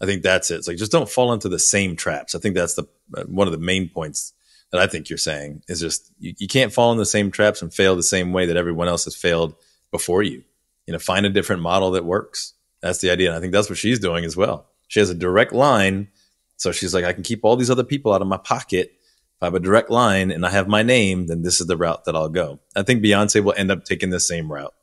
I 0.00 0.06
think 0.06 0.22
that's 0.22 0.50
it. 0.50 0.56
It's 0.56 0.68
like 0.68 0.76
just 0.78 0.92
don't 0.92 1.08
fall 1.10 1.32
into 1.32 1.48
the 1.48 1.58
same 1.58 1.96
traps. 1.96 2.34
I 2.34 2.38
think 2.38 2.54
that's 2.54 2.74
the 2.74 2.84
uh, 3.14 3.24
one 3.24 3.46
of 3.48 3.52
the 3.52 3.58
main 3.58 3.88
points 3.88 4.32
that 4.76 4.82
I 4.82 4.86
think 4.86 5.08
you're 5.08 5.18
saying 5.18 5.62
is 5.68 5.80
just 5.80 6.12
you, 6.18 6.34
you 6.38 6.48
can't 6.48 6.72
fall 6.72 6.92
in 6.92 6.98
the 6.98 7.06
same 7.06 7.30
traps 7.30 7.62
and 7.62 7.72
fail 7.72 7.96
the 7.96 8.02
same 8.02 8.32
way 8.32 8.46
that 8.46 8.56
everyone 8.56 8.88
else 8.88 9.04
has 9.04 9.16
failed 9.16 9.54
before 9.90 10.22
you. 10.22 10.42
You 10.86 10.92
know, 10.92 10.98
find 10.98 11.26
a 11.26 11.30
different 11.30 11.62
model 11.62 11.92
that 11.92 12.04
works. 12.04 12.52
That's 12.80 13.00
the 13.00 13.10
idea. 13.10 13.28
And 13.28 13.36
I 13.36 13.40
think 13.40 13.52
that's 13.52 13.68
what 13.68 13.78
she's 13.78 13.98
doing 13.98 14.24
as 14.24 14.36
well. 14.36 14.66
She 14.88 15.00
has 15.00 15.10
a 15.10 15.14
direct 15.14 15.52
line. 15.52 16.08
So 16.56 16.72
she's 16.72 16.94
like, 16.94 17.04
I 17.04 17.12
can 17.12 17.22
keep 17.22 17.44
all 17.44 17.56
these 17.56 17.70
other 17.70 17.84
people 17.84 18.12
out 18.12 18.22
of 18.22 18.28
my 18.28 18.36
pocket. 18.36 18.92
If 18.92 19.42
I 19.42 19.46
have 19.46 19.54
a 19.54 19.60
direct 19.60 19.90
line 19.90 20.30
and 20.30 20.46
I 20.46 20.50
have 20.50 20.68
my 20.68 20.82
name, 20.82 21.26
then 21.26 21.42
this 21.42 21.60
is 21.60 21.66
the 21.66 21.76
route 21.76 22.04
that 22.04 22.14
I'll 22.14 22.28
go. 22.28 22.60
I 22.74 22.82
think 22.82 23.02
Beyonce 23.02 23.42
will 23.42 23.54
end 23.56 23.70
up 23.70 23.84
taking 23.84 24.10
the 24.10 24.20
same 24.20 24.52
route. 24.52 24.74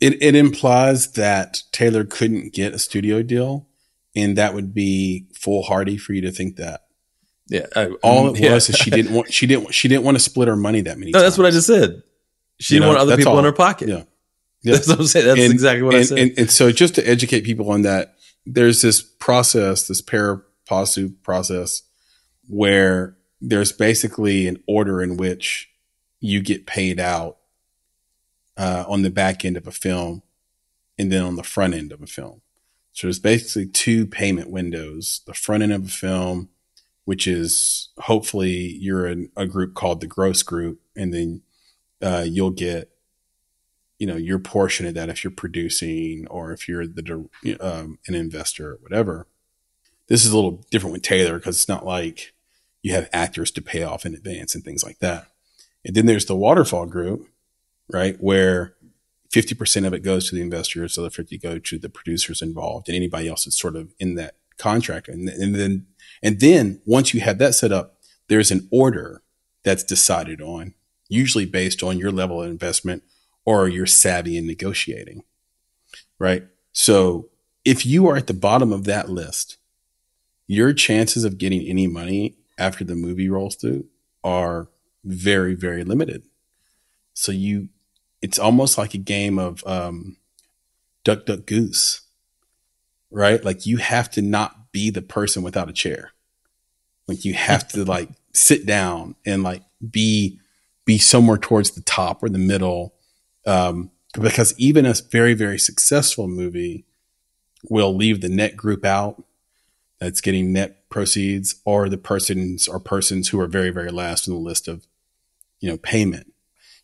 It, 0.00 0.22
it 0.22 0.34
implies 0.34 1.12
that 1.12 1.62
Taylor 1.70 2.04
couldn't 2.04 2.52
get 2.52 2.74
a 2.74 2.78
studio 2.78 3.22
deal, 3.22 3.68
and 4.14 4.36
that 4.36 4.52
would 4.52 4.74
be 4.74 5.26
foolhardy 5.34 5.96
for 5.96 6.12
you 6.12 6.20
to 6.22 6.32
think 6.32 6.56
that. 6.56 6.82
Yeah. 7.48 7.66
I, 7.76 7.86
All 8.02 8.34
it 8.34 8.40
yeah. 8.40 8.54
was 8.54 8.68
is 8.68 8.76
she 8.76 8.90
didn't 8.90 9.12
want 9.14 9.32
she 9.32 9.46
didn't 9.46 9.72
she 9.74 9.88
didn't 9.88 10.04
want 10.04 10.16
to 10.16 10.22
split 10.22 10.48
her 10.48 10.56
money 10.56 10.80
that 10.82 10.98
many. 10.98 11.10
No, 11.10 11.20
that's 11.20 11.36
what 11.38 11.46
I 11.46 11.50
just 11.50 11.66
said. 11.66 12.02
She 12.60 12.74
You 12.74 12.80
didn't 12.80 12.92
know, 12.92 12.98
want 12.98 13.10
other 13.10 13.16
people 13.16 13.38
in 13.38 13.44
her 13.44 13.52
pocket. 13.52 13.88
Yeah. 13.88 14.02
Yeah. 14.64 14.74
That's 14.74 14.86
what 14.86 15.00
I'm 15.00 15.06
saying. 15.06 15.26
That's 15.26 15.40
And- 15.40 15.52
exactly 15.52 15.82
what 15.82 15.94
I 15.96 15.98
and, 15.98 16.06
said. 16.06 16.18
And, 16.18 16.38
and 16.38 16.50
so 16.50 16.70
just 16.70 16.94
to 16.94 17.08
educate 17.08 17.40
people 17.42 17.68
on 17.72 17.82
that, 17.82 18.14
there's 18.46 18.80
this 18.80 19.02
process, 19.02 19.88
this 19.88 20.00
pari 20.00 20.38
passu 20.68 21.08
process, 21.24 21.82
where 22.48 23.16
there's 23.40 23.72
basically 23.72 24.46
an 24.46 24.62
order 24.68 25.02
in 25.02 25.16
which 25.16 25.68
you 26.20 26.40
get 26.40 26.64
paid 26.64 27.00
out 27.00 27.38
uh, 28.56 28.84
on 28.86 29.02
the 29.02 29.10
back 29.10 29.44
end 29.44 29.56
of 29.56 29.66
a 29.66 29.72
film 29.72 30.22
and 30.96 31.10
then 31.10 31.24
on 31.24 31.34
the 31.34 31.42
front 31.42 31.74
end 31.74 31.90
of 31.90 32.00
a 32.00 32.06
film. 32.06 32.40
So 32.92 33.08
there's 33.08 33.18
basically 33.18 33.66
two 33.66 34.06
payment 34.06 34.48
windows. 34.48 35.22
The 35.26 35.34
front 35.34 35.64
end 35.64 35.72
of 35.72 35.86
a 35.86 35.88
film, 35.88 36.50
which 37.04 37.26
is 37.26 37.90
hopefully 37.98 38.76
you're 38.80 39.06
in 39.06 39.30
a 39.36 39.46
group 39.46 39.74
called 39.74 40.00
the 40.00 40.06
gross 40.06 40.42
group, 40.42 40.80
and 40.96 41.12
then 41.12 41.42
uh, 42.00 42.24
you'll 42.26 42.50
get 42.50 42.90
you 43.98 44.06
know 44.06 44.16
your 44.16 44.38
portion 44.38 44.86
of 44.86 44.94
that 44.94 45.08
if 45.08 45.22
you're 45.22 45.30
producing 45.30 46.26
or 46.28 46.52
if 46.52 46.68
you're 46.68 46.86
the 46.86 47.28
um, 47.60 47.98
an 48.06 48.14
investor 48.14 48.72
or 48.72 48.78
whatever. 48.80 49.26
This 50.08 50.24
is 50.24 50.32
a 50.32 50.34
little 50.34 50.64
different 50.70 50.92
with 50.92 51.02
Taylor 51.02 51.38
because 51.38 51.56
it's 51.56 51.68
not 51.68 51.86
like 51.86 52.34
you 52.82 52.92
have 52.92 53.08
actors 53.12 53.50
to 53.52 53.62
pay 53.62 53.82
off 53.82 54.04
in 54.04 54.14
advance 54.14 54.54
and 54.54 54.64
things 54.64 54.84
like 54.84 54.98
that. 54.98 55.28
And 55.84 55.94
then 55.94 56.06
there's 56.06 56.26
the 56.26 56.36
waterfall 56.36 56.86
group, 56.86 57.28
right, 57.88 58.16
where 58.20 58.74
50% 59.32 59.86
of 59.86 59.94
it 59.94 60.00
goes 60.02 60.28
to 60.28 60.34
the 60.34 60.42
investors, 60.42 60.94
So 60.94 61.00
the 61.00 61.06
other 61.06 61.14
50 61.14 61.38
go 61.38 61.58
to 61.58 61.78
the 61.78 61.88
producers 61.88 62.42
involved 62.42 62.88
and 62.88 62.96
anybody 62.96 63.28
else 63.28 63.44
that's 63.44 63.58
sort 63.58 63.76
of 63.76 63.94
in 63.98 64.16
that 64.16 64.34
contract. 64.58 65.08
And, 65.08 65.28
and 65.28 65.54
then 65.54 65.86
and 66.22 66.40
then 66.40 66.80
once 66.86 67.12
you 67.12 67.20
have 67.20 67.38
that 67.38 67.54
set 67.54 67.72
up, 67.72 67.96
there's 68.28 68.50
an 68.50 68.68
order 68.70 69.22
that's 69.64 69.84
decided 69.84 70.40
on, 70.40 70.74
usually 71.08 71.46
based 71.46 71.82
on 71.82 71.98
your 71.98 72.12
level 72.12 72.42
of 72.42 72.48
investment 72.48 73.02
or 73.44 73.68
you're 73.68 73.86
savvy 73.86 74.36
in 74.36 74.46
negotiating, 74.46 75.24
right? 76.18 76.44
So 76.72 77.28
if 77.64 77.84
you 77.84 78.08
are 78.08 78.16
at 78.16 78.28
the 78.28 78.34
bottom 78.34 78.72
of 78.72 78.84
that 78.84 79.08
list, 79.08 79.56
your 80.46 80.72
chances 80.72 81.24
of 81.24 81.38
getting 81.38 81.62
any 81.62 81.86
money 81.86 82.36
after 82.58 82.84
the 82.84 82.94
movie 82.94 83.28
rolls 83.28 83.56
through 83.56 83.86
are 84.22 84.68
very, 85.04 85.54
very 85.54 85.84
limited. 85.84 86.22
So 87.14 87.32
you, 87.32 87.68
it's 88.20 88.38
almost 88.38 88.78
like 88.78 88.94
a 88.94 88.98
game 88.98 89.38
of 89.38 89.66
um, 89.66 90.16
duck, 91.04 91.26
duck, 91.26 91.46
goose, 91.46 92.02
right? 93.10 93.44
Like 93.44 93.66
you 93.66 93.78
have 93.78 94.10
to 94.12 94.22
not 94.22 94.72
be 94.72 94.90
the 94.90 95.02
person 95.02 95.42
without 95.42 95.68
a 95.68 95.72
chair. 95.72 96.11
Like 97.08 97.24
you 97.24 97.34
have 97.34 97.68
to 97.68 97.84
like 97.84 98.08
sit 98.32 98.66
down 98.66 99.14
and 99.26 99.42
like 99.42 99.62
be 99.90 100.40
be 100.84 100.98
somewhere 100.98 101.38
towards 101.38 101.72
the 101.72 101.82
top 101.82 102.22
or 102.22 102.28
the 102.28 102.38
middle 102.38 102.94
um, 103.46 103.90
because 104.18 104.54
even 104.58 104.86
a 104.86 104.94
very 105.10 105.34
very 105.34 105.58
successful 105.58 106.28
movie 106.28 106.84
will 107.68 107.94
leave 107.94 108.20
the 108.20 108.28
net 108.28 108.56
group 108.56 108.84
out 108.84 109.22
that's 110.00 110.20
getting 110.20 110.52
net 110.52 110.88
proceeds 110.90 111.56
or 111.64 111.88
the 111.88 111.98
persons 111.98 112.66
or 112.66 112.80
persons 112.80 113.28
who 113.28 113.40
are 113.40 113.46
very 113.46 113.70
very 113.70 113.90
last 113.90 114.26
in 114.26 114.34
the 114.34 114.40
list 114.40 114.68
of 114.68 114.86
you 115.60 115.68
know 115.68 115.76
payment. 115.76 116.32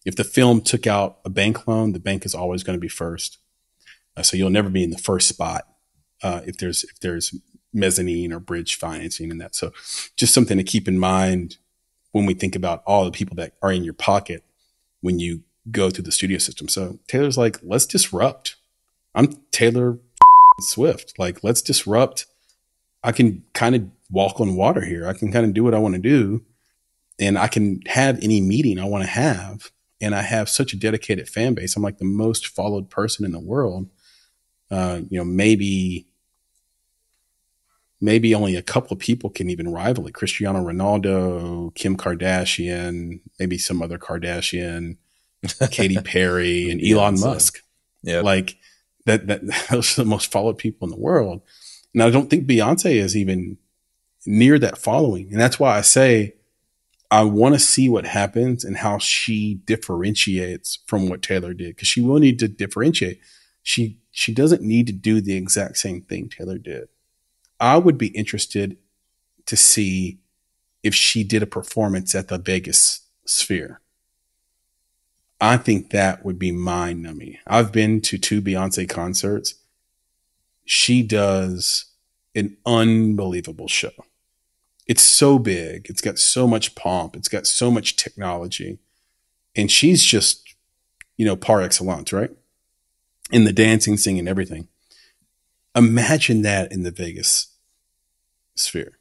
If 0.05 0.17
the 0.17 0.25
film 0.25 0.61
took 0.61 0.87
out 0.87 1.19
a 1.25 1.31
bank 1.31 1.67
loan 1.67 1.93
the 1.93 2.01
bank 2.01 2.25
is 2.25 2.35
always 2.35 2.63
going 2.63 2.77
to 2.77 2.81
be 2.81 2.89
first. 2.89 3.39
Uh, 4.17 4.23
so 4.23 4.37
you'll 4.37 4.51
never 4.51 4.69
be 4.69 4.83
in 4.83 4.91
the 4.91 4.99
first 4.99 5.29
spot 5.29 5.65
uh, 6.23 6.41
if 6.45 6.57
there's 6.59 6.85
if 6.85 6.99
there's 7.01 7.35
mezzanine 7.73 8.33
or 8.33 8.41
bridge 8.41 8.77
financing 8.77 9.31
and 9.31 9.41
that 9.41 9.55
so 9.55 9.73
just 10.17 10.33
something 10.33 10.57
to 10.57 10.65
keep 10.65 10.89
in 10.89 10.99
mind 10.99 11.59
when 12.13 12.27
we 12.27 12.35
think 12.35 12.57
about 12.57 12.83
all 12.87 13.05
the 13.05 13.11
people 13.11 13.37
that 13.37 13.53
are 13.63 13.73
in 13.73 13.85
your 13.85 13.95
pocket 13.95 14.43
when 15.01 15.19
you 15.19 15.43
go 15.71 15.91
through 15.91 16.05
the 16.05 16.13
studio 16.13 16.39
system. 16.39 16.69
So 16.69 16.99
Taylor's 17.07 17.39
like, 17.39 17.59
let's 17.63 17.87
disrupt. 17.87 18.57
I'm 19.15 19.35
Taylor 19.51 19.99
Swift. 20.61 21.19
Like, 21.19 21.43
let's 21.45 21.63
disrupt. 21.63 22.27
I 23.03 23.13
can 23.13 23.45
kind 23.53 23.75
of 23.75 23.89
walk 24.11 24.41
on 24.41 24.57
water 24.57 24.85
here. 24.85 25.07
I 25.07 25.13
can 25.13 25.33
kind 25.33 25.47
of 25.47 25.55
do 25.55 25.65
what 25.65 25.75
I 25.75 25.79
want 25.79 25.95
to 25.95 26.01
do. 26.01 26.43
And 27.21 27.39
I 27.39 27.49
can 27.49 27.83
have 27.87 28.19
any 28.23 28.41
meeting 28.41 28.79
I 28.79 28.85
want 28.85 29.05
to 29.05 29.11
have. 29.11 29.71
And 30.01 30.15
I 30.15 30.23
have 30.23 30.49
such 30.49 30.73
a 30.73 30.79
dedicated 30.79 31.29
fan 31.29 31.55
base. 31.55 31.77
I'm 31.77 31.83
like 31.83 31.99
the 31.99 32.05
most 32.05 32.47
followed 32.47 32.89
person 32.89 33.25
in 33.25 33.33
the 33.33 33.41
world. 33.41 33.89
Uh, 34.71 35.01
you 35.09 35.19
know, 35.19 35.25
maybe 35.25 36.07
maybe 38.01 38.35
only 38.35 38.57
a 38.57 38.63
couple 38.63 38.95
of 38.95 38.99
people 38.99 39.31
can 39.31 39.51
even 39.51 39.73
rival 39.73 40.07
it. 40.07 40.15
Cristiano 40.15 40.61
Ronaldo, 40.61 41.75
Kim 41.75 41.97
Kardashian, 41.97 43.21
maybe 43.39 43.59
some 43.59 43.83
other 43.83 43.99
Kardashian, 43.99 44.97
Katy 45.71 45.97
Perry, 45.99 46.71
and 46.71 46.81
Elon. 46.85 47.19
Musk. 47.21 47.63
yeah. 48.03 48.21
Like 48.21 48.57
that, 49.07 49.27
that 49.27 49.41
those 49.71 49.99
are 49.99 50.03
the 50.03 50.09
most 50.09 50.31
followed 50.31 50.59
people 50.59 50.87
in 50.87 50.91
the 50.91 51.01
world. 51.01 51.43
And 51.95 52.03
I 52.03 52.11
don't 52.11 52.31
think 52.31 52.47
Beyonce 52.47 52.97
is 52.97 53.17
even 53.17 53.59
near 54.27 54.59
that 54.59 54.79
following. 54.79 55.33
And 55.33 55.41
that's 55.41 55.59
why 55.59 55.77
I 55.77 55.81
say 55.81 56.35
I 57.11 57.23
want 57.25 57.55
to 57.55 57.59
see 57.59 57.89
what 57.89 58.05
happens 58.05 58.65
and 58.65 58.77
how 58.77 58.99
she 58.99 59.55
differentiates 59.65 60.81
from 60.87 61.09
what 61.09 61.23
Taylor 61.23 61.55
did 61.55 61.75
because 61.75 61.89
she 61.89 62.03
will 62.03 62.19
need 62.19 62.39
to 62.41 62.49
differentiate. 62.49 63.21
She 63.63 63.99
she 64.11 64.33
doesn't 64.33 64.63
need 64.63 64.87
to 64.89 64.93
do 64.93 65.21
the 65.21 65.37
exact 65.37 65.79
same 65.79 66.03
thing 66.03 66.29
Taylor 66.29 66.59
did. 66.59 66.89
I 67.61 67.77
would 67.79 67.99
be 67.99 68.09
interested 68.09 68.77
to 69.47 69.57
see 69.57 70.19
if 70.83 70.95
she 70.95 71.25
did 71.25 71.43
a 71.43 71.47
performance 71.47 72.15
at 72.15 72.29
the 72.29 72.39
Vegas 72.39 73.01
Sphere. 73.25 73.81
I 75.41 75.57
think 75.57 75.91
that 75.91 76.25
would 76.25 76.39
be 76.39 76.53
mind 76.53 77.03
numbing. 77.03 77.39
I've 77.47 77.73
been 77.73 78.01
to 78.03 78.19
two 78.19 78.43
Beyonce 78.43 78.89
concerts. 78.89 79.55
She 80.65 81.03
does 81.03 81.87
an 82.35 82.57
unbelievable 82.67 83.69
show. 83.69 83.93
It's 84.87 85.03
so 85.03 85.39
big. 85.39 85.89
It's 85.89 86.01
got 86.01 86.19
so 86.19 86.47
much 86.47 86.75
pomp. 86.75 87.15
It's 87.15 87.29
got 87.29 87.47
so 87.47 87.71
much 87.71 87.97
technology. 87.97 88.79
And 89.55 89.71
she's 89.71 90.03
just, 90.03 90.55
you 91.17 91.27
know, 91.27 91.37
par 91.37 91.61
excellence, 91.61 92.13
right? 92.13 92.31
In 93.31 93.45
the 93.45 93.53
dancing, 93.53 93.97
singing, 93.97 94.27
everything. 94.27 94.69
Imagine 95.79 96.43
that 96.43 96.73
in 96.73 96.83
the 96.83 96.91
Vegas 96.91 97.49
sphere. 98.57 98.99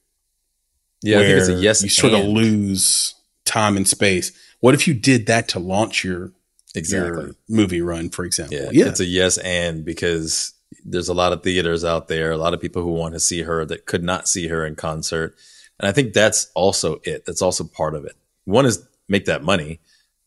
Yeah, 1.02 1.20
I 1.20 1.24
think 1.24 1.38
it's 1.38 1.50
a 1.50 1.54
yes. 1.54 1.84
You 1.84 1.90
sort 1.90 2.14
of 2.14 2.26
lose 2.26 3.16
time 3.46 3.78
and 3.78 3.88
space. 3.88 4.32
What 4.60 4.74
if 4.74 4.88
you 4.88 4.94
did 4.94 5.28
that 5.28 5.48
to 5.50 5.60
launch 5.60 6.04
your, 6.04 6.32
exactly. 6.76 7.26
your 7.26 7.36
movie 7.48 7.82
run, 7.82 8.10
for 8.10 8.26
example? 8.26 8.58
Yeah, 8.58 8.70
yeah. 8.72 8.86
it's 8.88 9.00
a 9.00 9.06
yes 9.06 9.38
and 9.38 9.86
because 9.86 10.54
there's 10.84 11.10
a 11.10 11.14
lot 11.14 11.34
of 11.34 11.44
theaters 11.44 11.86
out 11.86 12.08
there, 12.08 12.32
a 12.32 12.38
lot 12.38 12.54
of 12.54 12.62
people 12.62 12.82
who 12.82 12.94
want 12.94 13.14
to 13.14 13.20
see 13.20 13.44
her 13.44 13.66
that 13.66 13.86
could 13.86 14.04
not 14.04 14.28
see 14.28 14.48
her 14.48 14.66
in 14.66 14.76
concert. 14.76 15.36
And 15.80 15.88
I 15.88 15.92
think 15.92 16.14
that's 16.14 16.50
also 16.56 17.00
it. 17.04 17.26
That's 17.26 17.42
also 17.42 17.64
part 17.64 17.96
of 17.96 18.06
it. 18.06 18.16
One 18.46 18.66
is 18.66 18.86
make 19.08 19.26
that 19.26 19.44
money, 19.44 19.80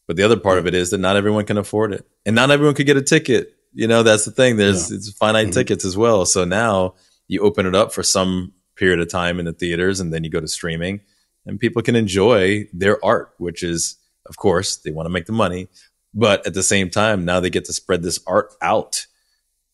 but 0.07 0.17
the 0.17 0.23
other 0.23 0.39
part 0.39 0.59
of 0.59 0.67
it 0.67 0.75
is 0.75 0.91
that 0.91 0.99
not 0.99 1.17
everyone 1.17 1.47
can 1.47 1.59
afford 1.59 1.93
it. 1.93 2.07
And 2.25 2.37
not 2.37 2.51
everyone 2.51 2.75
could 2.75 2.87
get 2.87 2.97
a 2.97 3.03
ticket. 3.03 3.55
You 3.73 3.87
know, 3.87 4.03
that's 4.03 4.25
the 4.25 4.31
thing. 4.31 4.57
There's 4.57 4.91
Yeah. 4.91 4.97
it's 4.97 5.11
finite 5.13 5.49
Mhm. 5.49 5.53
tickets 5.55 5.85
as 5.85 5.97
well. 5.97 6.27
So 6.27 6.45
now 6.45 6.95
you 7.29 7.41
open 7.41 7.67
it 7.67 7.75
up 7.75 7.93
for 7.93 8.03
some 8.03 8.53
period 8.77 9.01
of 9.01 9.09
time 9.09 9.39
in 9.39 9.45
the 9.45 9.53
theaters 9.53 10.01
and 10.01 10.13
then 10.13 10.25
you 10.25 10.31
go 10.31 10.41
to 10.41 10.49
streaming 10.49 11.01
and 11.47 11.61
people 11.61 11.83
can 11.83 11.95
enjoy 11.97 12.69
their 12.73 13.03
art, 13.05 13.33
which 13.39 13.63
is 13.63 13.97
of 14.27 14.37
course 14.37 14.77
they 14.77 14.91
want 14.91 15.07
to 15.07 15.11
make 15.11 15.27
the 15.27 15.33
money, 15.33 15.69
but 16.15 16.47
at 16.47 16.55
the 16.55 16.63
same 16.63 16.91
time 16.91 17.25
now 17.25 17.41
they 17.41 17.51
get 17.51 17.65
to 17.67 17.73
spread 17.73 18.03
this 18.03 18.19
art 18.27 18.53
out 18.63 19.07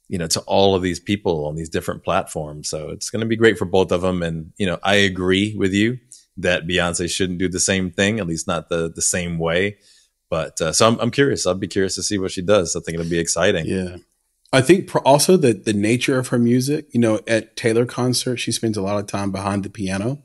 you 0.09 0.19
know 0.19 0.27
to 0.29 0.39
all 0.43 0.77
of 0.77 0.83
these 0.83 1.01
people 1.01 1.47
on 1.47 1.57
these 1.57 1.69
different 1.69 2.05
platforms 2.05 2.69
so 2.69 2.91
it's 2.91 3.11
going 3.11 3.19
to 3.21 3.27
be 3.27 3.35
great 3.35 3.59
for 3.59 3.65
both 3.65 3.91
of 3.91 4.03
them 4.03 4.23
and 4.23 4.53
you 4.57 4.65
know 4.65 4.79
i 4.85 4.95
agree 4.95 5.53
with 5.57 5.73
you 5.73 5.99
that 6.37 6.65
beyonce 6.65 7.11
shouldn't 7.11 7.41
do 7.41 7.49
the 7.49 7.59
same 7.59 7.91
thing 7.91 8.21
at 8.21 8.27
least 8.29 8.47
not 8.47 8.69
the 8.69 8.89
the 8.95 9.03
same 9.03 9.37
way 9.37 9.77
but 10.29 10.61
uh, 10.61 10.73
so 10.73 10.89
I'm, 10.89 10.99
I'm 11.01 11.11
curious 11.11 11.47
i'll 11.47 11.55
be 11.55 11.69
curious 11.69 11.95
to 11.97 12.03
see 12.03 12.19
what 12.19 12.31
she 12.31 12.43
does 12.43 12.77
i 12.77 12.81
think 12.81 12.99
it'll 12.99 13.11
be 13.11 13.19
exciting 13.19 13.67
Yeah. 13.67 13.97
I 14.53 14.63
think 14.63 14.91
also 15.05 15.37
that 15.39 15.65
the 15.65 15.73
nature 15.73 16.19
of 16.19 16.29
her 16.29 16.39
music, 16.39 16.87
you 16.93 17.01
know, 17.01 17.21
at 17.27 17.57
Taylor 17.57 17.85
concert, 17.85 18.37
she 18.37 18.53
spends 18.53 18.77
a 18.77 18.81
lot 18.81 18.99
of 18.99 19.07
time 19.07 19.33
behind 19.33 19.65
the 19.65 19.69
piano. 19.69 20.23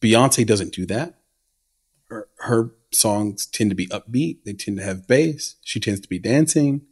Beyonce 0.00 0.46
doesn't 0.46 0.74
do 0.74 0.84
that. 0.86 1.14
Her, 2.08 2.28
her 2.40 2.70
songs 2.92 3.46
tend 3.46 3.70
to 3.70 3.74
be 3.74 3.86
upbeat. 3.88 4.44
They 4.44 4.52
tend 4.52 4.76
to 4.76 4.84
have 4.84 5.06
bass. 5.08 5.56
She 5.62 5.80
tends 5.80 6.00
to 6.00 6.08
be 6.08 6.18
dancing. 6.18 6.82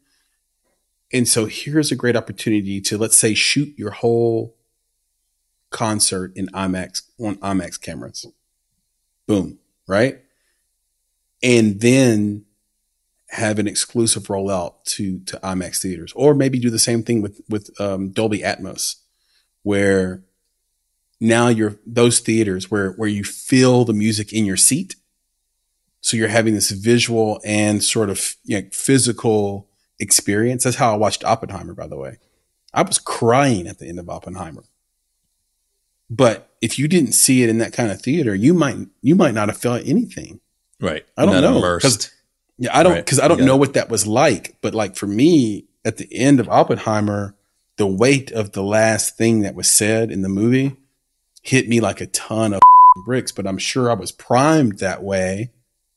And 1.13 1.29
so 1.29 1.45
here's 1.47 1.93
a 1.93 1.97
great 1.97 2.17
opportunity 2.17 2.81
to, 2.81 2.97
let's 2.97 3.19
say, 3.19 3.35
shoot 3.35 3.75
your 3.77 3.91
whole 3.91 4.57
concert 5.71 6.33
in 6.37 6.47
IMAX 6.49 7.03
on 7.21 7.37
IMAX 7.37 7.81
cameras. 7.81 8.27
Boom. 9.27 9.59
Right. 9.87 10.21
And 11.43 11.81
then 11.81 12.45
have 13.31 13.59
an 13.59 13.69
exclusive 13.69 14.25
rollout 14.25 14.83
to 14.85 15.21
to 15.21 15.39
IMAX 15.39 15.81
theaters, 15.81 16.13
or 16.15 16.35
maybe 16.35 16.59
do 16.59 16.71
the 16.71 16.79
same 16.79 17.03
thing 17.03 17.23
with 17.23 17.41
with 17.49 17.71
um, 17.81 18.11
Dolby 18.11 18.41
Atmos, 18.41 18.97
where 19.63 20.23
now 21.21 21.49
you're 21.49 21.77
those 21.87 22.21
theaters 22.21 22.71
where 22.71 22.93
where 22.93 23.09
you 23.09 23.25
feel 23.25 23.85
the 23.85 23.93
music 23.93 24.33
in 24.33 24.45
your 24.45 24.57
seat, 24.57 24.97
so 26.01 26.17
you're 26.17 26.29
having 26.29 26.55
this 26.55 26.71
visual 26.71 27.41
and 27.45 27.85
sort 27.85 28.11
of 28.11 28.37
you 28.45 28.61
know, 28.61 28.69
physical 28.73 29.69
experience. 29.99 30.65
That's 30.65 30.77
how 30.77 30.93
I 30.93 30.97
watched 30.97 31.25
Oppenheimer, 31.25 31.75
by 31.75 31.87
the 31.87 31.97
way. 31.97 32.19
I 32.73 32.83
was 32.83 32.99
crying 32.99 33.67
at 33.67 33.79
the 33.79 33.89
end 33.89 33.99
of 33.99 34.09
Oppenheimer. 34.09 34.65
But 36.09 36.51
if 36.61 36.79
you 36.79 36.89
didn't 36.89 37.13
see 37.13 37.43
it 37.43 37.49
in 37.49 37.59
that 37.59 37.73
kind 37.73 37.93
of 37.93 38.03
theater, 38.03 38.35
you 38.35 38.55
might 38.55 38.77
you 39.03 39.15
might 39.15 39.35
not 39.35 39.49
have 39.49 39.59
felt 39.59 39.83
anything. 39.87 40.41
Right 40.81 41.05
I 41.17 41.25
don't 41.27 41.35
Not 41.35 41.41
know, 41.43 41.59
immersed 41.59 41.85
'cause- 41.85 42.11
Yeah, 42.59 42.77
I 42.77 42.83
don't 42.83 42.93
Right. 42.93 43.05
because 43.05 43.19
I 43.21 43.27
don't 43.29 43.45
know 43.45 43.55
it. 43.57 43.59
what 43.61 43.73
that 43.75 43.89
was 43.89 44.07
like. 44.07 44.57
But 44.61 44.75
like 44.75 44.95
for 44.97 45.07
me, 45.07 45.65
at 45.85 45.97
the 45.97 46.07
end 46.15 46.41
of 46.41 46.49
Oppenheimer, 46.49 47.35
the 47.79 47.87
weight 47.87 48.31
of 48.33 48.53
the 48.53 48.63
last 48.63 49.17
thing 49.17 49.41
that 49.41 49.55
was 49.55 49.67
said 49.69 50.11
in 50.13 50.21
the 50.21 50.29
movie 50.29 50.77
hit 51.43 51.69
me 51.71 51.81
like 51.81 52.03
a 52.03 52.07
ton 52.07 52.53
of 52.53 52.61
bricks. 53.07 53.33
But 53.33 53.47
I'm 53.47 53.57
sure 53.57 53.91
I 53.91 53.95
was 53.95 54.13
primed 54.13 54.79
that 54.81 55.03
way, 55.03 55.53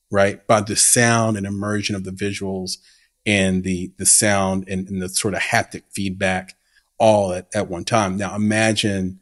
right, 0.10 0.46
by 0.48 0.62
the 0.62 0.78
sound 0.78 1.36
and 1.36 1.46
immersion 1.46 1.96
of 1.98 2.06
the 2.06 2.12
visuals 2.12 2.78
and 3.26 3.64
the 3.66 3.92
the 3.98 4.06
sound 4.06 4.64
and, 4.70 4.88
and 4.88 5.02
the 5.02 5.10
sort 5.10 5.34
of 5.34 5.42
haptic 5.42 5.84
feedback 5.92 6.56
all 6.98 7.34
at, 7.34 7.48
at 7.54 7.70
one 7.70 7.84
time. 7.84 8.16
Now 8.16 8.36
imagine 8.36 9.20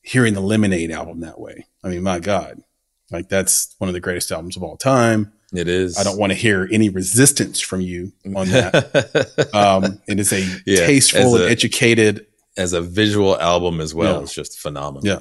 hearing 0.00 0.32
the 0.32 0.40
Lemonade 0.40 0.90
album 0.90 1.20
that 1.20 1.38
way. 1.38 1.66
I 1.84 1.88
mean, 1.88 2.02
my 2.02 2.18
God, 2.18 2.62
like 3.10 3.28
that's 3.28 3.74
one 3.78 3.88
of 3.88 3.94
the 3.94 4.00
greatest 4.00 4.30
albums 4.32 4.56
of 4.56 4.62
all 4.62 4.76
time. 4.76 5.32
it 5.54 5.68
is 5.68 5.98
I 5.98 6.04
don't 6.04 6.18
want 6.18 6.30
to 6.32 6.36
hear 6.38 6.68
any 6.72 6.88
resistance 6.90 7.60
from 7.60 7.80
you 7.80 8.12
on 8.36 8.48
that. 8.48 9.48
um, 9.54 10.00
it 10.06 10.20
is 10.20 10.32
a 10.32 10.40
Yeah, 10.66 10.86
tasteful 10.86 11.36
and 11.36 11.44
a- 11.44 11.50
educated. 11.50 12.26
as 12.56 12.72
a 12.72 12.80
visual 12.80 13.38
album 13.40 13.80
as 13.80 13.94
well 13.94 14.16
Yeah. 14.16 14.22
it's 14.22 14.34
just 14.34 14.58
phenomenal 14.58 15.06
Yeah. 15.06 15.20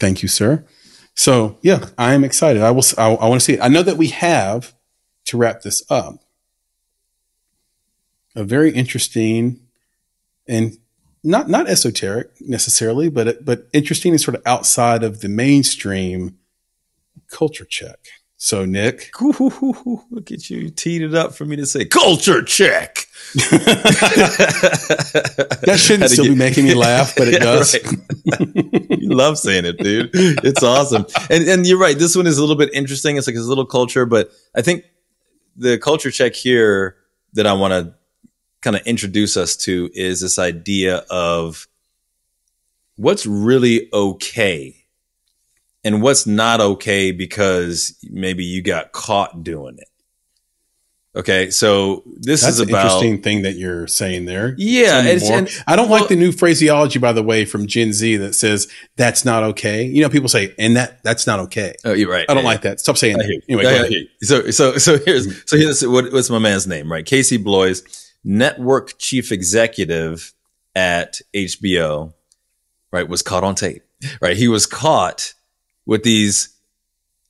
Thank 0.00 0.22
you, 0.22 0.28
sir. 0.28 0.64
So 1.14 1.56
yeah, 1.62 1.86
I 1.98 2.14
am 2.14 2.24
excited. 2.24 2.60
I 2.62 2.70
will. 2.70 2.82
I, 2.98 3.12
I 3.14 3.28
want 3.28 3.40
to 3.40 3.44
see 3.44 3.52
it. 3.54 3.60
I 3.62 3.68
know 3.68 3.82
that 3.82 3.96
we 3.98 4.08
have 4.08 4.72
to 5.26 5.36
wrap 5.36 5.60
this 5.62 5.82
up. 5.90 6.16
A 8.34 8.44
very 8.44 8.72
interesting 8.72 9.60
and 10.48 10.78
not 11.22 11.48
not 11.50 11.68
esoteric 11.68 12.30
necessarily, 12.40 13.08
but 13.10 13.44
but 13.44 13.68
interesting 13.72 14.12
and 14.12 14.20
sort 14.20 14.34
of 14.34 14.42
outside 14.46 15.02
of 15.04 15.20
the 15.20 15.28
mainstream 15.28 16.38
culture 17.30 17.64
check. 17.64 17.98
So 18.36 18.64
Nick, 18.64 19.10
Ooh, 19.22 20.02
look 20.10 20.32
at 20.32 20.50
you 20.50 20.58
you 20.58 20.70
teed 20.70 21.02
it 21.02 21.14
up 21.14 21.32
for 21.32 21.44
me 21.44 21.54
to 21.56 21.64
say 21.64 21.84
culture 21.84 22.42
check 22.42 23.06
that 23.34 24.26
shouldn't 25.78 26.10
still 26.10 26.24
be 26.24 26.34
making 26.34 26.64
me 26.64 26.74
laugh, 26.74 27.14
but 27.16 27.28
it 27.28 27.38
does. 27.40 27.74
you 29.00 29.14
love 29.14 29.38
saying 29.38 29.64
it, 29.64 29.78
dude. 29.78 30.10
It's 30.12 30.62
awesome. 30.62 31.06
And 31.30 31.48
and 31.48 31.66
you're 31.66 31.78
right. 31.78 31.96
This 31.96 32.16
one 32.16 32.26
is 32.26 32.38
a 32.38 32.40
little 32.40 32.56
bit 32.56 32.70
interesting. 32.74 33.16
It's 33.16 33.28
like 33.28 33.36
it's 33.36 33.46
a 33.46 33.48
little 33.48 33.64
culture, 33.64 34.06
but 34.06 34.32
I 34.56 34.62
think 34.62 34.84
the 35.56 35.78
culture 35.78 36.10
check 36.10 36.34
here 36.34 36.96
that 37.34 37.46
I 37.46 37.52
want 37.52 37.72
to 37.72 37.94
kind 38.60 38.74
of 38.74 38.84
introduce 38.86 39.36
us 39.36 39.56
to 39.58 39.88
is 39.94 40.20
this 40.20 40.38
idea 40.38 41.04
of 41.10 41.68
what's 42.96 43.24
really 43.24 43.88
okay 43.92 44.81
and 45.84 46.02
what's 46.02 46.26
not 46.26 46.60
okay 46.60 47.12
because 47.12 47.96
maybe 48.10 48.44
you 48.44 48.62
got 48.62 48.92
caught 48.92 49.42
doing 49.42 49.76
it. 49.78 49.88
Okay, 51.14 51.50
so 51.50 52.04
this 52.06 52.40
That's 52.40 52.54
is 52.54 52.60
an 52.60 52.70
about 52.70 52.86
interesting 52.86 53.20
thing 53.20 53.42
that 53.42 53.52
you're 53.52 53.86
saying 53.86 54.24
there. 54.24 54.54
yeah. 54.56 55.02
It's, 55.02 55.28
and, 55.28 55.46
I 55.66 55.76
don't 55.76 55.90
well- 55.90 56.00
like 56.00 56.08
the 56.08 56.16
new 56.16 56.32
phraseology, 56.32 56.98
by 56.98 57.12
the 57.12 57.22
way, 57.22 57.44
from 57.44 57.66
Gen 57.66 57.92
Z 57.92 58.16
that 58.16 58.34
says 58.34 58.66
that's 58.96 59.22
not 59.22 59.42
okay. 59.42 59.84
You 59.84 60.00
know, 60.00 60.08
people 60.08 60.30
say, 60.30 60.54
and 60.58 60.74
that 60.76 61.02
that's 61.04 61.26
not 61.26 61.38
okay. 61.40 61.74
oh, 61.84 61.92
you're 61.92 62.10
right. 62.10 62.24
I 62.30 62.34
don't 62.34 62.44
Yeah, 62.44 62.48
like 62.48 62.62
that. 62.62 62.80
Stop 62.80 62.96
saying 62.96 63.18
that. 63.18 63.42
Anyway, 63.46 63.62
go 63.62 63.68
ahead. 63.68 63.92
So, 64.22 64.50
so, 64.50 64.78
so 64.78 64.98
here's, 64.98 65.26
mm-hmm. 65.26 65.40
so 65.44 65.58
here's 65.58 65.86
what, 65.86 66.10
what's 66.14 66.30
my 66.30 66.38
man's 66.38 66.66
name, 66.66 66.90
right? 66.90 67.04
Casey 67.04 67.36
Bloys, 67.36 67.82
network 68.24 68.98
chief 68.98 69.32
executive 69.32 70.32
at 70.74 71.20
HBO, 71.34 72.14
right, 72.90 73.06
was 73.06 73.20
caught 73.20 73.44
on 73.44 73.54
tape, 73.54 73.82
right? 74.22 74.36
He 74.36 74.48
was 74.48 74.64
caught 74.64 75.34
with 75.86 76.02
these, 76.02 76.48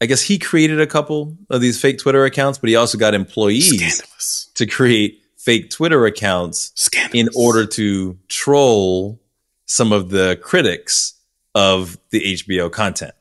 I 0.00 0.06
guess 0.06 0.22
he 0.22 0.38
created 0.38 0.80
a 0.80 0.86
couple 0.86 1.36
of 1.50 1.60
these 1.60 1.80
fake 1.80 1.98
Twitter 1.98 2.24
accounts, 2.24 2.58
but 2.58 2.68
he 2.68 2.76
also 2.76 2.98
got 2.98 3.14
employees 3.14 3.68
Scandalous. 3.68 4.50
to 4.54 4.66
create 4.66 5.22
fake 5.36 5.70
Twitter 5.70 6.06
accounts 6.06 6.72
Scandalous. 6.74 7.14
in 7.14 7.28
order 7.34 7.66
to 7.66 8.18
troll 8.28 9.20
some 9.66 9.92
of 9.92 10.10
the 10.10 10.38
critics 10.42 11.14
of 11.54 11.98
the 12.10 12.20
HBO 12.20 12.70
content. 12.70 13.14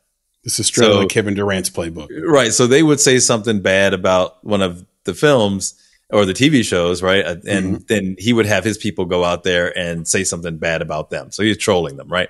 This 0.43 0.59
is 0.59 0.67
straight 0.67 0.87
So- 0.87 0.97
out 0.97 1.03
of 1.03 1.09
Kevin 1.09 1.33
Durant's 1.33 1.69
playbook. 1.69 2.09
Right. 2.25 2.53
So 2.53 2.67
they 2.67 2.83
would 2.83 2.99
say 2.99 3.19
something 3.19 3.61
bad 3.61 3.93
about 3.93 4.43
one 4.43 4.61
of 4.61 4.85
the 5.03 5.13
films 5.13 5.75
or 6.11 6.25
the 6.25 6.33
TV 6.33 6.63
shows, 6.63 7.01
right? 7.01 7.25
And 7.25 7.43
mm-hmm. 7.43 7.75
then 7.87 8.15
he 8.19 8.33
would 8.33 8.45
have 8.45 8.63
his 8.63 8.77
people 8.77 9.05
go 9.05 9.23
out 9.23 9.43
there 9.43 9.75
and 9.77 10.07
say 10.07 10.23
something 10.23 10.57
bad 10.57 10.81
about 10.81 11.09
them. 11.09 11.31
So 11.31 11.43
he's 11.43 11.57
trolling 11.57 11.95
them, 11.95 12.09
right? 12.09 12.29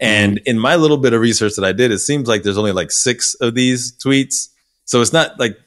And 0.00 0.38
mm-hmm. 0.38 0.50
in 0.50 0.58
my 0.58 0.76
little 0.76 0.96
bit 0.96 1.12
of 1.12 1.20
research 1.20 1.54
that 1.56 1.64
I 1.64 1.72
did, 1.72 1.92
it 1.92 1.98
seems 1.98 2.26
like 2.26 2.42
there's 2.42 2.58
only 2.58 2.72
like 2.72 2.90
six 2.90 3.34
of 3.34 3.54
these 3.54 3.92
tweets. 3.92 4.48
So 4.86 5.00
it's 5.00 5.12
not 5.12 5.38
like 5.38 5.58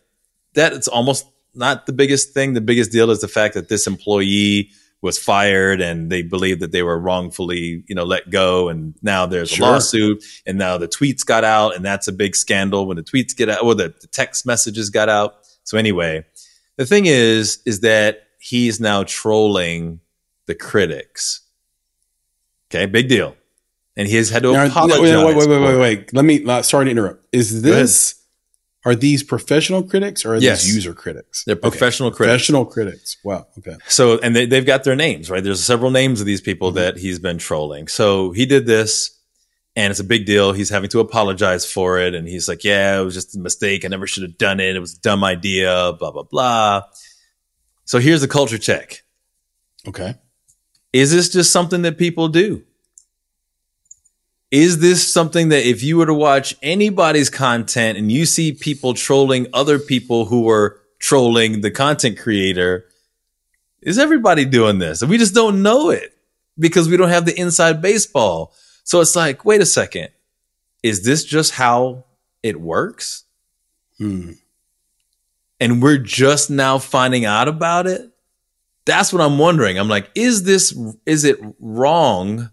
that. 0.55 0.73
It's 0.73 0.87
almost 0.87 1.25
not 1.53 1.85
the 1.85 1.93
biggest 1.93 2.33
thing. 2.33 2.53
The 2.53 2.61
biggest 2.61 2.91
deal 2.91 3.11
is 3.11 3.21
the 3.21 3.27
fact 3.27 3.53
that 3.53 3.69
this 3.69 3.85
employee 3.85 4.71
was 5.03 5.19
fired 5.19 5.81
and 5.81 6.09
they 6.09 6.21
believe 6.21 6.61
that 6.61 6.71
they 6.71 6.81
were 6.81 6.97
wrongfully, 6.97 7.83
you 7.87 7.93
know, 7.93 8.05
let 8.05 8.29
go. 8.29 8.69
And 8.69 8.95
now 9.01 9.25
there's 9.25 9.51
Sure. 9.51 9.67
a 9.67 9.71
lawsuit 9.71 10.23
and 10.45 10.57
now 10.57 10.77
the 10.77 10.87
tweets 10.87 11.25
got 11.25 11.43
out 11.43 11.75
and 11.75 11.83
that's 11.83 12.07
a 12.07 12.13
big 12.13 12.35
scandal 12.35 12.87
when 12.87 12.95
the 12.95 13.03
tweets 13.03 13.35
get 13.35 13.49
out 13.49 13.61
or 13.61 13.75
the, 13.75 13.93
the 13.99 14.07
text 14.07 14.45
messages 14.45 14.89
got 14.89 15.09
out. 15.09 15.35
So 15.65 15.77
anyway, 15.77 16.25
the 16.77 16.85
thing 16.85 17.05
is, 17.05 17.59
is 17.65 17.81
that 17.81 18.27
he's 18.39 18.79
now 18.79 19.03
trolling 19.03 19.99
the 20.47 20.55
critics. 20.55 21.41
Okay. 22.69 22.85
Big 22.85 23.09
deal. 23.09 23.35
And 23.95 24.07
he 24.07 24.15
has 24.15 24.29
had 24.29 24.43
to 24.43 24.51
Now, 24.53 24.65
apologize. 24.65 24.99
wait, 24.99 25.35
wait, 25.35 25.47
wait, 25.47 25.59
wait, 25.61 25.77
wait. 25.77 26.13
Let 26.13 26.25
me. 26.25 26.43
uh, 26.45 26.61
Sorry 26.61 26.85
to 26.85 26.91
interrupt. 26.91 27.25
Is 27.31 27.61
this? 27.61 28.15
Are 28.85 28.95
these 28.95 29.23
professional 29.23 29.81
critics 29.83 30.25
or 30.25 30.33
are 30.33 30.37
Yes. 30.39 30.63
these 30.63 30.75
user 30.75 30.93
critics? 30.93 31.45
They're 31.45 31.55
Okay. 31.55 31.61
professional 31.69 32.11
critics. 32.11 32.31
Professional 32.33 32.65
critics. 32.65 33.15
Wow. 33.23 33.47
Okay. 33.59 33.77
So, 33.87 34.17
and 34.19 34.35
they, 34.35 34.45
they've 34.45 34.65
got 34.65 34.83
their 34.83 34.97
names, 34.97 35.29
right? 35.29 35.41
There's 35.41 35.63
several 35.63 35.89
names 35.89 36.19
of 36.19 36.25
these 36.25 36.41
people 36.41 36.71
Mhm. 36.71 36.75
that 36.75 36.97
he's 36.97 37.17
been 37.17 37.37
trolling. 37.37 37.87
So 37.87 38.31
he 38.33 38.45
did 38.45 38.65
this 38.65 39.11
and 39.77 39.89
it's 39.89 40.01
a 40.01 40.03
big 40.03 40.25
deal. 40.25 40.51
He's 40.51 40.69
having 40.69 40.89
to 40.89 40.99
apologize 40.99 41.65
for 41.65 41.97
it. 41.97 42.13
And 42.13 42.27
he's 42.27 42.49
like, 42.49 42.65
yeah, 42.65 42.99
it 42.99 43.05
was 43.05 43.13
just 43.13 43.37
a 43.37 43.39
mistake. 43.39 43.85
I 43.85 43.87
never 43.87 44.05
should 44.05 44.23
have 44.23 44.37
done 44.37 44.59
it. 44.59 44.75
It 44.75 44.79
was 44.79 44.95
a 44.95 44.99
dumb 44.99 45.23
idea, 45.23 45.93
blah, 45.97 46.11
blah, 46.11 46.23
blah. 46.23 46.81
So 47.85 47.99
here's 47.99 48.19
the 48.19 48.27
culture 48.27 48.57
check. 48.57 49.03
Okay. 49.87 50.15
Is 50.91 51.09
this 51.11 51.29
just 51.29 51.51
something 51.51 51.83
that 51.83 51.97
people 51.97 52.27
do? 52.27 52.63
Is 54.53 54.77
this 54.77 55.11
something 55.11 55.49
that 55.49 55.67
if 55.67 55.81
you 55.81 55.97
were 55.97 56.05
to 56.05 56.13
watch 56.13 56.55
anybody's 56.61 57.31
content 57.31 57.97
and 57.97 58.11
you 58.11 58.27
see 58.27 58.51
people 58.51 58.93
trolling 58.93 59.47
other 59.51 59.79
people 59.79 60.25
who 60.25 60.47
are 60.47 60.79
trolling 60.99 61.61
the 61.61 61.71
content 61.71 62.19
creator, 62.19 62.85
is 63.81 63.97
everybody 63.97 64.45
doing 64.45 64.77
this? 64.77 65.01
And 65.01 65.09
we 65.09 65.17
just 65.17 65.33
don't 65.33 65.63
know 65.63 65.89
it 65.89 66.15
because 66.59 66.87
we 66.87 66.97
don't 66.97 67.09
have 67.09 67.25
the 67.25 67.35
inside 67.37 67.81
baseball. 67.81 68.53
So 68.83 69.01
it's 69.01 69.15
like, 69.15 69.43
wait 69.43 69.59
a 69.59 69.65
second. 69.65 70.09
Is 70.83 71.03
this 71.03 71.23
just 71.25 71.53
how 71.53 72.05
it 72.43 72.61
works? 72.61 73.23
Hmm. 73.97 74.33
and 75.59 75.81
we're 75.81 75.97
just 75.97 76.49
now 76.49 76.77
finding 76.79 77.25
out 77.25 77.47
about 77.47 77.87
it 77.87 78.11
that's 78.85 79.13
what 79.13 79.21
i'm 79.21 79.37
wondering 79.37 79.77
i'm 79.79 79.87
like 79.87 80.09
is 80.15 80.43
this 80.43 80.77
is 81.05 81.23
it 81.23 81.37
wrong 81.59 82.49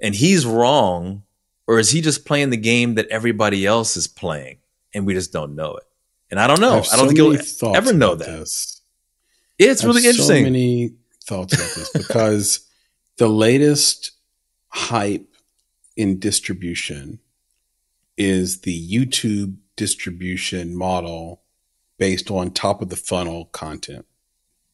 and 0.00 0.14
he's 0.14 0.44
wrong 0.44 1.23
or 1.66 1.78
is 1.78 1.90
he 1.90 2.00
just 2.00 2.24
playing 2.24 2.50
the 2.50 2.56
game 2.56 2.94
that 2.94 3.06
everybody 3.08 3.66
else 3.66 3.96
is 3.96 4.06
playing 4.06 4.58
and 4.92 5.06
we 5.06 5.14
just 5.14 5.32
don't 5.32 5.54
know 5.54 5.74
it 5.74 5.84
and 6.30 6.40
i 6.40 6.46
don't 6.46 6.60
know 6.60 6.76
have 6.76 6.88
i 6.92 6.96
don't 6.96 7.08
so 7.16 7.38
think 7.38 7.62
you'll 7.62 7.76
ever 7.76 7.92
know 7.92 8.14
that 8.14 8.26
this. 8.26 8.80
it's 9.58 9.82
I 9.82 9.86
have 9.86 9.94
really 9.94 10.06
interesting 10.06 10.44
So 10.44 10.50
many 10.50 10.92
thoughts 11.24 11.54
about 11.54 11.74
this 11.74 11.90
because 11.90 12.60
the 13.16 13.28
latest 13.28 14.12
hype 14.68 15.26
in 15.96 16.18
distribution 16.18 17.20
is 18.16 18.60
the 18.60 18.88
YouTube 18.88 19.56
distribution 19.76 20.76
model 20.76 21.42
based 21.98 22.30
on 22.30 22.50
top 22.50 22.82
of 22.82 22.88
the 22.88 22.96
funnel 22.96 23.46
content. 23.46 24.06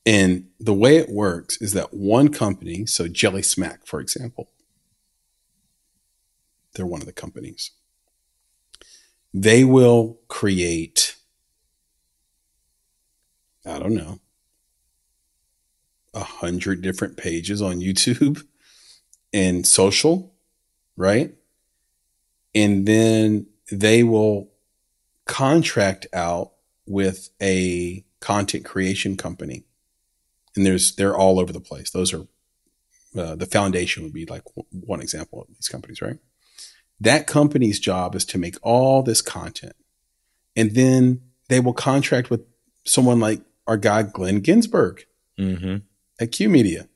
And 0.06 0.48
the 0.58 0.74
way 0.74 0.96
it 0.96 1.10
works 1.10 1.60
is 1.60 1.72
that 1.74 1.92
one 1.92 2.30
company, 2.30 2.86
so 2.86 3.06
Jellysmack, 3.06 3.86
for 3.86 4.00
example, 4.00 4.48
they're 6.74 6.86
one 6.86 7.00
of 7.00 7.06
the 7.06 7.12
companies. 7.12 7.72
They 9.32 9.64
will 9.64 10.18
create, 10.28 11.16
I 13.64 13.78
don't 13.78 13.94
know, 13.94 14.18
a 16.14 16.24
hundred 16.24 16.82
different 16.82 17.16
pages 17.16 17.62
on 17.62 17.80
YouTube 17.80 18.44
and 19.32 19.66
social, 19.66 20.34
right? 20.96 21.34
And 22.54 22.86
then 22.86 23.46
they 23.70 24.02
will 24.02 24.50
contract 25.26 26.08
out 26.12 26.52
with 26.86 27.30
a 27.40 28.04
content 28.18 28.64
creation 28.64 29.16
company. 29.16 29.64
And 30.56 30.66
there's 30.66 30.96
they're 30.96 31.16
all 31.16 31.38
over 31.38 31.52
the 31.52 31.60
place. 31.60 31.90
Those 31.90 32.12
are 32.12 32.26
uh, 33.16 33.36
the 33.36 33.46
foundation 33.46 34.02
would 34.02 34.12
be 34.12 34.26
like 34.26 34.44
w- 34.44 34.66
one 34.84 35.00
example 35.00 35.40
of 35.40 35.48
these 35.48 35.68
companies, 35.68 36.02
right? 36.02 36.18
That 37.00 37.26
company's 37.26 37.80
job 37.80 38.14
is 38.14 38.24
to 38.26 38.38
make 38.38 38.56
all 38.62 39.02
this 39.02 39.22
content, 39.22 39.74
and 40.54 40.74
then 40.74 41.22
they 41.48 41.60
will 41.60 41.72
contract 41.72 42.30
with 42.30 42.42
someone 42.84 43.20
like 43.20 43.40
our 43.66 43.76
guy 43.76 44.02
Glenn 44.02 44.40
Ginsburg 44.40 45.06
hmm 45.36 45.76
at 46.20 46.32
Q 46.32 46.48
Media. 46.48 46.86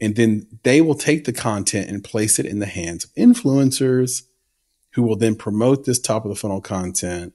And 0.00 0.16
then 0.16 0.46
they 0.64 0.80
will 0.80 0.94
take 0.94 1.24
the 1.24 1.32
content 1.32 1.88
and 1.88 2.02
place 2.02 2.38
it 2.38 2.46
in 2.46 2.58
the 2.58 2.66
hands 2.66 3.04
of 3.04 3.14
influencers 3.14 4.22
who 4.92 5.02
will 5.02 5.16
then 5.16 5.36
promote 5.36 5.84
this 5.84 6.00
top 6.00 6.24
of 6.24 6.28
the 6.28 6.34
funnel 6.34 6.60
content. 6.60 7.34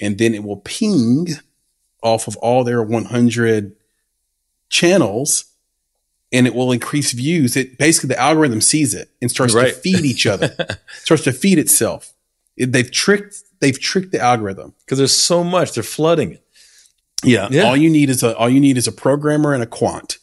And 0.00 0.18
then 0.18 0.34
it 0.34 0.42
will 0.42 0.58
ping 0.58 1.28
off 2.02 2.26
of 2.28 2.36
all 2.38 2.64
their 2.64 2.82
100 2.82 3.76
channels 4.68 5.47
and 6.32 6.46
it 6.46 6.54
will 6.54 6.72
increase 6.72 7.12
views. 7.12 7.56
It 7.56 7.78
basically 7.78 8.08
the 8.08 8.20
algorithm 8.20 8.60
sees 8.60 8.94
it 8.94 9.10
and 9.22 9.30
starts 9.30 9.54
Right. 9.54 9.72
to 9.74 9.80
feed 9.80 10.04
each 10.04 10.26
other, 10.26 10.54
starts 11.02 11.24
to 11.24 11.32
feed 11.32 11.58
itself. 11.58 12.12
It, 12.56 12.72
they've 12.72 12.90
tricked, 12.90 13.36
they've 13.60 13.78
tricked 13.78 14.12
the 14.12 14.20
algorithm. 14.20 14.74
because 14.84 14.98
there's 14.98 15.14
so 15.14 15.42
much 15.44 15.72
they're 15.72 15.82
flooding 15.82 16.32
it 16.32 16.44
Yeah. 17.24 17.48
Yeah. 17.50 17.62
All 17.64 17.76
you 17.76 17.90
need 17.90 18.10
is 18.10 18.22
a 18.22 18.36
all 18.36 18.48
you 18.48 18.60
need 18.60 18.76
is 18.76 18.86
a 18.86 18.92
programmer 18.92 19.54
and 19.54 19.62
a 19.62 19.66
quant. 19.66 20.18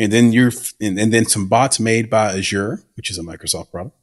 And 0.00 0.12
then 0.12 0.32
you're 0.32 0.52
and, 0.80 0.98
and 0.98 1.12
then 1.12 1.26
some 1.26 1.48
bots 1.48 1.80
made 1.80 2.08
by 2.08 2.36
Azure, 2.36 2.82
which 2.96 3.10
is 3.10 3.18
a 3.18 3.22
Microsoft 3.22 3.70
product. 3.72 3.96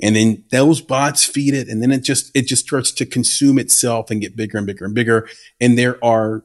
And 0.00 0.16
then 0.16 0.44
those 0.50 0.80
bots 0.80 1.24
feed 1.24 1.52
it 1.54 1.68
and 1.68 1.82
then 1.82 1.92
it 1.92 2.00
just 2.02 2.30
it 2.34 2.46
just 2.46 2.64
starts 2.66 2.90
to 2.92 3.04
consume 3.06 3.58
itself 3.58 4.10
and 4.10 4.20
get 4.20 4.34
bigger 4.34 4.56
and 4.58 4.66
bigger 4.66 4.84
and 4.86 4.94
bigger. 4.94 5.28
And 5.60 5.78
there 5.78 6.02
are 6.02 6.42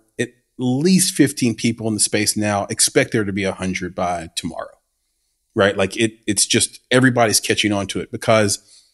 least 0.57 1.13
15 1.13 1.55
people 1.55 1.87
in 1.87 1.93
the 1.93 1.99
space 1.99 2.35
now. 2.35 2.65
Expect 2.69 3.11
there 3.11 3.23
to 3.23 3.33
be 3.33 3.45
100 3.45 3.93
by 3.95 4.29
tomorrow. 4.35 4.77
Right? 5.55 5.75
Like 5.75 5.97
it 5.97 6.19
it's 6.27 6.45
just 6.45 6.81
everybody's 6.91 7.39
catching 7.39 7.71
on 7.71 7.87
to 7.87 7.99
it 7.99 8.11
because 8.11 8.85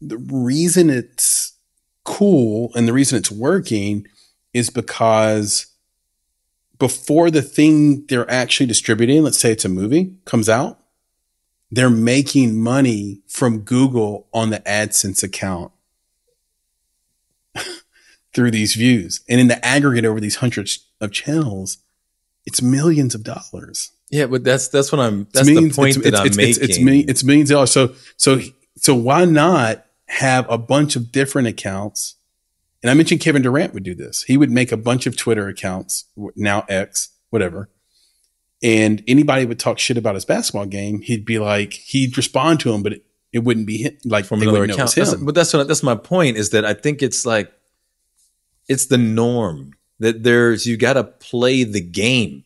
the 0.00 0.18
reason 0.18 0.90
it's 0.90 1.54
cool 2.04 2.70
and 2.74 2.86
the 2.86 2.92
reason 2.92 3.18
it's 3.18 3.30
working 3.30 4.06
is 4.54 4.70
because 4.70 5.66
before 6.78 7.30
the 7.30 7.42
thing 7.42 8.06
they're 8.06 8.30
actually 8.30 8.66
distributing, 8.66 9.22
let's 9.22 9.38
say 9.38 9.52
it's 9.52 9.64
a 9.64 9.68
movie, 9.68 10.14
comes 10.24 10.48
out, 10.48 10.78
they're 11.70 11.90
making 11.90 12.58
money 12.58 13.20
from 13.26 13.60
Google 13.60 14.28
on 14.32 14.50
the 14.50 14.60
AdSense 14.60 15.22
account 15.22 15.72
through 18.38 18.52
these 18.52 18.74
views. 18.74 19.20
And 19.28 19.40
in 19.40 19.48
the 19.48 19.58
aggregate 19.66 20.04
over 20.04 20.20
these 20.20 20.36
hundreds 20.36 20.86
of 21.00 21.10
channels, 21.10 21.78
it's 22.46 22.62
millions 22.62 23.14
of 23.16 23.24
dollars. 23.24 23.90
yeah 24.10 24.26
but 24.26 24.42
that's 24.44 24.68
that's 24.68 24.90
what 24.92 25.00
i'm 25.00 25.26
that's 25.34 25.46
millions- 25.46 25.74
the 25.76 25.80
point 25.82 25.96
it's, 25.96 26.04
that 26.04 26.08
it's, 26.14 26.20
i'm 26.20 26.26
it's, 26.26 26.36
making 26.36 26.50
It's, 26.50 26.58
it's, 26.70 26.78
million- 26.80 27.10
it's 27.10 27.24
millions 27.24 27.50
of 27.50 27.54
dollars. 27.56 27.70
So, 27.72 27.94
so, 28.16 28.40
so 28.76 28.94
why 28.94 29.24
not 29.24 29.84
have 30.06 30.46
a 30.48 30.56
bunch 30.56 30.96
of 30.96 31.10
different 31.12 31.48
accounts? 31.48 32.14
And 32.82 32.90
I 32.90 32.94
mentioned 32.94 33.20
Kevin 33.20 33.42
Durant 33.42 33.74
would 33.74 33.82
do 33.82 33.94
this. 33.94 34.22
He 34.22 34.36
would 34.36 34.50
make 34.52 34.70
a 34.72 34.76
bunch 34.76 35.06
of 35.08 35.16
Twitter 35.16 35.48
accounts, 35.48 36.04
now 36.36 36.64
X, 36.68 37.08
whatever. 37.30 37.68
And 38.62 39.02
anybody 39.06 39.44
would 39.46 39.58
talk 39.58 39.78
shit 39.78 39.96
about 39.98 40.14
his 40.14 40.24
basketball 40.24 40.66
game. 40.66 41.00
He'd 41.02 41.24
be 41.24 41.38
like, 41.38 41.72
he'd 41.74 42.16
respond 42.16 42.60
to 42.60 42.72
him, 42.72 42.82
but 42.84 42.92
it, 42.94 43.04
it 43.32 43.40
wouldn't 43.40 43.66
be 43.66 43.78
him. 43.78 43.98
Like 44.04 44.24
from 44.24 44.42
another 44.42 44.64
account. 44.64 44.94
That's- 44.94 45.14
but 45.16 45.34
that's 45.34 45.52
what 45.52 45.68
that's 45.68 45.82
my 45.82 45.96
point 45.96 46.36
is 46.36 46.50
that 46.50 46.64
I 46.64 46.72
think 46.74 47.02
it's 47.02 47.26
like 47.26 47.52
it's 48.68 48.86
the 48.86 48.98
norm 48.98 49.72
that 49.98 50.22
there's 50.22 50.66
you 50.66 50.76
got 50.76 50.94
to 50.94 51.04
play 51.04 51.64
the 51.64 51.80
game, 51.80 52.44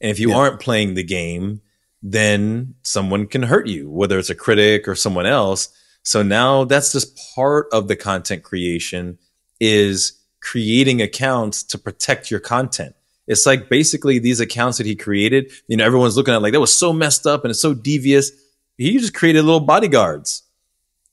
and 0.00 0.10
if 0.10 0.18
you 0.18 0.30
Yeah. 0.30 0.36
aren't 0.36 0.60
playing 0.60 0.94
the 0.94 1.02
game, 1.02 1.60
then 2.02 2.74
someone 2.82 3.26
can 3.26 3.44
hurt 3.44 3.66
you, 3.66 3.88
whether 3.90 4.18
it's 4.18 4.30
a 4.30 4.34
critic 4.34 4.86
or 4.88 4.94
someone 4.94 5.26
else. 5.26 5.68
So 6.02 6.22
now 6.22 6.64
that's 6.64 6.92
just 6.92 7.16
part 7.34 7.66
of 7.72 7.86
the 7.88 7.94
content 7.96 8.42
creation 8.42 9.18
is 9.60 10.12
creating 10.40 11.00
accounts 11.00 11.62
to 11.62 11.78
protect 11.78 12.28
your 12.30 12.40
content. 12.40 12.94
It's 13.28 13.46
like 13.46 13.68
basically 13.68 14.18
these 14.18 14.40
accounts 14.40 14.78
that 14.78 14.86
he 14.86 14.96
created, 14.96 15.52
you 15.68 15.76
know, 15.76 15.84
everyone's 15.84 16.16
looking 16.16 16.34
at 16.34 16.42
like 16.42 16.52
that 16.54 16.60
was 16.60 16.76
so 16.76 16.92
messed 16.92 17.24
up 17.24 17.44
and 17.44 17.52
it's 17.52 17.60
so 17.62 17.72
devious. 17.72 18.32
He 18.78 18.98
just 18.98 19.14
created 19.14 19.44
little 19.44 19.60
bodyguards. 19.60 20.42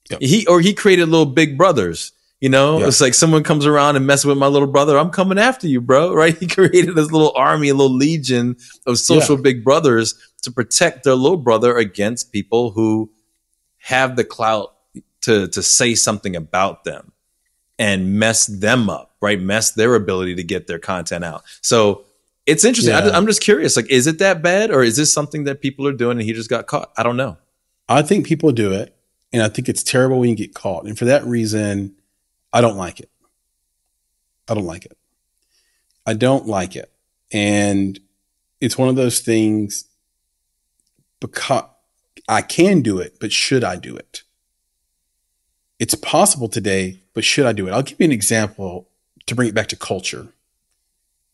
Yep. 0.09 0.21
He 0.21 0.47
or 0.47 0.59
he 0.59 0.73
created 0.73 1.07
little 1.09 1.27
big 1.27 1.55
brothers. 1.55 2.11
You 2.41 2.47
know, 2.49 2.79
Yeah. 2.79 2.87
it's 2.87 3.01
like 3.01 3.13
someone 3.13 3.43
comes 3.43 3.65
around 3.65 3.97
and 3.97 4.07
messes 4.07 4.25
with 4.25 4.37
my 4.37 4.47
little 4.47 4.67
brother. 4.67 4.97
I'm 4.97 5.09
coming 5.09 5.37
after 5.37 5.67
you, 5.67 5.81
bro. 5.81 6.13
Right? 6.19 6.37
He 6.37 6.47
created 6.47 6.95
this 6.95 7.11
little 7.11 7.33
army, 7.35 7.69
a 7.69 7.73
little 7.75 7.95
legion 7.95 8.55
of 8.85 8.97
social 8.99 9.35
big 9.37 9.63
brothers 9.63 10.15
to 10.43 10.51
protect 10.51 11.03
their 11.03 11.15
little 11.15 11.37
brother 11.37 11.75
against 11.77 12.31
people 12.31 12.71
who 12.71 13.11
have 13.79 14.15
the 14.15 14.23
clout 14.23 14.73
to 15.21 15.47
to 15.49 15.61
say 15.61 15.95
something 15.95 16.35
about 16.35 16.85
them 16.85 17.11
and 17.77 18.13
mess 18.19 18.45
them 18.45 18.89
up, 18.89 19.15
right? 19.21 19.39
Mess 19.41 19.71
their 19.71 19.95
ability 19.95 20.35
to 20.35 20.43
get 20.43 20.67
their 20.67 20.79
content 20.79 21.23
out. 21.25 21.43
So 21.61 22.05
it's 22.45 22.63
interesting. 22.63 22.93
I, 22.93 23.05
Yeah. 23.07 23.17
am 23.17 23.25
just 23.27 23.41
curious. 23.41 23.75
Like, 23.75 23.89
is 23.89 24.07
it 24.07 24.19
that 24.19 24.41
bad, 24.41 24.71
or 24.71 24.81
is 24.83 24.95
this 24.97 25.11
something 25.13 25.43
that 25.43 25.61
people 25.61 25.85
are 25.87 25.93
doing 25.93 26.17
and 26.17 26.25
he 26.25 26.33
just 26.33 26.49
got 26.49 26.67
caught? 26.67 26.91
I 26.97 27.03
don't 27.03 27.17
know. 27.17 27.37
I 27.89 28.01
think 28.01 28.25
people 28.25 28.51
do 28.53 28.71
it, 28.73 28.95
and 29.33 29.41
I 29.43 29.49
think 29.49 29.67
it's 29.69 29.83
terrible 29.83 30.19
when 30.19 30.29
you 30.29 30.35
get 30.35 30.53
caught. 30.53 30.85
And 30.85 30.97
for 30.97 31.05
that 31.05 31.25
reason, 31.25 31.95
I 32.51 32.61
don't 32.61 32.77
like 32.77 32.99
it. 32.99 33.09
I 34.47 34.53
don't 34.53 34.65
like 34.65 34.85
it. 34.85 34.97
I 36.05 36.13
don't 36.13 36.47
like 36.47 36.75
it. 36.75 36.91
And 37.31 37.99
it's 38.59 38.77
one 38.77 38.89
of 38.89 38.95
those 38.95 39.19
things 39.19 39.85
because 41.19 41.63
I 42.27 42.41
can 42.41 42.81
do 42.81 42.99
it, 42.99 43.17
but 43.19 43.31
should 43.31 43.63
I 43.63 43.75
do 43.75 43.95
it? 43.95 44.23
It's 45.79 45.95
possible 45.95 46.49
today, 46.49 47.03
but 47.13 47.23
should 47.23 47.45
I 47.45 47.53
do 47.53 47.67
it? 47.67 47.71
I'll 47.71 47.83
give 47.83 47.99
you 47.99 48.05
an 48.05 48.11
example 48.11 48.89
to 49.27 49.35
bring 49.35 49.47
it 49.47 49.55
back 49.55 49.67
to 49.67 49.75
culture. 49.75 50.29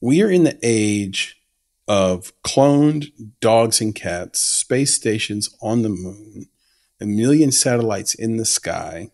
We 0.02 0.22
are 0.22 0.30
in 0.30 0.44
the 0.44 0.60
age 0.62 1.42
of 1.88 2.32
cloned 2.44 3.12
dogs 3.40 3.82
and 3.82 3.96
cats, 3.96 4.40
space 4.40 4.94
stations 4.94 5.56
on 5.62 5.82
the 5.82 5.90
moon, 5.90 6.48
a 7.00 7.06
million 7.06 7.52
satellites 7.52 8.14
in 8.14 8.38
the 8.38 8.46
sky. 8.46 9.12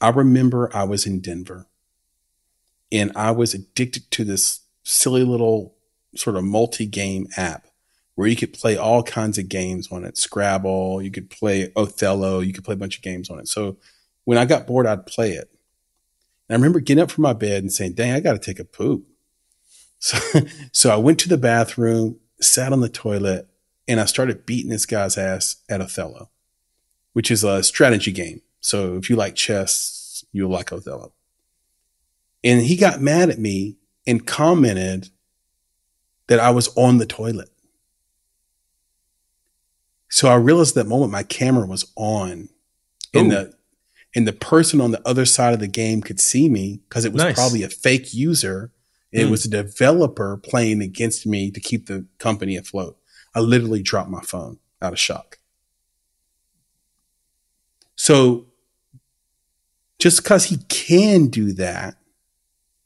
I 0.00 0.08
remember 0.10 0.74
I 0.74 0.84
was 0.84 1.06
in 1.06 1.20
Denver 1.20 1.66
and 2.90 3.12
I 3.14 3.30
was 3.30 3.54
addicted 3.54 4.10
to 4.12 4.24
this 4.24 4.60
silly 4.82 5.24
little 5.24 5.74
sort 6.16 6.36
of 6.36 6.44
multi 6.44 6.86
game 6.86 7.28
app 7.36 7.66
where 8.14 8.28
you 8.28 8.36
could 8.36 8.52
play 8.52 8.76
all 8.76 9.02
kinds 9.02 9.38
of 9.38 9.48
games 9.48 9.90
on 9.90 10.04
it 10.04 10.16
Scrabble, 10.16 11.02
you 11.02 11.10
could 11.10 11.30
play 11.30 11.72
Othello, 11.76 12.40
you 12.40 12.52
could 12.52 12.64
play 12.64 12.74
a 12.74 12.78
bunch 12.78 12.96
of 12.96 13.02
games 13.02 13.30
on 13.30 13.38
it. 13.38 13.48
So 13.48 13.76
when 14.24 14.38
I 14.38 14.44
got 14.44 14.66
bored, 14.66 14.86
I'd 14.86 15.06
play 15.06 15.32
it. 15.32 15.50
And 16.48 16.54
I 16.54 16.58
remember 16.58 16.80
getting 16.80 17.02
up 17.02 17.10
from 17.10 17.22
my 17.22 17.32
bed 17.32 17.62
and 17.62 17.72
saying, 17.72 17.92
dang, 17.92 18.12
I 18.12 18.20
got 18.20 18.32
to 18.32 18.38
take 18.38 18.58
a 18.58 18.64
poop. 18.64 19.06
So, 20.02 20.18
so 20.72 20.90
I 20.90 20.96
went 20.96 21.18
to 21.20 21.28
the 21.28 21.36
bathroom, 21.36 22.20
sat 22.40 22.72
on 22.72 22.80
the 22.80 22.88
toilet, 22.88 23.50
and 23.86 24.00
I 24.00 24.06
started 24.06 24.46
beating 24.46 24.70
this 24.70 24.86
guy's 24.86 25.18
ass 25.18 25.56
at 25.68 25.82
Othello, 25.82 26.30
which 27.12 27.30
is 27.30 27.44
a 27.44 27.62
strategy 27.62 28.10
game. 28.10 28.40
So 28.60 28.96
if 28.96 29.08
you 29.10 29.16
like 29.16 29.34
chess, 29.34 30.24
you'll 30.32 30.50
like 30.50 30.72
Othello. 30.72 31.12
And 32.44 32.62
he 32.62 32.76
got 32.76 33.00
mad 33.00 33.30
at 33.30 33.38
me 33.38 33.76
and 34.06 34.26
commented 34.26 35.08
that 36.28 36.40
I 36.40 36.50
was 36.50 36.68
on 36.76 36.98
the 36.98 37.06
toilet. 37.06 37.50
So 40.08 40.28
I 40.28 40.34
realized 40.36 40.74
that 40.74 40.86
moment 40.86 41.12
my 41.12 41.22
camera 41.22 41.66
was 41.66 41.90
on 41.96 42.48
and 43.14 43.30
the 43.30 43.54
and 44.14 44.26
the 44.26 44.32
person 44.32 44.80
on 44.80 44.90
the 44.90 45.00
other 45.06 45.24
side 45.24 45.54
of 45.54 45.60
the 45.60 45.68
game 45.68 46.00
could 46.02 46.18
see 46.18 46.48
me 46.48 46.80
because 46.88 47.04
it 47.04 47.12
was 47.12 47.22
Nice. 47.22 47.34
probably 47.36 47.62
a 47.62 47.68
fake 47.68 48.12
user. 48.12 48.72
It 49.12 49.26
Mm. 49.26 49.30
was 49.30 49.44
a 49.44 49.48
developer 49.50 50.36
playing 50.36 50.82
against 50.82 51.26
me 51.26 51.50
to 51.52 51.60
keep 51.60 51.86
the 51.86 52.06
company 52.18 52.56
afloat. 52.56 52.98
I 53.34 53.40
literally 53.40 53.82
dropped 53.82 54.10
my 54.10 54.20
phone 54.22 54.58
out 54.82 54.92
of 54.92 54.98
shock. 54.98 55.38
So 57.94 58.46
just 60.00 60.22
because 60.22 60.46
he 60.46 60.56
can 60.68 61.28
do 61.28 61.52
that, 61.52 61.94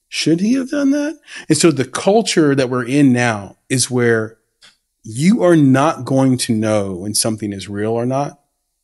should 0.08 0.40
he 0.40 0.54
have 0.54 0.70
done 0.70 0.90
that? 0.90 1.18
And 1.48 1.56
so 1.56 1.70
the 1.70 1.84
culture 1.84 2.54
that 2.54 2.68
we're 2.68 2.86
in 2.86 3.12
now 3.12 3.56
is 3.68 3.90
where 3.90 4.38
you 5.02 5.42
are 5.42 5.56
not 5.56 6.04
going 6.04 6.36
to 6.38 6.54
know 6.54 6.94
when 6.94 7.14
something 7.14 7.52
is 7.52 7.68
real 7.68 7.92
or 7.92 8.06
not. 8.06 8.40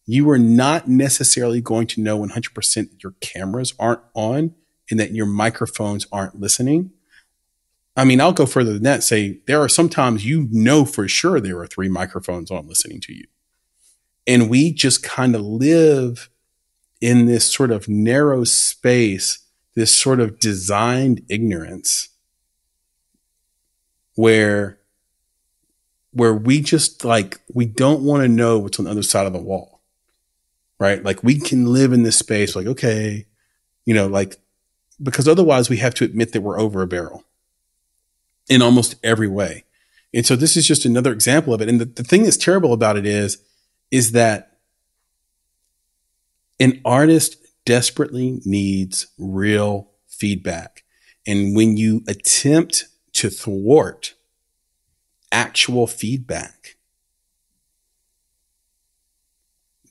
You 0.06 0.28
are 0.30 0.38
not 0.38 0.88
necessarily 0.88 1.60
going 1.60 1.86
to 1.88 2.00
know 2.00 2.18
100% 2.18 2.74
that 2.74 3.02
your 3.02 3.14
cameras 3.20 3.74
aren't 3.78 4.02
on 4.14 4.54
and 4.90 4.98
that 4.98 5.12
your 5.12 5.26
microphones 5.26 6.06
aren't 6.10 6.40
listening. 6.40 6.90
I 7.96 8.04
mean, 8.04 8.20
I'll 8.20 8.32
go 8.32 8.46
further 8.46 8.72
than 8.72 8.82
that. 8.84 9.02
Say 9.02 9.40
there 9.46 9.60
are 9.60 9.68
sometimes 9.68 10.24
you 10.24 10.48
know 10.50 10.84
for 10.84 11.06
sure 11.06 11.40
there 11.40 11.58
are 11.60 11.66
three 11.66 11.88
microphones 11.88 12.50
on 12.50 12.66
listening 12.66 13.00
to 13.02 13.14
you. 13.14 13.26
And 14.26 14.50
we 14.50 14.72
just 14.72 15.02
kind 15.02 15.34
of 15.34 15.42
live 15.42 16.30
in 17.00 17.26
this 17.26 17.50
sort 17.50 17.70
of 17.70 17.88
narrow 17.88 18.44
space, 18.44 19.38
this 19.74 19.94
sort 19.94 20.20
of 20.20 20.38
designed 20.38 21.24
ignorance 21.28 22.08
where 24.14 24.78
where 26.12 26.34
we 26.34 26.60
just 26.60 27.04
like 27.04 27.40
we 27.54 27.64
don't 27.64 28.02
want 28.02 28.22
to 28.22 28.28
know 28.28 28.58
what's 28.58 28.78
on 28.78 28.84
the 28.84 28.90
other 28.90 29.02
side 29.02 29.26
of 29.26 29.32
the 29.32 29.38
wall. 29.38 29.80
Right? 30.78 31.02
Like 31.02 31.22
we 31.22 31.38
can 31.38 31.66
live 31.66 31.92
in 31.92 32.02
this 32.02 32.16
space 32.16 32.56
like 32.56 32.66
okay, 32.66 33.26
you 33.84 33.94
know, 33.94 34.06
like 34.06 34.36
because 35.02 35.28
otherwise 35.28 35.70
we 35.70 35.78
have 35.78 35.94
to 35.94 36.04
admit 36.04 36.32
that 36.32 36.42
we're 36.42 36.60
over 36.60 36.82
a 36.82 36.86
barrel 36.86 37.24
in 38.48 38.60
almost 38.60 38.96
every 39.02 39.28
way. 39.28 39.64
And 40.12 40.26
so 40.26 40.36
this 40.36 40.56
is 40.56 40.66
just 40.66 40.84
another 40.84 41.12
example 41.12 41.54
of 41.54 41.62
it. 41.62 41.68
And 41.68 41.80
the, 41.80 41.84
the 41.84 42.02
thing 42.02 42.24
that's 42.24 42.36
terrible 42.36 42.72
about 42.72 42.96
it 42.96 43.06
is, 43.06 43.42
is 43.90 44.12
that 44.12 44.49
an 46.60 46.80
artist 46.84 47.36
desperately 47.64 48.40
needs 48.44 49.08
real 49.18 49.90
feedback. 50.06 50.84
And 51.26 51.56
when 51.56 51.76
you 51.76 52.02
attempt 52.06 52.86
to 53.14 53.30
thwart 53.30 54.14
actual 55.32 55.86
feedback, 55.86 56.76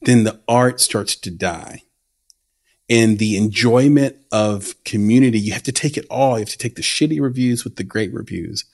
then 0.02 0.24
the 0.24 0.40
art 0.48 0.80
starts 0.80 1.16
to 1.18 1.32
die. 1.32 1.84
And 2.90 3.20
the 3.20 3.38
enjoyment 3.38 4.16
of 4.32 4.74
community, 4.84 5.40
you 5.40 5.54
have 5.54 5.64
to 5.64 5.72
take 5.72 5.98
it 5.98 6.06
all. 6.10 6.34
You 6.34 6.40
have 6.40 6.50
to 6.50 6.58
take 6.58 6.76
the 6.76 6.82
shitty 6.82 7.22
reviews 7.22 7.64
with 7.64 7.76
the 7.76 7.84
great 7.84 8.12
reviews. 8.14 8.66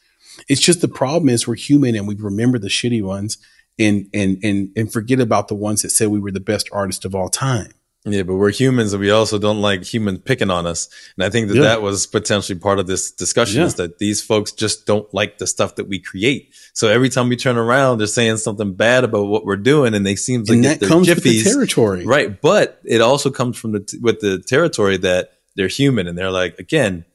It's 0.47 0.61
just 0.61 0.81
the 0.81 0.87
problem 0.87 1.29
is 1.29 1.47
we're 1.47 1.55
human 1.55 1.95
and 1.95 2.07
we 2.07 2.15
remember 2.15 2.59
the 2.59 2.67
shitty 2.67 3.03
ones 3.03 3.37
and 3.77 4.09
and 4.13 4.37
and 4.43 4.69
and 4.75 4.91
forget 4.91 5.19
about 5.19 5.47
the 5.47 5.55
ones 5.55 5.81
that 5.81 5.89
said 5.89 6.09
we 6.09 6.19
were 6.19 6.31
the 6.31 6.39
best 6.39 6.69
artist 6.71 7.03
of 7.03 7.13
all 7.13 7.29
time. 7.29 7.73
Yeah, 8.07 8.21
but 8.23 8.35
we're 8.35 8.51
humans 8.51 8.93
and 8.93 9.01
we 9.01 9.09
also 9.09 9.39
don't 9.39 9.61
like 9.61 9.83
humans 9.83 10.19
picking 10.23 10.51
on 10.51 10.67
us. 10.67 10.89
And 11.17 11.25
I 11.25 11.29
think 11.29 11.47
that 11.47 11.55
Yeah. 11.55 11.63
that 11.63 11.81
was 11.81 12.05
potentially 12.05 12.57
part 12.59 12.77
of 12.79 12.85
this 12.87 13.09
discussion 13.11 13.61
Yeah. 13.61 13.65
is 13.67 13.75
that 13.75 13.97
these 13.97 14.21
folks 14.21 14.51
just 14.51 14.85
don't 14.85 15.11
like 15.13 15.39
the 15.39 15.47
stuff 15.47 15.75
that 15.75 15.87
we 15.87 15.99
create. 15.99 16.53
So 16.73 16.87
every 16.87 17.09
time 17.09 17.29
we 17.29 17.35
turn 17.35 17.57
around, 17.57 17.97
they're 17.97 18.07
saying 18.07 18.37
something 18.37 18.73
bad 18.73 19.03
about 19.03 19.25
what 19.25 19.43
we're 19.45 19.55
doing 19.57 19.95
and 19.95 20.05
they 20.05 20.15
seem 20.15 20.43
to 20.45 20.53
and 20.53 20.61
get 20.61 20.79
that 20.81 20.87
comes 20.87 21.09
with 21.09 21.23
the 21.23 21.43
territory. 21.43 22.05
Right. 22.05 22.39
But 22.39 22.79
it 22.85 23.01
also 23.01 23.31
comes 23.31 23.57
from 23.57 23.71
the, 23.71 23.79
t- 23.79 23.97
with 23.99 24.19
the 24.19 24.37
territory 24.39 24.97
that 24.97 25.31
they're 25.55 25.67
human 25.67 26.07
and 26.07 26.17
they're 26.17 26.31
like, 26.31 26.59
again, 26.59 27.05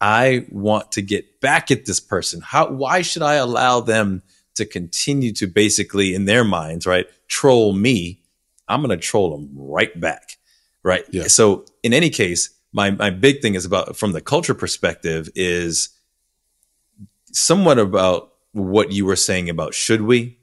I 0.00 0.46
want 0.50 0.92
to 0.92 1.02
get 1.02 1.40
back 1.40 1.70
at 1.72 1.84
this 1.84 1.98
person. 1.98 2.40
How, 2.40 2.70
why 2.70 3.02
should 3.02 3.22
I 3.22 3.34
allow 3.34 3.80
them 3.80 4.22
to 4.54 4.64
continue 4.64 5.32
to 5.32 5.46
basically, 5.48 6.14
in 6.14 6.24
their 6.26 6.44
minds, 6.44 6.86
right, 6.86 7.06
troll 7.26 7.72
me? 7.72 8.20
I'm 8.68 8.82
going 8.82 8.96
to 8.96 9.02
troll 9.02 9.36
them 9.36 9.50
right 9.54 9.98
back. 9.98 10.38
Right. 10.82 11.04
Yeah. 11.10 11.26
So 11.26 11.66
in 11.82 11.92
any 11.92 12.10
case, 12.10 12.50
my, 12.72 12.90
my 12.90 13.10
big 13.10 13.42
thing 13.42 13.54
is 13.54 13.64
about 13.64 13.96
from 13.96 14.12
the 14.12 14.20
culture 14.20 14.54
perspective 14.54 15.28
is 15.34 15.90
somewhat 17.32 17.78
about 17.78 18.32
what 18.52 18.92
you 18.92 19.04
were 19.04 19.16
saying 19.16 19.50
about 19.50 19.74
should 19.74 20.02
we? 20.02 20.38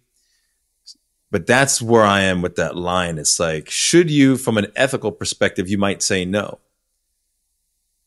But 1.32 1.48
that's 1.48 1.82
where 1.82 2.04
I 2.04 2.22
am 2.22 2.42
with 2.42 2.56
that 2.56 2.76
line. 2.76 3.18
It's 3.18 3.40
like, 3.40 3.70
should 3.70 4.10
you, 4.10 4.38
from 4.38 4.58
an 4.58 4.68
ethical 4.76 5.12
perspective, 5.12 5.68
you 5.68 5.78
might 5.78 6.02
say 6.02 6.24
no. 6.24 6.60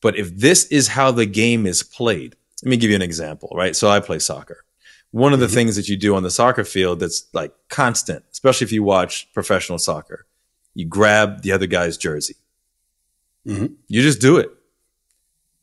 But 0.00 0.16
if 0.16 0.34
this 0.34 0.64
is 0.66 0.88
how 0.88 1.10
the 1.10 1.26
game 1.26 1.66
is 1.66 1.82
played, 1.82 2.36
let 2.62 2.70
me 2.70 2.76
give 2.76 2.90
you 2.90 2.96
an 2.96 3.02
example, 3.02 3.52
right? 3.54 3.74
So 3.74 3.88
I 3.88 4.00
play 4.00 4.18
soccer. 4.18 4.64
One 5.10 5.32
of 5.32 5.40
the 5.40 5.46
Mhm. 5.46 5.54
things 5.54 5.76
that 5.76 5.88
you 5.88 5.96
do 5.96 6.14
on 6.14 6.22
the 6.22 6.30
soccer 6.30 6.64
field 6.64 7.00
that's 7.00 7.24
like 7.32 7.52
constant, 7.68 8.24
especially 8.30 8.66
if 8.66 8.72
you 8.72 8.82
watch 8.82 9.28
professional 9.32 9.78
soccer, 9.78 10.26
you 10.74 10.84
grab 10.86 11.42
the 11.42 11.52
other 11.52 11.66
guy's 11.66 11.96
jersey. 11.96 12.36
Mhm. 13.46 13.74
You 13.88 14.02
just 14.02 14.20
do 14.20 14.36
it. 14.36 14.50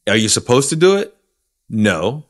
Are 0.08 0.16
you 0.16 0.30
supposed 0.30 0.70
to 0.70 0.76
do 0.76 0.96
it? 0.98 1.16
No. 1.70 2.26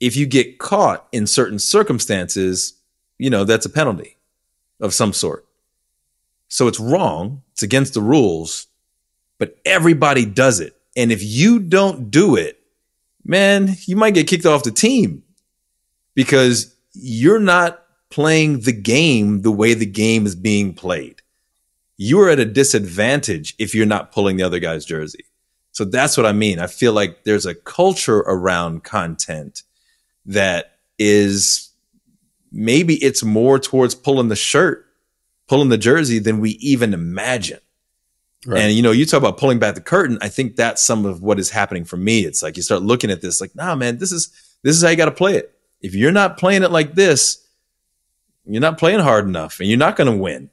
If 0.00 0.16
you 0.16 0.26
get 0.26 0.58
caught 0.58 1.08
in 1.12 1.26
certain 1.26 1.58
circumstances, 1.58 2.74
you 3.18 3.30
know, 3.30 3.44
that's 3.44 3.66
a 3.66 3.70
penalty 3.70 4.16
of 4.80 4.92
some 4.92 5.12
sort. 5.12 5.46
So 6.48 6.68
it's 6.68 6.78
wrong. 6.80 7.42
It's 7.52 7.62
against 7.62 7.94
the 7.94 8.02
rules, 8.02 8.66
but 9.38 9.56
everybody 9.64 10.26
does 10.26 10.60
it. 10.60 10.76
And 10.96 11.10
if 11.10 11.22
you 11.22 11.58
don't 11.58 12.10
do 12.10 12.36
it, 12.36 12.60
man, 13.24 13.76
you 13.86 13.96
might 13.96 14.14
get 14.14 14.26
kicked 14.28 14.46
off 14.46 14.62
the 14.62 14.70
team 14.70 15.22
because 16.16 16.74
you're 16.94 17.38
not 17.38 17.84
playing 18.10 18.60
the 18.60 18.72
game 18.72 19.42
the 19.42 19.52
way 19.52 19.74
the 19.74 19.86
game 19.86 20.26
is 20.26 20.34
being 20.34 20.74
played. 20.74 21.22
You 21.96 22.20
are 22.20 22.30
at 22.30 22.40
a 22.40 22.44
disadvantage 22.44 23.54
if 23.58 23.74
you're 23.74 23.86
not 23.86 24.10
pulling 24.10 24.36
the 24.36 24.42
other 24.42 24.58
guy's 24.58 24.84
jersey. 24.84 25.24
So 25.70 25.84
that's 25.84 26.16
what 26.16 26.26
I 26.26 26.32
mean. 26.32 26.58
I 26.58 26.66
feel 26.66 26.92
like 26.92 27.24
there's 27.24 27.46
a 27.46 27.54
culture 27.54 28.18
around 28.20 28.82
content 28.82 29.62
that 30.24 30.78
is 30.98 31.70
maybe 32.50 32.94
it's 32.94 33.22
more 33.22 33.58
towards 33.58 33.94
pulling 33.94 34.28
the 34.28 34.36
shirt, 34.36 34.86
pulling 35.48 35.68
the 35.68 35.78
jersey 35.78 36.18
than 36.18 36.40
we 36.40 36.52
even 36.52 36.94
imagine. 36.94 37.60
Right. 38.46 38.62
And 38.62 38.72
you 38.72 38.82
know, 38.82 38.92
you 38.92 39.04
talk 39.04 39.18
about 39.18 39.38
pulling 39.38 39.58
back 39.58 39.74
the 39.74 39.80
curtain. 39.80 40.18
I 40.22 40.28
think 40.28 40.56
that's 40.56 40.82
some 40.82 41.04
of 41.04 41.20
what 41.20 41.38
is 41.38 41.50
happening 41.50 41.84
for 41.84 41.96
me. 41.96 42.20
It's 42.20 42.42
like 42.42 42.56
you 42.56 42.62
start 42.62 42.82
looking 42.82 43.10
at 43.10 43.20
this, 43.20 43.40
like, 43.40 43.54
nah, 43.54 43.74
man, 43.74 43.98
this 43.98 44.12
is 44.12 44.30
this 44.62 44.76
is 44.76 44.82
how 44.82 44.88
you 44.88 44.96
got 44.96 45.06
to 45.06 45.10
play 45.10 45.36
it. 45.36 45.55
If 45.80 45.94
you're 45.94 46.12
not 46.12 46.38
playing 46.38 46.62
it 46.62 46.70
like 46.70 46.94
this, 46.94 47.44
you're 48.46 48.60
not 48.60 48.78
playing 48.78 49.00
hard 49.00 49.26
enough, 49.26 49.60
and 49.60 49.68
you're 49.68 49.78
not 49.78 49.96
going 49.96 50.10
to 50.10 50.16
win 50.16 50.50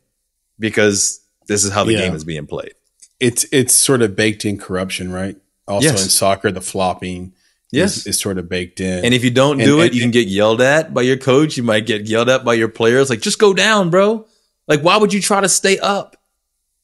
because 0.60 1.22
this 1.48 1.64
is 1.64 1.72
how 1.72 1.84
the 1.84 1.94
Yeah. 1.94 2.00
game 2.00 2.16
is 2.16 2.24
being 2.24 2.48
played. 2.48 2.74
it's 3.20 3.46
it's 3.54 3.74
sort 3.74 4.02
of 4.02 4.18
baked 4.18 4.44
in 4.44 4.58
corruption, 4.58 5.10
right? 5.12 5.38
Also 5.66 5.88
Yes. 5.88 6.04
in 6.04 6.10
soccer, 6.10 6.52
the 6.52 6.60
flopping 6.60 7.32
Yes. 7.72 7.98
is, 8.00 8.08
is 8.08 8.20
sort 8.20 8.38
of 8.38 8.50
baked 8.50 8.82
in. 8.82 9.06
And 9.06 9.14
if 9.14 9.24
you 9.24 9.32
don't 9.32 9.62
And- 9.62 9.66
do 9.68 9.80
it, 9.80 9.86
and- 9.88 9.96
you 9.96 10.02
can 10.02 10.12
get 10.12 10.28
yelled 10.28 10.60
at 10.60 10.94
by 10.94 11.04
your 11.04 11.16
coach. 11.16 11.56
You 11.56 11.64
might 11.64 11.86
get 11.86 12.06
yelled 12.08 12.28
at 12.28 12.44
by 12.44 12.54
your 12.56 12.68
players. 12.68 13.10
Like, 13.10 13.22
just 13.22 13.40
go 13.40 13.54
down, 13.54 13.90
bro. 13.90 14.26
Like, 14.68 14.82
why 14.82 14.98
would 14.98 15.14
you 15.14 15.22
try 15.22 15.40
to 15.40 15.48
stay 15.48 15.78
up? 15.80 16.18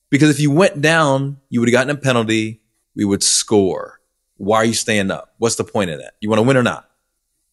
Because 0.09 0.29
if 0.29 0.39
you 0.39 0.49
went 0.49 0.81
down, 0.81 1.37
you 1.49 1.59
would 1.59 1.67
have 1.67 1.73
gotten 1.73 1.89
a 1.89 1.99
penalty. 1.99 2.61
We 2.95 3.03
would 3.03 3.21
score. 3.23 3.99
Why 4.37 4.57
are 4.57 4.65
you 4.65 4.73
staying 4.73 5.11
up? 5.11 5.33
What's 5.39 5.55
the 5.55 5.65
point 5.65 5.89
of 5.91 5.99
that? 5.99 6.13
You 6.21 6.29
want 6.29 6.39
to 6.39 6.43
win 6.43 6.55
or 6.55 6.63
not? 6.63 6.88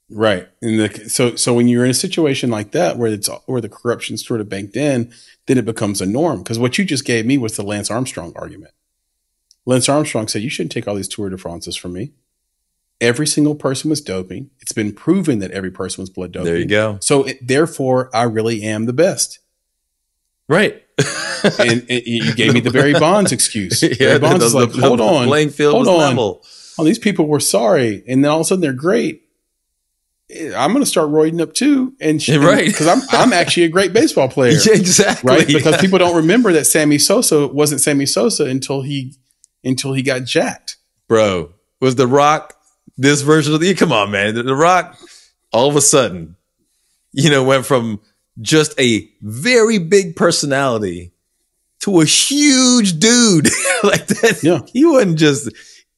Right. 0.09 0.48
And 0.62 0.78
the, 0.78 1.09
so, 1.11 1.34
so 1.34 1.52
when 1.52 1.66
you're 1.68 1.84
in 1.84 1.90
a 1.90 1.94
situation 1.94 2.48
like 2.50 2.70
that 2.72 2.96
where 2.96 3.12
it's 3.12 3.28
where 3.46 3.61
the 3.61 3.68
corruption's 3.68 4.24
sort 4.26 4.40
of 4.40 4.48
banked 4.48 4.76
in, 4.76 5.12
then 5.46 5.59
it 5.59 5.64
becomes 5.64 6.00
a 6.00 6.07
norm. 6.07 6.38
Because 6.42 6.59
what 6.59 6.78
you 6.78 6.84
just 6.84 7.04
gave 7.04 7.26
me 7.26 7.38
was 7.38 7.57
the 7.57 7.64
Lance 7.64 7.90
Armstrong 7.90 8.32
argument. 8.36 8.72
Lance 9.64 9.88
Armstrong 9.88 10.28
said, 10.28 10.42
"You 10.42 10.50
shouldn't 10.50 10.70
take 10.72 10.86
all 10.86 10.94
these 10.94 11.09
Tour 11.09 11.28
de 11.28 11.36
France's 11.36 11.74
from 11.76 11.92
me. 11.94 12.12
Every 13.00 13.26
single 13.26 13.57
person 13.57 13.90
was 13.90 14.00
doping. 14.00 14.50
It's 14.61 14.72
been 14.72 14.92
proven 14.92 15.40
that 15.40 15.50
every 15.50 15.72
person 15.72 16.02
was 16.02 16.09
blood 16.11 16.30
doping. 16.32 16.46
There 16.46 16.59
you 16.59 16.66
go. 16.66 16.98
So 17.00 17.24
it, 17.24 17.44
therefore, 17.46 18.09
I 18.14 18.22
really 18.22 18.62
am 18.62 18.86
the 18.86 18.92
best." 18.92 19.40
Right. 20.48 20.84
and, 21.59 21.84
and 21.90 22.02
you 22.07 22.32
gave 22.34 22.54
me 22.54 22.61
the 22.61 22.70
Barry 22.70 22.92
Bonds 22.98 23.32
excuse. 23.32 23.82
yeah, 23.82 23.92
Barry 23.98 24.18
Bonds 24.20 24.38
the, 24.40 24.46
is 24.46 24.54
like, 24.54 24.72
the- 24.72 24.80
hold 24.80 25.00
the 25.00 25.04
on, 25.04 25.26
Playing 25.26 25.50
field 25.50 25.74
hold 25.74 25.88
on. 25.88 25.98
level. 25.98 26.44
oh, 26.78 26.84
these 26.84 27.00
people 27.00 27.26
were 27.26 27.40
sorry, 27.40 28.04
and 28.07 28.24
then 28.24 28.30
all 28.30 28.38
of 28.38 28.42
a 28.42 28.44
sudden 28.44 28.62
they're 28.62 28.72
great. 28.72 29.24
I'm 30.31 30.72
going 30.72 30.83
to 30.83 30.91
start 30.91 31.09
roiding 31.11 31.41
up 31.41 31.55
too, 31.55 31.95
and 32.01 32.20
Right. 32.29 32.66
because 32.66 32.89
I'm 32.89 33.01
I'm 33.11 33.33
actually 33.33 33.62
a 33.64 33.68
great 33.68 33.93
baseball 33.93 34.29
player, 34.29 34.53
Yeah, 34.66 34.72
exactly. 34.74 35.29
right? 35.33 35.47
Because 35.47 35.77
people 35.81 35.99
don't 35.99 36.16
remember 36.16 36.53
that 36.53 36.64
Sammy 36.66 36.99
Sosa 36.99 37.47
wasn't 37.47 37.81
Sammy 37.81 38.07
Sosa 38.07 38.45
until 38.45 38.83
he 38.83 39.14
until 39.64 39.93
he 39.93 40.03
got 40.03 40.24
jacked. 40.24 40.77
bro, 41.09 41.53
was 41.81 41.95
the 41.95 42.07
Rock 42.09 42.55
this 42.99 43.22
version 43.22 43.55
of 43.55 43.61
the? 43.61 43.72
Come 43.74 43.93
on, 43.93 44.11
man, 44.11 44.35
the, 44.35 44.43
the 44.43 44.55
Rock. 44.57 44.99
All 45.53 45.68
of 45.68 45.77
a 45.77 45.81
sudden, 45.81 46.35
you 47.12 47.31
know, 47.31 47.45
went 47.45 47.64
from 47.64 48.01
just 48.43 48.79
a 48.81 49.09
very 49.22 49.79
big 49.79 50.16
personality 50.16 51.12
to 51.81 52.01
a 52.01 52.05
huge 52.05 52.99
dude 52.99 53.45
like 53.85 54.07
that. 54.09 54.41
Yeah. 54.43 54.61
he 54.72 54.85
wasn't 54.85 55.18
just 55.18 55.51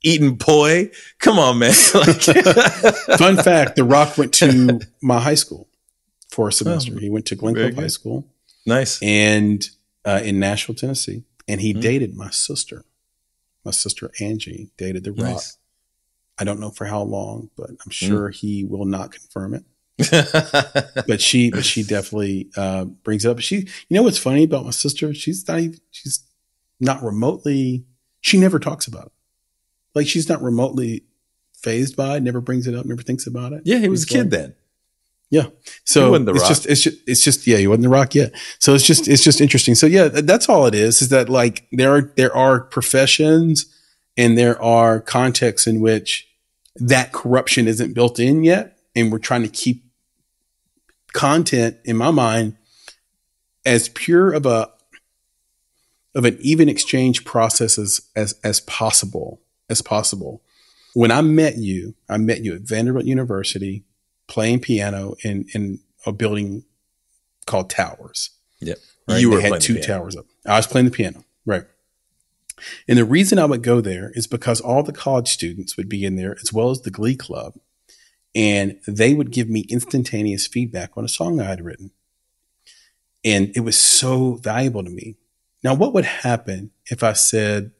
eating 0.02 0.36
poi. 0.38 0.90
Come 1.18 1.38
on, 1.38 1.58
man. 1.58 1.72
Like, 1.94 2.22
Fun 3.18 3.36
fact: 3.36 3.76
The 3.76 3.84
Rock 3.84 4.16
went 4.18 4.32
to 4.34 4.80
my 5.02 5.20
high 5.20 5.34
school 5.34 5.68
for 6.30 6.48
a 6.48 6.52
semester. 6.52 6.92
Oh, 6.96 6.98
he 6.98 7.10
went 7.10 7.26
to 7.26 7.36
Glencliff 7.36 7.74
High. 7.76 7.86
School 7.88 8.26
nice. 8.66 8.98
and 9.02 9.68
uh, 10.04 10.20
in 10.22 10.38
Nashville, 10.38 10.74
Tennessee, 10.74 11.24
and 11.46 11.60
he 11.60 11.74
Mhm. 11.74 11.80
dated 11.80 12.16
my 12.16 12.30
sister. 12.30 12.84
My 13.64 13.72
sister 13.72 14.10
Angie 14.20 14.70
dated 14.76 15.04
The 15.04 15.12
Rock. 15.12 15.18
Nice. 15.32 15.56
I 16.38 16.44
don't 16.44 16.60
know 16.60 16.70
for 16.70 16.84
how 16.86 17.02
long, 17.02 17.50
but 17.56 17.70
Hmm. 17.70 17.76
I'm 17.84 17.90
sure 17.90 18.28
he 18.30 18.64
will 18.64 18.84
not 18.84 19.10
confirm 19.12 19.54
it. 19.54 19.64
But 21.08 21.20
she, 21.20 21.50
but 21.50 21.64
she 21.64 21.82
definitely 21.82 22.48
uh, 22.56 22.84
brings 22.84 23.24
it 23.24 23.30
up. 23.30 23.40
She, 23.40 23.56
you 23.56 23.66
know, 23.90 24.02
what's 24.04 24.18
funny 24.18 24.44
about 24.44 24.64
my 24.64 24.70
sister? 24.70 25.12
She's 25.12 25.46
not, 25.48 25.58
even, 25.58 25.80
she's 25.90 26.20
not 26.78 27.02
remotely. 27.02 27.84
She 28.20 28.38
never 28.38 28.58
talks 28.60 28.86
about 28.86 29.06
it. 29.06 29.12
Like 29.94 30.06
she's 30.06 30.28
not 30.28 30.42
remotely 30.42 31.04
phased 31.54 31.96
by 31.96 32.16
it. 32.16 32.22
Never 32.22 32.40
brings 32.40 32.66
it 32.66 32.74
up. 32.74 32.86
Never 32.86 33.02
thinks 33.02 33.26
about 33.26 33.52
it. 33.52 33.62
yeah, 33.64 33.78
he 33.78 33.88
was 33.88 34.04
a 34.04 34.06
kid 34.06 34.18
like- 34.24 34.30
then. 34.30 34.54
Yeah. 35.30 35.48
So 35.84 36.04
He 36.06 36.10
wasn't 36.10 36.26
The 36.26 36.32
it's 36.32 36.40
Rock. 36.40 36.48
just, 36.48 36.66
it's 36.66 36.80
just, 36.82 36.96
it's 37.06 37.20
just, 37.22 37.46
yeah, 37.46 37.58
he 37.58 37.66
wasn't 37.66 37.82
the 37.82 37.88
rock 37.90 38.14
yet. 38.14 38.32
So 38.60 38.74
it's 38.74 38.84
just, 38.86 39.08
it's 39.08 39.22
just 39.22 39.42
interesting. 39.42 39.74
So 39.74 39.86
yeah, 39.86 40.08
that's 40.08 40.48
all 40.48 40.64
it 40.66 40.74
is, 40.74 41.02
is 41.02 41.10
that 41.10 41.28
like 41.28 41.66
there 41.70 41.94
are, 41.94 42.00
there 42.16 42.34
are 42.34 42.60
professions 42.60 43.66
and 44.16 44.38
there 44.38 44.60
are 44.62 45.00
contexts 45.00 45.66
in 45.66 45.80
which 45.80 46.26
that 46.76 47.12
corruption 47.12 47.68
isn't 47.68 47.92
built 47.94 48.18
in 48.18 48.42
yet. 48.42 48.78
And 48.96 49.12
we're 49.12 49.18
trying 49.18 49.42
to 49.42 49.48
keep 49.48 49.84
content 51.12 51.76
in 51.84 51.96
my 51.96 52.10
mind 52.10 52.56
as 53.66 53.88
pure 53.90 54.32
of 54.32 54.46
a, 54.46 54.70
of 56.14 56.24
an 56.24 56.38
even 56.40 56.68
exchange 56.70 57.24
process 57.26 57.78
as, 57.78 58.00
as, 58.16 58.34
as 58.42 58.60
possible, 58.62 59.42
as 59.68 59.82
possible. 59.82 60.42
When 60.94 61.10
I 61.10 61.20
met 61.20 61.58
you, 61.58 61.94
I 62.08 62.16
met 62.16 62.42
you 62.42 62.54
at 62.54 62.62
Vanderbilt 62.62 63.04
University 63.04 63.84
playing 64.26 64.60
piano 64.60 65.14
in 65.22 65.46
in 65.54 65.80
a 66.06 66.12
building 66.12 66.64
called 67.46 67.70
Towers. 67.70 68.30
Yep. 68.60 68.78
Right? 69.08 69.20
You 69.20 69.30
were 69.30 69.40
had 69.40 69.60
two 69.60 69.80
towers 69.80 70.16
up. 70.16 70.26
I 70.46 70.56
was 70.56 70.66
playing 70.66 70.84
the 70.84 70.90
piano, 70.90 71.24
right? 71.46 71.64
And 72.86 72.98
the 72.98 73.04
reason 73.04 73.38
I 73.38 73.44
would 73.44 73.62
go 73.62 73.80
there 73.80 74.10
is 74.14 74.26
because 74.26 74.60
all 74.60 74.82
the 74.82 74.92
college 74.92 75.28
students 75.28 75.76
would 75.76 75.88
be 75.88 76.04
in 76.04 76.16
there 76.16 76.36
as 76.42 76.52
well 76.52 76.70
as 76.70 76.82
the 76.82 76.90
Glee 76.90 77.16
Club, 77.16 77.54
and 78.34 78.78
they 78.86 79.14
would 79.14 79.30
give 79.30 79.48
me 79.48 79.60
instantaneous 79.68 80.46
feedback 80.46 80.90
on 80.96 81.04
a 81.04 81.08
song 81.08 81.40
I 81.40 81.44
had 81.44 81.64
written, 81.64 81.92
and 83.24 83.52
it 83.54 83.60
was 83.60 83.78
so 83.78 84.34
valuable 84.34 84.84
to 84.84 84.90
me. 84.90 85.16
Now, 85.62 85.74
what 85.74 85.94
would 85.94 86.04
happen 86.04 86.70
if 86.86 87.02
I 87.02 87.12
said, 87.14 87.72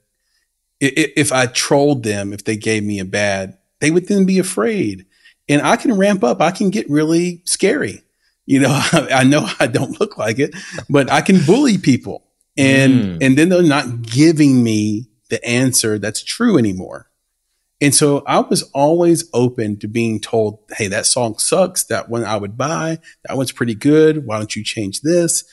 if 0.81 1.33
I 1.33 1.47
trolled 1.47 2.03
them, 2.03 2.33
if 2.33 2.45
they 2.45 2.57
gave 2.57 2.85
me 2.85 2.99
a 3.01 3.05
bad, 3.05 3.59
they 3.81 3.91
would 3.91 4.09
then 4.09 4.27
be 4.27 4.39
afraid 4.39 5.07
and 5.49 5.63
I 5.63 5.77
can 5.77 5.95
ramp 5.97 6.23
up. 6.23 6.41
I 6.43 6.51
can 6.51 6.71
get 6.71 6.89
really 6.91 7.43
scary. 7.45 8.03
You 8.47 8.61
know, 8.61 8.71
I 8.93 9.25
know 9.25 9.49
I 9.61 9.67
don't 9.67 9.99
look 10.01 10.19
like 10.19 10.39
it, 10.39 10.55
but 10.89 11.11
I 11.11 11.21
can 11.21 11.45
bully 11.45 11.79
people, 11.79 12.25
and 12.57 12.93
Mm. 12.93 13.19
and 13.23 13.39
then 13.39 13.49
they're 13.49 13.63
not 13.63 14.03
giving 14.03 14.63
me 14.63 15.09
the 15.31 15.45
answer 15.45 15.99
that's 15.99 16.23
true 16.23 16.57
anymore. 16.59 17.07
And 17.81 17.95
so 17.95 18.25
I 18.27 18.41
was 18.41 18.65
always 18.75 19.29
open 19.33 19.79
to 19.81 19.87
being 19.89 20.19
told, 20.21 20.59
"Hey, 20.77 20.89
that 20.89 21.07
song 21.07 21.39
sucks. 21.39 21.85
That 21.85 22.09
one 22.09 22.25
I 22.25 22.37
would 22.37 22.57
buy. 22.57 22.99
That 23.27 23.37
one's 23.37 23.53
pretty 23.53 23.75
good. 23.75 24.27
Why 24.27 24.39
don't 24.39 24.57
you 24.57 24.65
change 24.65 25.03
this?" 25.03 25.45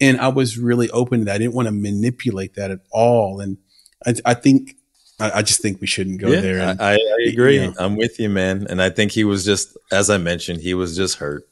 And 0.00 0.20
I 0.20 0.28
was 0.28 0.58
really 0.58 0.90
open 0.90 1.20
to 1.20 1.24
that. 1.26 1.36
I 1.36 1.38
didn't 1.38 1.54
want 1.54 1.66
to 1.68 1.72
manipulate 1.72 2.54
that 2.54 2.70
at 2.70 2.80
all. 2.90 3.40
And 3.40 3.58
I, 4.06 4.14
I 4.24 4.34
think 4.34 4.76
I, 5.20 5.42
just 5.42 5.60
think 5.60 5.80
we 5.80 5.86
shouldn't 5.86 6.20
go 6.20 6.30
there. 6.30 6.60
And, 6.60 6.80
I, 6.80 6.94
I 6.94 7.28
agree. 7.28 7.58
Yeah. 7.58 7.72
I'm 7.78 7.96
with 7.96 8.18
you, 8.18 8.28
man. 8.28 8.66
And 8.68 8.80
I 8.80 8.90
think 8.90 9.12
he 9.12 9.24
was 9.24 9.44
just, 9.44 9.76
as 9.92 10.08
I 10.08 10.18
mentioned, 10.18 10.60
he 10.60 10.74
was 10.74 10.96
just 10.96 11.18
hurt. 11.18 11.46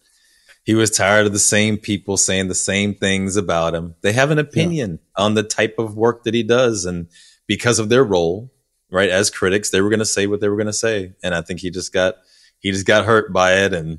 He 0.64 0.74
was 0.74 0.90
tired 0.90 1.26
of 1.26 1.32
the 1.32 1.38
same 1.38 1.78
people 1.78 2.16
saying 2.16 2.49
the 2.49 2.55
same 2.55 2.94
things 2.94 3.36
about 3.36 3.74
him. 3.74 3.94
They 4.03 4.12
have 4.12 4.30
an 4.30 4.38
opinion 4.38 4.99
on 5.16 5.34
the 5.34 5.42
type 5.42 5.78
of 5.78 5.96
work 5.96 6.24
that 6.24 6.34
he 6.34 6.42
does. 6.42 6.84
And 6.84 7.09
because 7.46 7.78
of 7.78 7.88
their 7.88 8.05
role, 8.05 8.51
right, 8.90 9.09
as 9.09 9.30
critics, 9.30 9.70
they 9.70 9.80
were 9.80 9.88
going 9.88 9.99
to 9.99 10.05
say 10.05 10.26
what 10.26 10.40
they 10.40 10.49
were 10.49 10.57
going 10.57 10.66
to 10.66 10.72
say. 10.72 11.12
And 11.22 11.34
I 11.34 11.42
think 11.42 11.61
he 11.61 11.70
just 11.70 11.92
got, 11.92 12.16
he 12.59 12.70
just 12.70 12.86
got 12.86 13.07
hurt 13.07 13.32
by 13.32 13.55
it 13.64 13.72
and, 13.72 13.99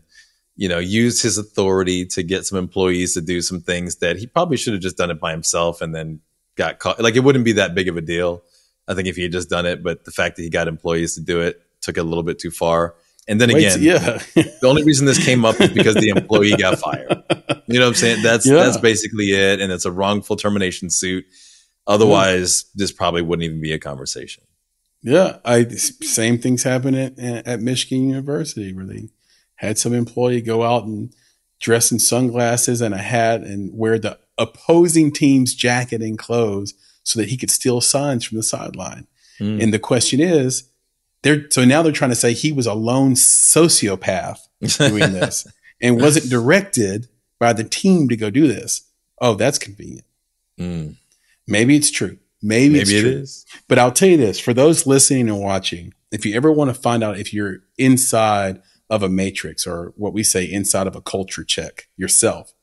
you 0.55 0.69
know, 0.69 0.77
used 0.77 1.23
his 1.23 1.37
authority 1.37 2.05
to 2.07 2.21
get 2.21 2.45
some 2.45 2.57
employees 2.57 3.13
to 3.13 3.21
do 3.21 3.41
some 3.41 3.61
things 3.61 3.95
that 3.97 4.17
he 4.17 4.27
probably 4.27 4.57
should 4.57 4.73
have 4.73 4.81
just 4.81 4.97
done 4.97 5.09
it 5.09 5.19
by 5.19 5.31
himself 5.31 5.81
and 5.81 5.95
then 5.95 6.21
got 6.59 6.77
caught. 6.77 6.99
Like 6.99 7.15
it 7.15 7.21
wouldn't 7.21 7.45
be 7.45 7.53
that 7.53 7.73
big 7.73 7.87
of 7.87 7.97
a 7.97 8.01
deal. 8.01 8.43
I 8.87 8.93
think 8.93 9.07
if 9.07 9.15
he 9.15 9.23
had 9.23 9.31
just 9.31 9.49
done 9.49 9.65
it, 9.65 9.81
but 9.81 10.05
the 10.05 10.11
fact 10.11 10.35
that 10.35 10.43
he 10.43 10.49
got 10.49 10.67
employees 10.67 11.15
to 11.15 11.21
do 11.21 11.41
it 11.41 11.61
took 11.81 11.97
it 11.97 12.01
a 12.01 12.03
little 12.03 12.23
bit 12.23 12.37
too 12.37 12.51
far. 12.51 12.95
And 13.27 13.39
then 13.39 13.49
Wait, 13.53 13.65
again, 13.65 13.81
yeah, 13.81 13.99
the 14.35 14.67
only 14.67 14.83
reason 14.83 15.05
this 15.05 15.23
came 15.23 15.45
up 15.45 15.59
is 15.61 15.69
because 15.69 15.95
the 15.95 16.09
employee 16.09 16.55
got 16.57 16.79
fired. 16.79 17.23
You 17.67 17.79
know 17.79 17.85
what 17.85 17.89
I'm 17.89 17.93
saying? 17.95 18.23
That's 18.23 18.45
Yeah. 18.45 18.55
that's 18.55 18.77
basically 18.77 19.31
it, 19.31 19.61
and 19.61 19.71
it's 19.71 19.85
a 19.85 19.91
wrongful 19.91 20.35
termination 20.35 20.89
suit. 20.89 21.25
Otherwise, 21.85 22.65
hmm. 22.73 22.79
this 22.79 22.91
probably 22.91 23.21
wouldn't 23.21 23.45
even 23.45 23.61
be 23.61 23.71
a 23.71 23.79
conversation. 23.79 24.43
Yeah, 25.01 25.37
I 25.45 25.65
same 25.67 26.39
things 26.39 26.63
happen 26.63 26.95
at, 26.95 27.17
at 27.19 27.61
Michigan 27.61 28.09
University 28.09 28.73
where 28.73 28.85
they 28.85 29.09
had 29.55 29.77
some 29.77 29.93
employee 29.93 30.41
go 30.41 30.63
out 30.63 30.85
and 30.85 31.13
dress 31.59 31.91
in 31.91 31.99
sunglasses 31.99 32.81
and 32.81 32.95
a 32.95 32.97
hat 32.97 33.41
and 33.41 33.71
wear 33.77 33.99
the 33.99 34.17
opposing 34.39 35.11
team's 35.11 35.53
jacket 35.53 36.01
and 36.01 36.17
clothes 36.17 36.73
so 37.03 37.19
that 37.19 37.29
he 37.29 37.37
could 37.37 37.51
steal 37.51 37.81
signs 37.81 38.23
from 38.23 38.37
the 38.37 38.43
sideline. 38.43 39.07
Mm. 39.39 39.61
And 39.61 39.73
the 39.73 39.79
question 39.79 40.19
is, 40.19 40.69
they're 41.21 41.49
so 41.49 41.65
now 41.65 41.81
they're 41.81 41.91
trying 41.91 42.11
to 42.11 42.15
say 42.15 42.33
he 42.33 42.51
was 42.51 42.65
a 42.65 42.73
lone 42.73 43.13
sociopath 43.13 44.39
doing 44.77 45.11
this 45.11 45.45
and 45.81 46.01
wasn't 46.01 46.29
directed 46.29 47.07
by 47.39 47.53
the 47.53 47.63
team 47.63 48.07
to 48.09 48.15
go 48.15 48.29
do 48.29 48.47
this. 48.47 48.83
Oh, 49.21 49.35
that's 49.35 49.59
convenient. 49.59 50.05
Mm. 50.57 50.95
Maybe 51.47 51.75
it's 51.75 51.91
true. 51.91 52.17
Maybe, 52.41 52.75
Maybe 52.75 52.81
it's 52.81 53.01
true. 53.01 53.09
is. 53.09 53.45
But 53.67 53.79
I'll 53.79 53.91
tell 53.91 54.09
you 54.09 54.17
this 54.17 54.39
for 54.39 54.53
those 54.53 54.87
listening 54.87 55.27
and 55.29 55.41
watching, 55.41 55.93
if 56.11 56.25
you 56.25 56.35
ever 56.35 56.51
want 56.51 56.69
to 56.69 56.79
find 56.79 57.03
out 57.03 57.19
if 57.19 57.33
you're 57.33 57.59
inside 57.77 58.61
of 58.89 59.03
a 59.03 59.09
matrix 59.09 59.67
or 59.67 59.93
what 59.97 60.13
we 60.13 60.23
say 60.23 60.45
inside 60.45 60.87
of 60.87 60.95
a 60.95 61.01
culture 61.01 61.43
check 61.43 61.87
yourself, 61.97 62.53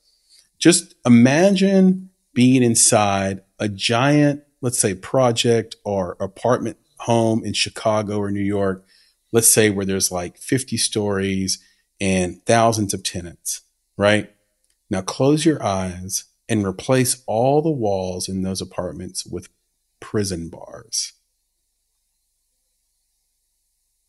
just 0.59 0.95
imagine 1.05 2.11
being 2.33 2.63
inside 2.63 3.43
a 3.59 3.69
giant, 3.69 4.43
let's 4.61 4.79
say, 4.79 4.95
project 4.95 5.77
or 5.85 6.17
apartment 6.21 6.79
home 6.99 7.45
in 7.45 7.53
Chicago 7.53 8.19
or 8.19 8.31
New 8.31 8.41
York, 8.41 8.85
let's 9.33 9.49
say 9.49 9.71
where 9.71 9.87
there's 9.87 10.11
like 10.11 10.39
50 10.39 10.77
stories 10.77 11.59
and 12.01 12.43
thousands 12.45 12.95
of 12.95 13.03
tenants, 13.03 13.63
right? 13.97 14.33
Now 14.91 15.03
close 15.03 15.45
your 15.45 15.63
eyes 15.63 16.25
and 16.49 16.67
replace 16.67 17.23
all 17.27 17.63
the 17.63 17.71
walls 17.71 18.29
in 18.29 18.43
those 18.43 18.61
apartments 18.61 19.27
with 19.27 19.49
prison 20.01 20.49
bars 20.49 21.13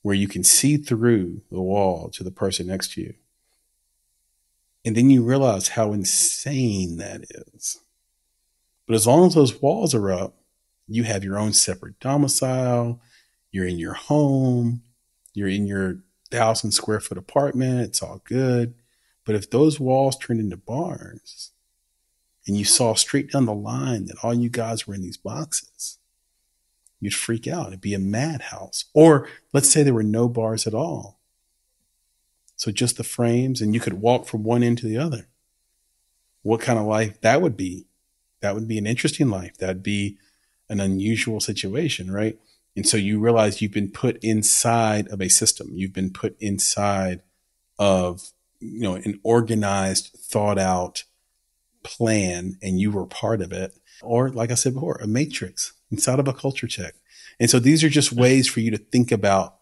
where 0.02 0.16
you 0.16 0.28
can 0.28 0.44
see 0.44 0.78
through 0.78 1.42
the 1.52 1.62
wall 1.62 2.10
to 2.10 2.24
the 2.24 2.32
person 2.32 2.68
next 2.68 2.94
to 2.94 3.02
you. 3.02 3.14
And 4.88 4.96
then 4.96 5.10
you 5.10 5.22
realize 5.22 5.68
how 5.68 5.92
insane 5.92 6.96
that 6.96 7.26
is. 7.30 7.78
But 8.88 8.96
as 8.96 9.06
long 9.06 9.28
as 9.28 9.36
those 9.36 9.62
walls 9.62 9.94
are 9.94 10.10
up, 10.10 10.38
you 10.88 11.04
have 11.04 11.26
your 11.26 11.38
own 11.38 11.52
separate 11.52 12.00
domicile. 12.00 13.02
You're 13.52 13.68
in 13.68 13.80
your 13.80 13.96
home. 13.96 14.84
You're 15.34 15.50
in 15.50 15.68
your 15.68 15.98
thousand 16.32 16.72
square 16.72 17.02
foot 17.02 17.18
apartment. 17.18 17.82
It's 17.82 18.02
all 18.02 18.22
good. 18.24 18.76
But 19.26 19.36
if 19.36 19.50
those 19.50 19.78
walls 19.78 20.18
turned 20.18 20.40
into 20.40 20.56
bars 20.56 21.52
and 22.48 22.56
you 22.56 22.64
saw 22.64 22.94
straight 22.94 23.30
down 23.30 23.46
the 23.46 23.54
line 23.54 24.06
that 24.06 24.24
all 24.24 24.34
you 24.34 24.50
guys 24.50 24.88
were 24.88 24.96
in 24.96 25.02
these 25.02 25.18
boxes, 25.18 25.98
you'd 27.02 27.14
freak 27.14 27.46
out. 27.46 27.68
It'd 27.68 27.82
be 27.82 27.94
a 27.94 28.00
madhouse. 28.00 28.86
Or 28.94 29.28
let's 29.52 29.70
say 29.70 29.84
there 29.84 29.94
were 29.94 30.02
no 30.02 30.30
bars 30.30 30.66
at 30.66 30.74
all. 30.74 31.17
So 32.58 32.72
just 32.72 32.98
the 32.98 33.04
frames 33.04 33.62
and 33.62 33.74
you 33.74 33.80
could 33.80 34.02
walk 34.02 34.28
from 34.28 34.44
one 34.44 34.64
end 34.64 34.80
to 34.80 34.88
the 34.88 34.98
other. 34.98 35.28
What 36.42 36.60
kind 36.60 36.78
of 36.78 36.86
life 36.86 37.22
that 37.22 37.42
would 37.42 37.56
be? 37.56 37.86
That 38.42 38.56
would 38.56 38.68
be 38.68 38.78
an 38.78 38.88
interesting 38.88 39.30
life. 39.30 39.58
That'd 39.58 39.84
be 39.84 40.18
an 40.68 40.80
unusual 40.80 41.40
situation, 41.40 42.12
right? 42.12 42.38
And 42.76 42.88
so 42.88 42.98
you 42.98 43.20
realize 43.20 43.62
you've 43.62 43.72
been 43.72 43.92
put 43.92 44.18
inside 44.24 45.08
of 45.08 45.22
a 45.22 45.30
system. 45.30 45.70
You've 45.74 45.94
been 45.94 46.12
put 46.12 46.36
inside 46.40 47.22
of, 47.80 48.32
you 48.60 48.82
know, 48.82 48.96
an 48.96 49.20
organized, 49.24 50.16
thought 50.16 50.60
out 50.60 51.04
plan 51.84 52.58
and 52.62 52.80
you 52.80 52.92
were 52.92 53.06
part 53.06 53.42
of 53.42 53.52
it. 53.52 53.74
Or 54.02 54.30
like 54.30 54.52
I 54.52 54.56
said 54.56 54.74
before, 54.74 54.98
a 54.98 55.08
matrix 55.08 55.74
inside 55.92 56.20
of 56.20 56.28
a 56.28 56.34
culture 56.34 56.68
check. 56.68 56.96
And 57.40 57.50
so 57.50 57.60
these 57.60 57.84
are 57.84 57.90
just 57.90 58.12
ways 58.12 58.48
for 58.48 58.60
you 58.62 58.72
to 58.72 58.78
think 58.78 59.12
about 59.12 59.58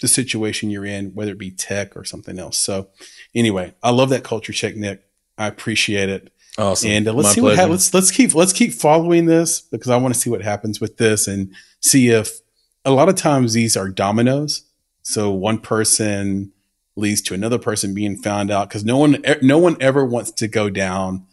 the 0.00 0.08
situation 0.08 0.70
you're 0.70 0.84
in, 0.86 1.14
whether 1.14 1.32
it 1.32 1.38
be 1.38 1.50
tech 1.50 1.96
or 1.96 2.04
something 2.04 2.38
else. 2.38 2.58
So 2.58 2.88
anyway, 3.34 3.74
I 3.82 3.90
love 3.90 4.08
that 4.10 4.24
culture 4.24 4.52
check, 4.52 4.76
Nick. 4.76 5.02
I 5.38 5.46
appreciate 5.46 6.08
it. 6.08 6.32
Awesome. 6.58 6.90
And 6.90 7.08
uh, 7.08 7.12
let's 7.12 7.28
My 7.28 7.32
see 7.34 7.40
what 7.40 7.48
pleasure. 7.50 7.62
happens. 7.62 7.94
Let's 7.94 8.10
keep 8.10 8.34
let's 8.34 8.52
keep 8.52 8.72
following 8.72 9.26
this 9.26 9.60
because 9.60 9.90
I 9.90 9.96
want 9.96 10.14
to 10.14 10.20
see 10.20 10.28
what 10.30 10.42
happens 10.42 10.80
with 10.80 10.98
this 10.98 11.26
and 11.26 11.52
see 11.80 12.08
if 12.08 12.40
a 12.84 12.90
lot 12.90 13.08
of 13.08 13.14
times 13.14 13.54
these 13.54 13.76
are 13.76 13.88
dominoes. 13.88 14.64
So 15.02 15.30
one 15.30 15.58
person 15.58 16.52
leads 16.94 17.22
to 17.22 17.34
another 17.34 17.58
person 17.58 17.94
being 17.94 18.16
found 18.16 18.50
out 18.50 18.68
because 18.68 18.84
no 18.84 18.98
one 18.98 19.24
no 19.40 19.58
one 19.58 19.76
ever 19.80 20.04
wants 20.04 20.30
to 20.32 20.48
go 20.48 20.68
down 20.68 21.26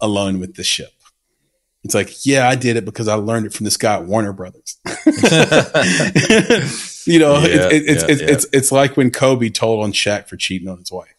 alone 0.00 0.40
with 0.40 0.54
the 0.54 0.64
ship. 0.64 0.92
It's 1.84 1.94
like, 1.94 2.24
yeah, 2.24 2.48
I 2.48 2.54
did 2.54 2.76
it 2.76 2.84
because 2.84 3.08
I 3.08 3.14
learned 3.14 3.46
it 3.46 3.52
from 3.52 3.64
this 3.64 3.76
guy 3.76 3.94
at 3.94 4.04
Warner 4.04 4.32
Brothers. 4.32 4.78
you 7.06 7.18
know, 7.18 7.38
Yeah, 7.40 7.66
it, 7.66 7.72
it, 7.72 7.84
it's 7.88 8.02
yeah, 8.02 8.10
it's, 8.10 8.20
yeah. 8.22 8.28
it's 8.30 8.46
it's 8.52 8.72
like 8.72 8.96
when 8.96 9.10
Kobe 9.10 9.48
told 9.48 9.82
on 9.82 9.92
Shaq 9.92 10.28
for 10.28 10.36
cheating 10.36 10.68
on 10.68 10.78
his 10.78 10.92
wife. 10.92 11.14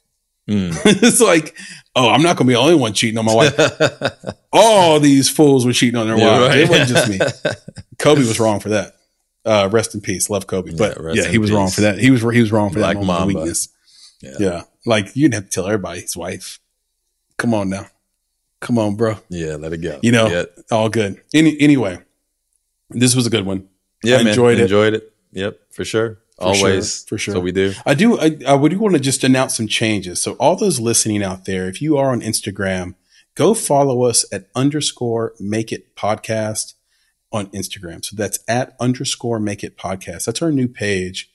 Mm. 0.49 0.73
it's 0.85 1.21
like, 1.21 1.57
oh, 1.95 2.09
I'm 2.09 2.21
not 2.21 2.37
going 2.37 2.47
to 2.47 2.51
be 2.51 2.53
the 2.53 2.59
only 2.59 2.75
one 2.75 2.93
cheating 2.93 3.17
on 3.17 3.25
my 3.25 3.33
wife. 3.33 3.57
All 4.53 4.99
these 4.99 5.29
fools 5.29 5.65
were 5.65 5.73
cheating 5.73 5.99
on 5.99 6.07
their 6.07 6.17
wives. 6.17 6.47
right. 6.47 6.59
It 6.59 6.69
wasn't 6.69 6.89
just 6.89 7.09
me. 7.09 7.19
Kobe 7.99 8.21
was 8.21 8.39
wrong 8.39 8.59
for 8.59 8.69
that. 8.69 8.95
Uh, 9.45 9.67
rest 9.71 9.93
in 9.93 10.01
peace. 10.01 10.29
Love 10.29 10.47
Kobe. 10.47 10.71
But 10.77 10.97
Yeah, 11.13 11.27
he 11.27 11.37
was 11.37 11.51
wrong 11.51 11.69
for 11.69 11.81
that. 11.81 11.97
He 11.97 12.11
was 12.11 12.21
he 12.21 12.39
was 12.41 12.51
wrong 12.51 12.71
for 12.71 12.79
Like 12.79 12.97
that 12.97 13.05
moment 13.05 13.21
of 13.21 13.27
weakness. 13.27 13.67
Yeah. 14.21 14.35
Yeah. 14.39 14.61
Like 14.85 15.15
you 15.15 15.23
didn't 15.23 15.33
have 15.35 15.43
to 15.45 15.49
tell 15.49 15.65
everybody 15.65 16.01
his 16.01 16.15
wife. 16.15 16.59
Come 17.37 17.53
on 17.53 17.69
now. 17.69 17.87
Come 18.63 18.79
on, 18.79 18.95
bro. 18.95 19.17
Yeah, 19.27 19.57
let 19.57 19.73
it 19.73 19.79
go. 19.79 19.99
You 20.01 20.13
know, 20.13 20.27
yeah, 20.27 20.43
all 20.71 20.87
good. 20.87 21.21
Any 21.33 21.59
anyway, 21.59 21.99
this 22.89 23.13
was 23.13 23.27
a 23.27 23.29
good 23.29 23.45
one. 23.45 23.67
yeah 24.03 24.15
I 24.15 24.17
man, 24.19 24.27
enjoyed 24.29 24.57
it. 24.57 24.63
Enjoyed 24.63 24.93
it. 24.93 25.13
Yep, 25.33 25.59
for 25.71 25.83
sure. 25.83 26.19
For 26.39 26.55
sure, 26.55 26.67
Always, 26.67 27.03
for 27.03 27.17
sure. 27.17 27.35
So 27.35 27.39
we 27.41 27.51
do. 27.51 27.73
I 27.85 27.93
do. 27.93 28.17
I, 28.17 28.37
I 28.47 28.55
would 28.55 28.75
want 28.77 28.95
to 28.95 29.01
just 29.01 29.23
announce 29.25 29.57
some 29.57 29.67
changes. 29.67 30.21
So 30.21 30.33
all 30.33 30.55
those 30.55 30.79
listening 30.79 31.21
out 31.23 31.43
there, 31.43 31.67
if 31.67 31.81
you 31.81 31.97
are 31.97 32.11
on 32.11 32.21
Instagram, 32.21 32.95
go 33.35 33.53
follow 33.53 34.03
us 34.03 34.25
at 34.31 34.47
underscore 34.55 35.33
make 35.39 35.73
it 35.73 35.95
podcast 35.97 36.75
on 37.33 37.47
Instagram. 37.47 38.05
So 38.05 38.15
that's 38.15 38.39
at 38.47 38.77
underscore 38.79 39.39
make 39.39 39.61
it 39.61 39.77
podcast. 39.77 40.25
That's 40.25 40.41
our 40.41 40.51
new 40.51 40.69
page. 40.69 41.29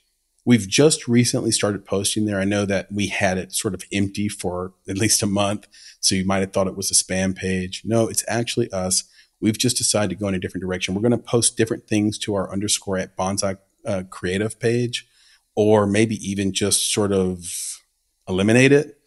We've 0.49 0.67
just 0.67 1.07
recently 1.07 1.51
started 1.51 1.85
posting 1.85 2.25
there. 2.25 2.41
I 2.41 2.45
know 2.45 2.65
that 2.65 2.91
we 2.91 3.09
had 3.09 3.37
it 3.37 3.53
sort 3.53 3.75
of 3.75 3.85
empty 3.93 4.31
for 4.31 4.73
at 4.89 4.97
least 4.97 5.23
a 5.23 5.27
month. 5.27 5.67
So 6.01 6.15
you 6.15 6.25
might 6.25 6.39
have 6.39 6.55
thought 6.55 6.67
it 6.67 6.75
was 6.75 6.91
a 6.91 6.95
spam 6.95 7.37
page. 7.37 7.83
No, 7.85 8.09
it's 8.09 8.25
actually 8.27 8.73
us. 8.73 9.05
We've 9.43 9.59
just 9.59 9.77
decided 9.77 10.09
to 10.09 10.15
go 10.17 10.27
in 10.27 10.35
a 10.35 10.39
different 10.39 10.63
direction. 10.63 10.95
We're 10.95 11.03
going 11.03 11.11
to 11.11 11.19
post 11.19 11.59
different 11.59 11.87
things 11.87 12.17
to 12.21 12.35
our 12.35 12.51
underscore 12.51 12.97
at 12.97 13.15
bonsai 13.15 13.59
uh, 13.85 14.05
creative 14.09 14.59
page, 14.59 15.07
or 15.55 15.87
maybe 15.87 16.15
even 16.27 16.55
just 16.55 16.91
sort 16.91 17.13
of 17.13 17.83
eliminate 18.27 18.73
it. 18.73 18.99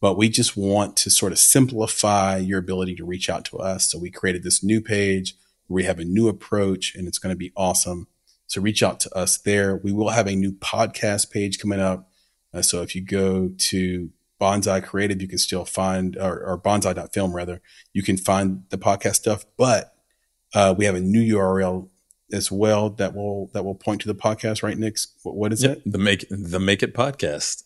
But 0.00 0.16
we 0.16 0.28
just 0.28 0.56
want 0.56 0.96
to 0.96 1.10
sort 1.10 1.30
of 1.30 1.38
simplify 1.38 2.38
your 2.38 2.58
ability 2.58 2.96
to 2.96 3.04
reach 3.04 3.30
out 3.30 3.44
to 3.44 3.58
us. 3.58 3.88
So 3.88 4.00
we 4.00 4.10
created 4.10 4.42
this 4.42 4.64
new 4.64 4.80
page 4.80 5.36
we 5.68 5.84
have 5.84 5.98
a 5.98 6.04
new 6.04 6.28
approach 6.28 6.94
and 6.94 7.06
it's 7.06 7.18
going 7.18 7.34
to 7.34 7.38
be 7.38 7.52
awesome. 7.54 8.08
So 8.48 8.60
reach 8.60 8.82
out 8.82 8.98
to 9.00 9.16
us 9.16 9.38
there. 9.38 9.76
We 9.76 9.92
will 9.92 10.08
have 10.10 10.26
a 10.26 10.34
new 10.34 10.50
podcast 10.52 11.30
page 11.30 11.58
coming 11.60 11.78
up. 11.80 12.10
Uh, 12.52 12.62
so 12.62 12.82
if 12.82 12.96
you 12.96 13.02
go 13.04 13.50
to 13.56 14.10
Bonsai 14.40 14.82
Creative, 14.82 15.20
you 15.22 15.28
can 15.28 15.38
still 15.38 15.64
find, 15.64 16.16
or, 16.16 16.42
or 16.44 16.60
bonsai.film 16.60 17.34
rather, 17.34 17.60
you 17.92 18.02
can 18.02 18.16
find 18.16 18.64
the 18.70 18.78
podcast 18.78 19.16
stuff. 19.16 19.44
But 19.56 19.94
uh, 20.54 20.74
we 20.76 20.84
have 20.86 20.94
a 20.96 21.00
new 21.00 21.36
URL 21.36 21.88
as 22.32 22.50
well 22.50 22.90
that 22.90 23.14
will 23.14 23.50
that 23.52 23.64
will 23.64 23.74
point 23.74 24.00
to 24.02 24.08
the 24.08 24.14
podcast. 24.14 24.62
Right, 24.62 24.76
Nick? 24.76 24.96
What, 25.22 25.36
what 25.36 25.52
is 25.52 25.62
Yep. 25.62 25.78
it? 25.78 25.92
The 25.92 25.98
make 25.98 26.24
the 26.30 26.58
make 26.60 26.82
it 26.82 26.94
podcast. 26.94 27.64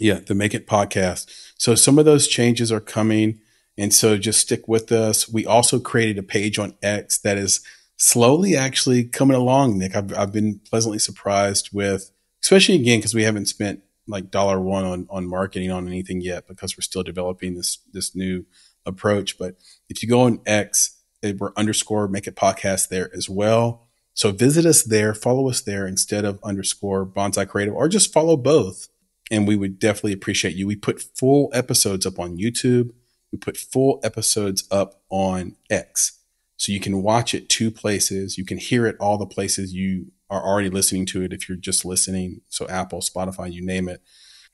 Yeah, 0.00 0.20
the 0.20 0.34
Make 0.34 0.54
It 0.54 0.66
podcast. 0.68 1.52
So 1.58 1.74
some 1.74 1.98
of 1.98 2.04
those 2.04 2.28
changes 2.28 2.70
are 2.70 2.80
coming. 2.80 3.40
And 3.76 3.92
so 3.92 4.16
just 4.16 4.40
stick 4.40 4.68
with 4.68 4.90
us. 4.92 5.28
We 5.28 5.44
also 5.44 5.80
created 5.80 6.18
a 6.18 6.22
page 6.22 6.56
on 6.58 6.74
X 6.82 7.18
that 7.18 7.36
is 7.36 7.60
slowly 7.98 8.56
actually 8.56 9.04
coming 9.04 9.36
along, 9.36 9.78
Nick. 9.78 9.94
I've, 9.94 10.16
I've 10.16 10.32
been 10.32 10.60
pleasantly 10.60 10.98
surprised 10.98 11.70
with, 11.72 12.10
especially 12.42 12.76
again, 12.76 12.98
because 12.98 13.14
we 13.14 13.24
haven't 13.24 13.46
spent 13.46 13.82
like 14.06 14.30
dollar 14.30 14.58
one 14.58 14.84
on, 14.84 15.06
on 15.10 15.28
marketing 15.28 15.70
on 15.70 15.86
anything 15.86 16.22
yet 16.22 16.48
because 16.48 16.76
we're 16.76 16.82
still 16.82 17.02
developing 17.02 17.54
this, 17.54 17.78
this 17.92 18.16
new 18.16 18.46
approach. 18.86 19.36
But 19.36 19.56
if 19.90 20.02
you 20.02 20.08
go 20.08 20.22
on 20.22 20.40
X, 20.46 20.96
we're 21.22 21.52
underscore 21.56 22.08
make 22.08 22.26
it 22.26 22.36
podcast 22.36 22.88
there 22.88 23.10
as 23.14 23.28
well. 23.28 23.86
So 24.14 24.32
visit 24.32 24.64
us 24.64 24.82
there, 24.82 25.14
follow 25.14 25.48
us 25.48 25.60
there 25.60 25.86
instead 25.86 26.24
of 26.24 26.40
underscore 26.42 27.04
bonsai 27.06 27.46
creative, 27.46 27.74
or 27.74 27.88
just 27.88 28.12
follow 28.12 28.36
both 28.36 28.88
and 29.30 29.46
we 29.46 29.56
would 29.56 29.78
definitely 29.78 30.12
appreciate 30.12 30.54
you. 30.54 30.66
We 30.66 30.76
put 30.76 31.02
full 31.02 31.50
episodes 31.52 32.06
up 32.06 32.18
on 32.18 32.38
YouTube. 32.38 32.90
We 33.32 33.38
put 33.38 33.56
full 33.56 34.00
episodes 34.02 34.66
up 34.70 35.02
on 35.10 35.56
X. 35.68 36.17
So 36.58 36.72
you 36.72 36.80
can 36.80 37.02
watch 37.02 37.34
it 37.34 37.48
two 37.48 37.70
places. 37.70 38.36
You 38.36 38.44
can 38.44 38.58
hear 38.58 38.86
it 38.86 38.96
all 39.00 39.16
the 39.16 39.26
places 39.26 39.72
you 39.72 40.12
are 40.28 40.44
already 40.44 40.68
listening 40.68 41.06
to 41.06 41.22
it 41.22 41.32
if 41.32 41.48
you're 41.48 41.56
just 41.56 41.84
listening. 41.84 42.42
So 42.48 42.68
Apple, 42.68 43.00
Spotify, 43.00 43.50
you 43.50 43.64
name 43.64 43.88
it. 43.88 44.02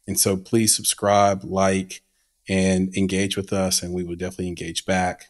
And 0.06 0.20
so 0.20 0.36
please 0.36 0.76
subscribe, 0.76 1.42
like, 1.44 2.02
and 2.46 2.94
engage 2.94 3.38
with 3.38 3.54
us, 3.54 3.82
and 3.82 3.94
we 3.94 4.04
will 4.04 4.16
definitely 4.16 4.48
engage 4.48 4.84
back. 4.84 5.28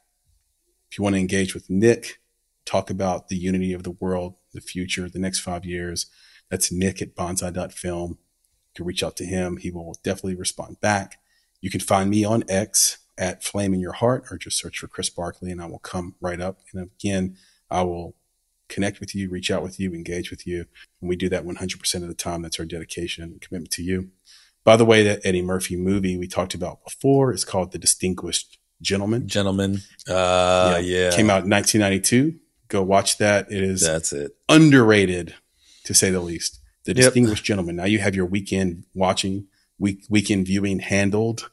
If 0.90 0.98
you 0.98 1.04
want 1.04 1.14
to 1.14 1.20
engage 1.20 1.54
with 1.54 1.70
Nick, 1.70 2.20
talk 2.66 2.90
about 2.90 3.28
the 3.28 3.36
unity 3.36 3.72
of 3.72 3.84
the 3.84 3.92
world, 3.92 4.34
the 4.52 4.60
future, 4.60 5.08
the 5.08 5.20
next 5.20 5.38
five 5.38 5.64
years, 5.64 6.06
that's 6.50 6.72
Nick 6.72 7.00
at 7.00 7.14
bonsai.film. 7.14 8.10
You 8.10 8.74
can 8.74 8.84
reach 8.84 9.04
out 9.04 9.16
to 9.18 9.24
him. 9.24 9.58
He 9.58 9.70
will 9.70 9.96
definitely 10.02 10.34
respond 10.34 10.80
back. 10.80 11.18
You 11.60 11.70
can 11.70 11.80
find 11.80 12.10
me 12.10 12.24
on 12.24 12.42
X 12.48 12.98
at 13.18 13.42
Flame 13.44 13.74
in 13.74 13.80
Your 13.80 13.92
Heart 13.92 14.24
or 14.30 14.38
just 14.38 14.58
search 14.58 14.78
for 14.78 14.88
Chris 14.88 15.10
Barkley 15.10 15.50
and 15.50 15.60
I 15.62 15.66
will 15.66 15.78
come 15.78 16.14
right 16.20 16.40
up. 16.40 16.58
And 16.72 16.82
again, 16.82 17.36
I 17.70 17.82
will 17.82 18.14
connect 18.68 18.98
with 19.00 19.14
you, 19.14 19.28
reach 19.28 19.50
out 19.50 19.62
with 19.62 19.78
you, 19.78 19.92
engage 19.94 20.30
with 20.30 20.46
you. 20.46 20.66
And 21.00 21.08
we 21.08 21.16
do 21.16 21.28
that 21.28 21.44
100% 21.44 21.94
of 22.02 22.08
the 22.08 22.14
time. 22.14 22.42
That's 22.42 22.58
our 22.58 22.64
dedication 22.66 23.22
and 23.22 23.40
commitment 23.40 23.70
to 23.72 23.82
you. 23.82 24.10
By 24.64 24.76
the 24.76 24.84
way, 24.86 25.02
that 25.04 25.20
Eddie 25.24 25.42
Murphy 25.42 25.76
movie 25.76 26.16
we 26.16 26.26
talked 26.26 26.54
about 26.54 26.82
before 26.84 27.32
is 27.32 27.44
called 27.44 27.72
The 27.72 27.78
Distinguished 27.78 28.58
Gentleman. 28.80 29.28
Gentlemen. 29.28 29.80
Uh 30.08 30.80
yeah. 30.82 31.10
Came 31.10 31.30
out 31.30 31.44
in 31.44 31.50
1992. 31.50 32.38
Go 32.68 32.82
watch 32.82 33.18
that. 33.18 33.52
It 33.52 33.62
is 33.62 33.82
That's 33.82 34.12
it. 34.12 34.32
underrated 34.48 35.34
to 35.84 35.94
say 35.94 36.10
the 36.10 36.20
least. 36.20 36.60
The 36.84 36.90
Yep. 36.92 36.96
distinguished 36.96 37.44
gentleman. 37.44 37.76
Now 37.76 37.84
you 37.84 37.98
have 37.98 38.14
your 38.14 38.26
weekend 38.26 38.84
watching, 38.94 39.46
week 39.78 40.04
weekend 40.10 40.46
viewing 40.46 40.80
handled. 40.80 41.50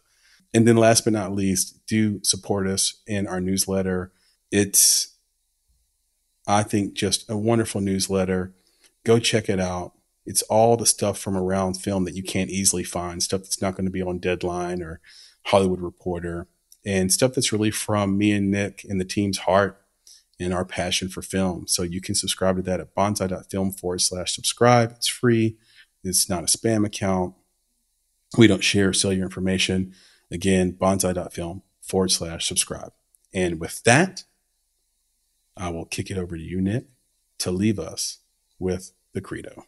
And 0.53 0.67
then 0.67 0.77
last 0.77 1.05
but 1.05 1.13
not 1.13 1.33
least, 1.33 1.85
do 1.87 2.21
support 2.23 2.67
us 2.67 3.01
in 3.07 3.27
our 3.27 3.39
newsletter. 3.39 4.11
It's 4.51 5.15
I 6.47 6.63
think 6.63 6.93
just 6.93 7.29
a 7.29 7.37
wonderful 7.37 7.81
newsletter. 7.81 8.53
Go 9.03 9.19
check 9.19 9.49
it 9.49 9.59
out. 9.59 9.93
It's 10.25 10.41
all 10.43 10.77
the 10.77 10.85
stuff 10.85 11.17
from 11.17 11.37
around 11.37 11.75
film 11.75 12.05
that 12.05 12.15
you 12.15 12.23
can't 12.23 12.49
easily 12.49 12.83
find, 12.83 13.23
stuff 13.23 13.41
that's 13.41 13.61
not 13.61 13.75
going 13.75 13.85
to 13.85 13.91
be 13.91 14.01
on 14.01 14.19
Deadline 14.19 14.81
or 14.81 14.99
Hollywood 15.45 15.81
Reporter, 15.81 16.47
and 16.85 17.11
stuff 17.11 17.33
that's 17.33 17.51
really 17.51 17.71
from 17.71 18.17
me 18.17 18.31
and 18.31 18.51
Nick 18.51 18.85
and 18.87 18.99
the 18.99 19.05
team's 19.05 19.39
heart 19.39 19.81
and 20.39 20.53
our 20.53 20.65
passion 20.65 21.09
for 21.09 21.21
film. 21.21 21.67
So 21.67 21.83
you 21.83 22.01
can 22.01 22.15
subscribe 22.15 22.57
to 22.57 22.61
that 22.63 22.79
at 22.79 22.95
bonsai.film 22.95 23.71
forward 23.73 24.01
slash 24.01 24.33
subscribe. 24.33 24.91
It's 24.91 25.07
free. 25.07 25.57
It's 26.03 26.29
not 26.29 26.43
a 26.43 26.57
spam 26.57 26.85
account. 26.85 27.35
We 28.37 28.47
don't 28.47 28.63
share 28.63 28.89
or 28.89 28.93
sell 28.93 29.13
your 29.13 29.25
information. 29.25 29.93
Again, 30.31 30.73
bonsai.film 30.73 31.61
forward 31.81 32.11
slash 32.11 32.47
subscribe. 32.47 32.93
And 33.33 33.59
with 33.59 33.83
that, 33.83 34.23
I 35.57 35.69
will 35.69 35.85
kick 35.85 36.09
it 36.09 36.17
over 36.17 36.37
to 36.37 36.43
you, 36.43 36.61
Nick, 36.61 36.85
to 37.39 37.51
leave 37.51 37.79
us 37.79 38.19
with 38.57 38.93
the 39.13 39.21
credo. 39.21 39.65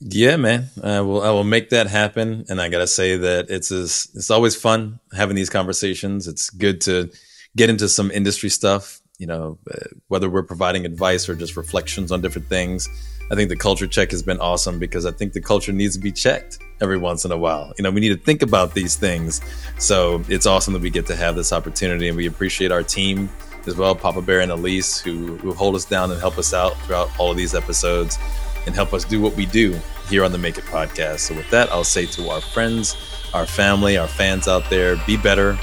Yeah, 0.00 0.36
man. 0.36 0.68
I 0.82 1.00
will. 1.00 1.22
I 1.22 1.30
will 1.30 1.44
make 1.44 1.70
that 1.70 1.86
happen. 1.86 2.44
And 2.48 2.60
I 2.60 2.68
gotta 2.68 2.86
say 2.86 3.16
that 3.16 3.46
it's 3.48 3.72
as, 3.72 4.08
it's 4.14 4.30
always 4.30 4.54
fun 4.54 5.00
having 5.16 5.36
these 5.36 5.50
conversations. 5.50 6.28
It's 6.28 6.50
good 6.50 6.80
to 6.82 7.10
get 7.56 7.70
into 7.70 7.88
some 7.88 8.10
industry 8.10 8.50
stuff. 8.50 9.00
You 9.18 9.28
know, 9.28 9.58
uh, 9.70 9.86
whether 10.08 10.28
we're 10.28 10.42
providing 10.42 10.84
advice 10.84 11.28
or 11.28 11.34
just 11.34 11.56
reflections 11.56 12.10
on 12.12 12.20
different 12.20 12.48
things. 12.48 12.88
I 13.30 13.34
think 13.34 13.48
the 13.48 13.56
culture 13.56 13.86
check 13.86 14.10
has 14.10 14.22
been 14.22 14.38
awesome 14.38 14.78
because 14.78 15.06
I 15.06 15.10
think 15.10 15.32
the 15.32 15.40
culture 15.40 15.72
needs 15.72 15.94
to 15.96 16.00
be 16.00 16.12
checked 16.12 16.58
every 16.80 16.98
once 16.98 17.24
in 17.24 17.32
a 17.32 17.38
while. 17.38 17.72
You 17.78 17.84
know, 17.84 17.90
we 17.90 18.00
need 18.00 18.10
to 18.10 18.16
think 18.16 18.42
about 18.42 18.74
these 18.74 18.96
things. 18.96 19.40
So 19.78 20.22
it's 20.28 20.46
awesome 20.46 20.74
that 20.74 20.82
we 20.82 20.90
get 20.90 21.06
to 21.06 21.16
have 21.16 21.34
this 21.34 21.52
opportunity, 21.52 22.08
and 22.08 22.16
we 22.16 22.26
appreciate 22.26 22.70
our 22.70 22.82
team 22.82 23.30
as 23.66 23.76
well, 23.76 23.94
Papa 23.94 24.20
Bear 24.20 24.40
and 24.40 24.52
Elise, 24.52 25.00
who 25.00 25.36
who 25.38 25.54
hold 25.54 25.74
us 25.74 25.84
down 25.84 26.10
and 26.10 26.20
help 26.20 26.38
us 26.38 26.52
out 26.52 26.76
throughout 26.82 27.08
all 27.18 27.30
of 27.30 27.36
these 27.36 27.54
episodes 27.54 28.18
and 28.66 28.74
help 28.74 28.92
us 28.92 29.04
do 29.04 29.20
what 29.20 29.34
we 29.36 29.46
do 29.46 29.78
here 30.08 30.24
on 30.24 30.32
the 30.32 30.38
Make 30.38 30.58
It 30.58 30.64
podcast. 30.64 31.20
So, 31.20 31.34
with 31.34 31.48
that, 31.50 31.70
I'll 31.70 31.84
say 31.84 32.06
to 32.06 32.28
our 32.30 32.40
friends, 32.40 32.96
our 33.32 33.46
family, 33.46 33.96
our 33.96 34.08
fans 34.08 34.48
out 34.48 34.68
there 34.70 34.96
be 35.06 35.16
better, 35.16 35.58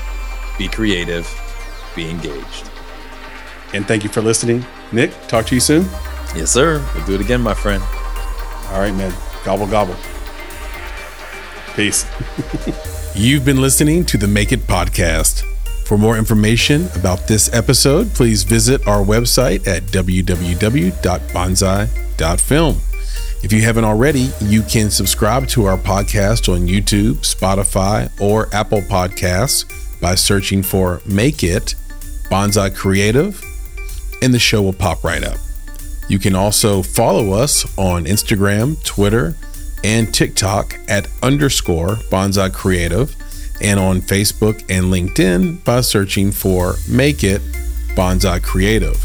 be 0.58 0.68
creative, 0.68 1.30
be 1.96 2.10
engaged. 2.10 2.70
And 3.74 3.88
thank 3.88 4.04
you 4.04 4.10
for 4.10 4.22
listening. 4.22 4.66
Nick, 4.92 5.12
talk 5.28 5.46
to 5.48 5.56
you 5.56 5.62
soon. 5.62 5.86
Yes, 6.36 6.52
sir. 6.52 6.86
We'll 6.96 7.06
do 7.06 7.16
it 7.16 7.22
again, 7.22 7.42
my 7.42 7.54
friend. 7.54 7.84
All 8.70 8.80
right, 8.80 8.94
man. 8.94 9.14
Gobble, 9.44 9.68
gobble. 9.68 9.96
Peace. 11.76 12.06
You've 13.16 13.44
been 13.44 13.62
listening 13.62 14.06
to 14.06 14.18
the 14.18 14.28
Make 14.28 14.54
It 14.54 14.62
podcast. 14.62 15.44
For 15.86 15.98
more 15.98 16.18
information 16.18 16.88
about 16.96 17.28
this 17.28 17.54
episode, 17.54 18.14
please 18.14 18.44
visit 18.44 18.88
our 18.88 19.04
website 19.04 19.68
at 19.68 19.84
www.bonsai.film. 19.84 22.78
If 23.44 23.52
you 23.52 23.62
haven't 23.62 23.84
already, 23.84 24.30
you 24.40 24.62
can 24.62 24.90
subscribe 24.90 25.48
to 25.50 25.66
our 25.66 25.78
podcast 25.78 26.48
on 26.54 26.68
YouTube, 26.68 27.16
Spotify, 27.16 28.10
or 28.22 28.48
Apple 28.54 28.80
Podcasts 28.82 29.66
by 30.00 30.16
searching 30.16 30.64
for 30.64 31.02
Make 31.06 31.44
It 31.44 31.76
Bonsai 32.30 32.74
Creative, 32.74 33.44
and 34.22 34.34
the 34.34 34.40
show 34.40 34.62
will 34.62 34.72
pop 34.72 35.04
right 35.04 35.24
up. 35.24 35.38
You 36.12 36.20
can 36.20 36.36
also 36.36 36.82
follow 36.82 37.32
us 37.32 37.64
on 37.78 38.04
Instagram, 38.04 38.84
Twitter, 38.84 39.38
and 39.82 40.14
TikTok 40.14 40.78
at 40.90 41.08
underscore 41.24 41.96
Bonsai 42.12 42.54
Creative, 42.54 43.16
and 43.62 43.80
on 43.80 44.02
Facebook 44.02 44.60
and 44.70 44.88
LinkedIn 44.88 45.64
by 45.64 45.80
searching 45.80 46.34
for 46.34 46.76
Make 46.90 47.24
It 47.24 47.42
Bonsai 47.96 48.44
Creative. 48.44 48.98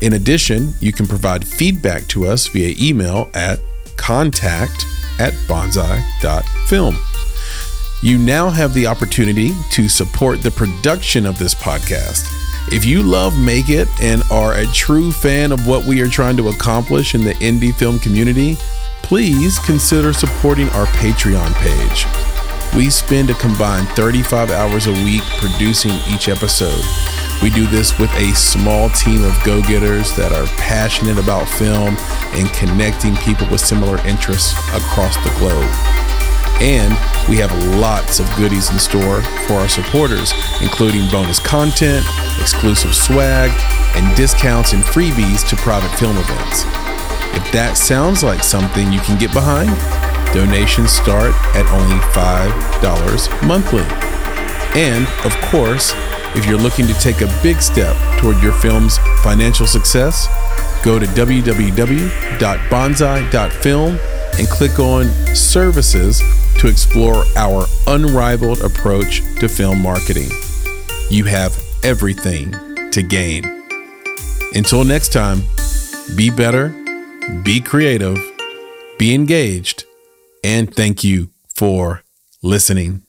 In 0.00 0.14
addition, 0.14 0.74
you 0.80 0.92
can 0.92 1.06
provide 1.06 1.46
feedback 1.46 2.08
to 2.08 2.26
us 2.26 2.48
via 2.48 2.74
email 2.80 3.30
at 3.32 3.60
contact 3.96 4.84
at 5.20 5.34
bonsai.film. 5.46 6.98
You 8.02 8.18
now 8.18 8.50
have 8.50 8.74
the 8.74 8.88
opportunity 8.88 9.52
to 9.70 9.88
support 9.88 10.42
the 10.42 10.50
production 10.50 11.26
of 11.26 11.38
this 11.38 11.54
podcast. 11.54 12.43
If 12.74 12.84
you 12.84 13.04
love 13.04 13.38
Make 13.38 13.68
It 13.68 13.86
and 14.02 14.24
are 14.32 14.54
a 14.54 14.66
true 14.66 15.12
fan 15.12 15.52
of 15.52 15.64
what 15.64 15.84
we 15.84 16.00
are 16.00 16.08
trying 16.08 16.36
to 16.38 16.48
accomplish 16.48 17.14
in 17.14 17.22
the 17.22 17.34
indie 17.34 17.72
film 17.72 18.00
community, 18.00 18.56
please 19.00 19.60
consider 19.60 20.12
supporting 20.12 20.68
our 20.70 20.86
Patreon 20.86 21.54
page. 21.54 22.04
We 22.76 22.90
spend 22.90 23.30
a 23.30 23.34
combined 23.34 23.86
35 23.90 24.50
hours 24.50 24.88
a 24.88 24.92
week 25.04 25.22
producing 25.38 25.92
each 26.08 26.28
episode. 26.28 26.82
We 27.40 27.50
do 27.50 27.68
this 27.68 27.96
with 27.96 28.12
a 28.14 28.34
small 28.34 28.90
team 28.90 29.22
of 29.22 29.40
go 29.44 29.62
getters 29.62 30.16
that 30.16 30.32
are 30.32 30.46
passionate 30.56 31.16
about 31.16 31.48
film 31.48 31.94
and 32.34 32.52
connecting 32.54 33.14
people 33.18 33.48
with 33.52 33.60
similar 33.60 34.04
interests 34.04 34.52
across 34.74 35.14
the 35.22 35.32
globe. 35.38 36.13
And 36.60 36.92
we 37.28 37.36
have 37.36 37.52
lots 37.78 38.18
of 38.20 38.30
goodies 38.36 38.70
in 38.70 38.78
store 38.78 39.22
for 39.46 39.54
our 39.54 39.68
supporters, 39.68 40.32
including 40.62 41.08
bonus 41.10 41.38
content, 41.38 42.06
exclusive 42.40 42.94
swag, 42.94 43.50
and 43.96 44.16
discounts 44.16 44.72
and 44.72 44.82
freebies 44.82 45.46
to 45.48 45.56
private 45.56 45.90
film 45.98 46.16
events. 46.16 46.64
If 47.34 47.50
that 47.52 47.76
sounds 47.76 48.22
like 48.22 48.44
something 48.44 48.92
you 48.92 49.00
can 49.00 49.18
get 49.18 49.32
behind, 49.32 49.70
donations 50.32 50.92
start 50.92 51.34
at 51.54 51.66
only 51.72 51.98
$5 52.12 53.46
monthly. 53.46 53.84
And, 54.78 55.06
of 55.24 55.34
course, 55.50 55.92
if 56.36 56.46
you're 56.46 56.58
looking 56.58 56.86
to 56.86 56.94
take 56.94 57.20
a 57.20 57.28
big 57.42 57.60
step 57.62 57.96
toward 58.18 58.40
your 58.42 58.52
film's 58.52 58.98
financial 59.22 59.66
success, 59.66 60.28
go 60.84 60.98
to 60.98 61.06
www.bonsai.film 61.06 63.98
and 64.38 64.48
click 64.48 64.78
on 64.78 65.06
Services 65.34 66.22
to 66.58 66.68
explore 66.68 67.24
our 67.36 67.66
unrivaled 67.86 68.60
approach 68.62 69.22
to 69.40 69.48
film 69.48 69.82
marketing. 69.82 70.30
You 71.10 71.24
have 71.24 71.56
everything 71.82 72.52
to 72.90 73.02
gain. 73.02 73.44
Until 74.54 74.84
next 74.84 75.12
time, 75.12 75.42
be 76.16 76.30
better, 76.30 76.68
be 77.42 77.60
creative, 77.60 78.18
be 78.98 79.14
engaged, 79.14 79.84
and 80.42 80.74
thank 80.74 81.02
you 81.02 81.30
for 81.54 82.02
listening. 82.42 83.02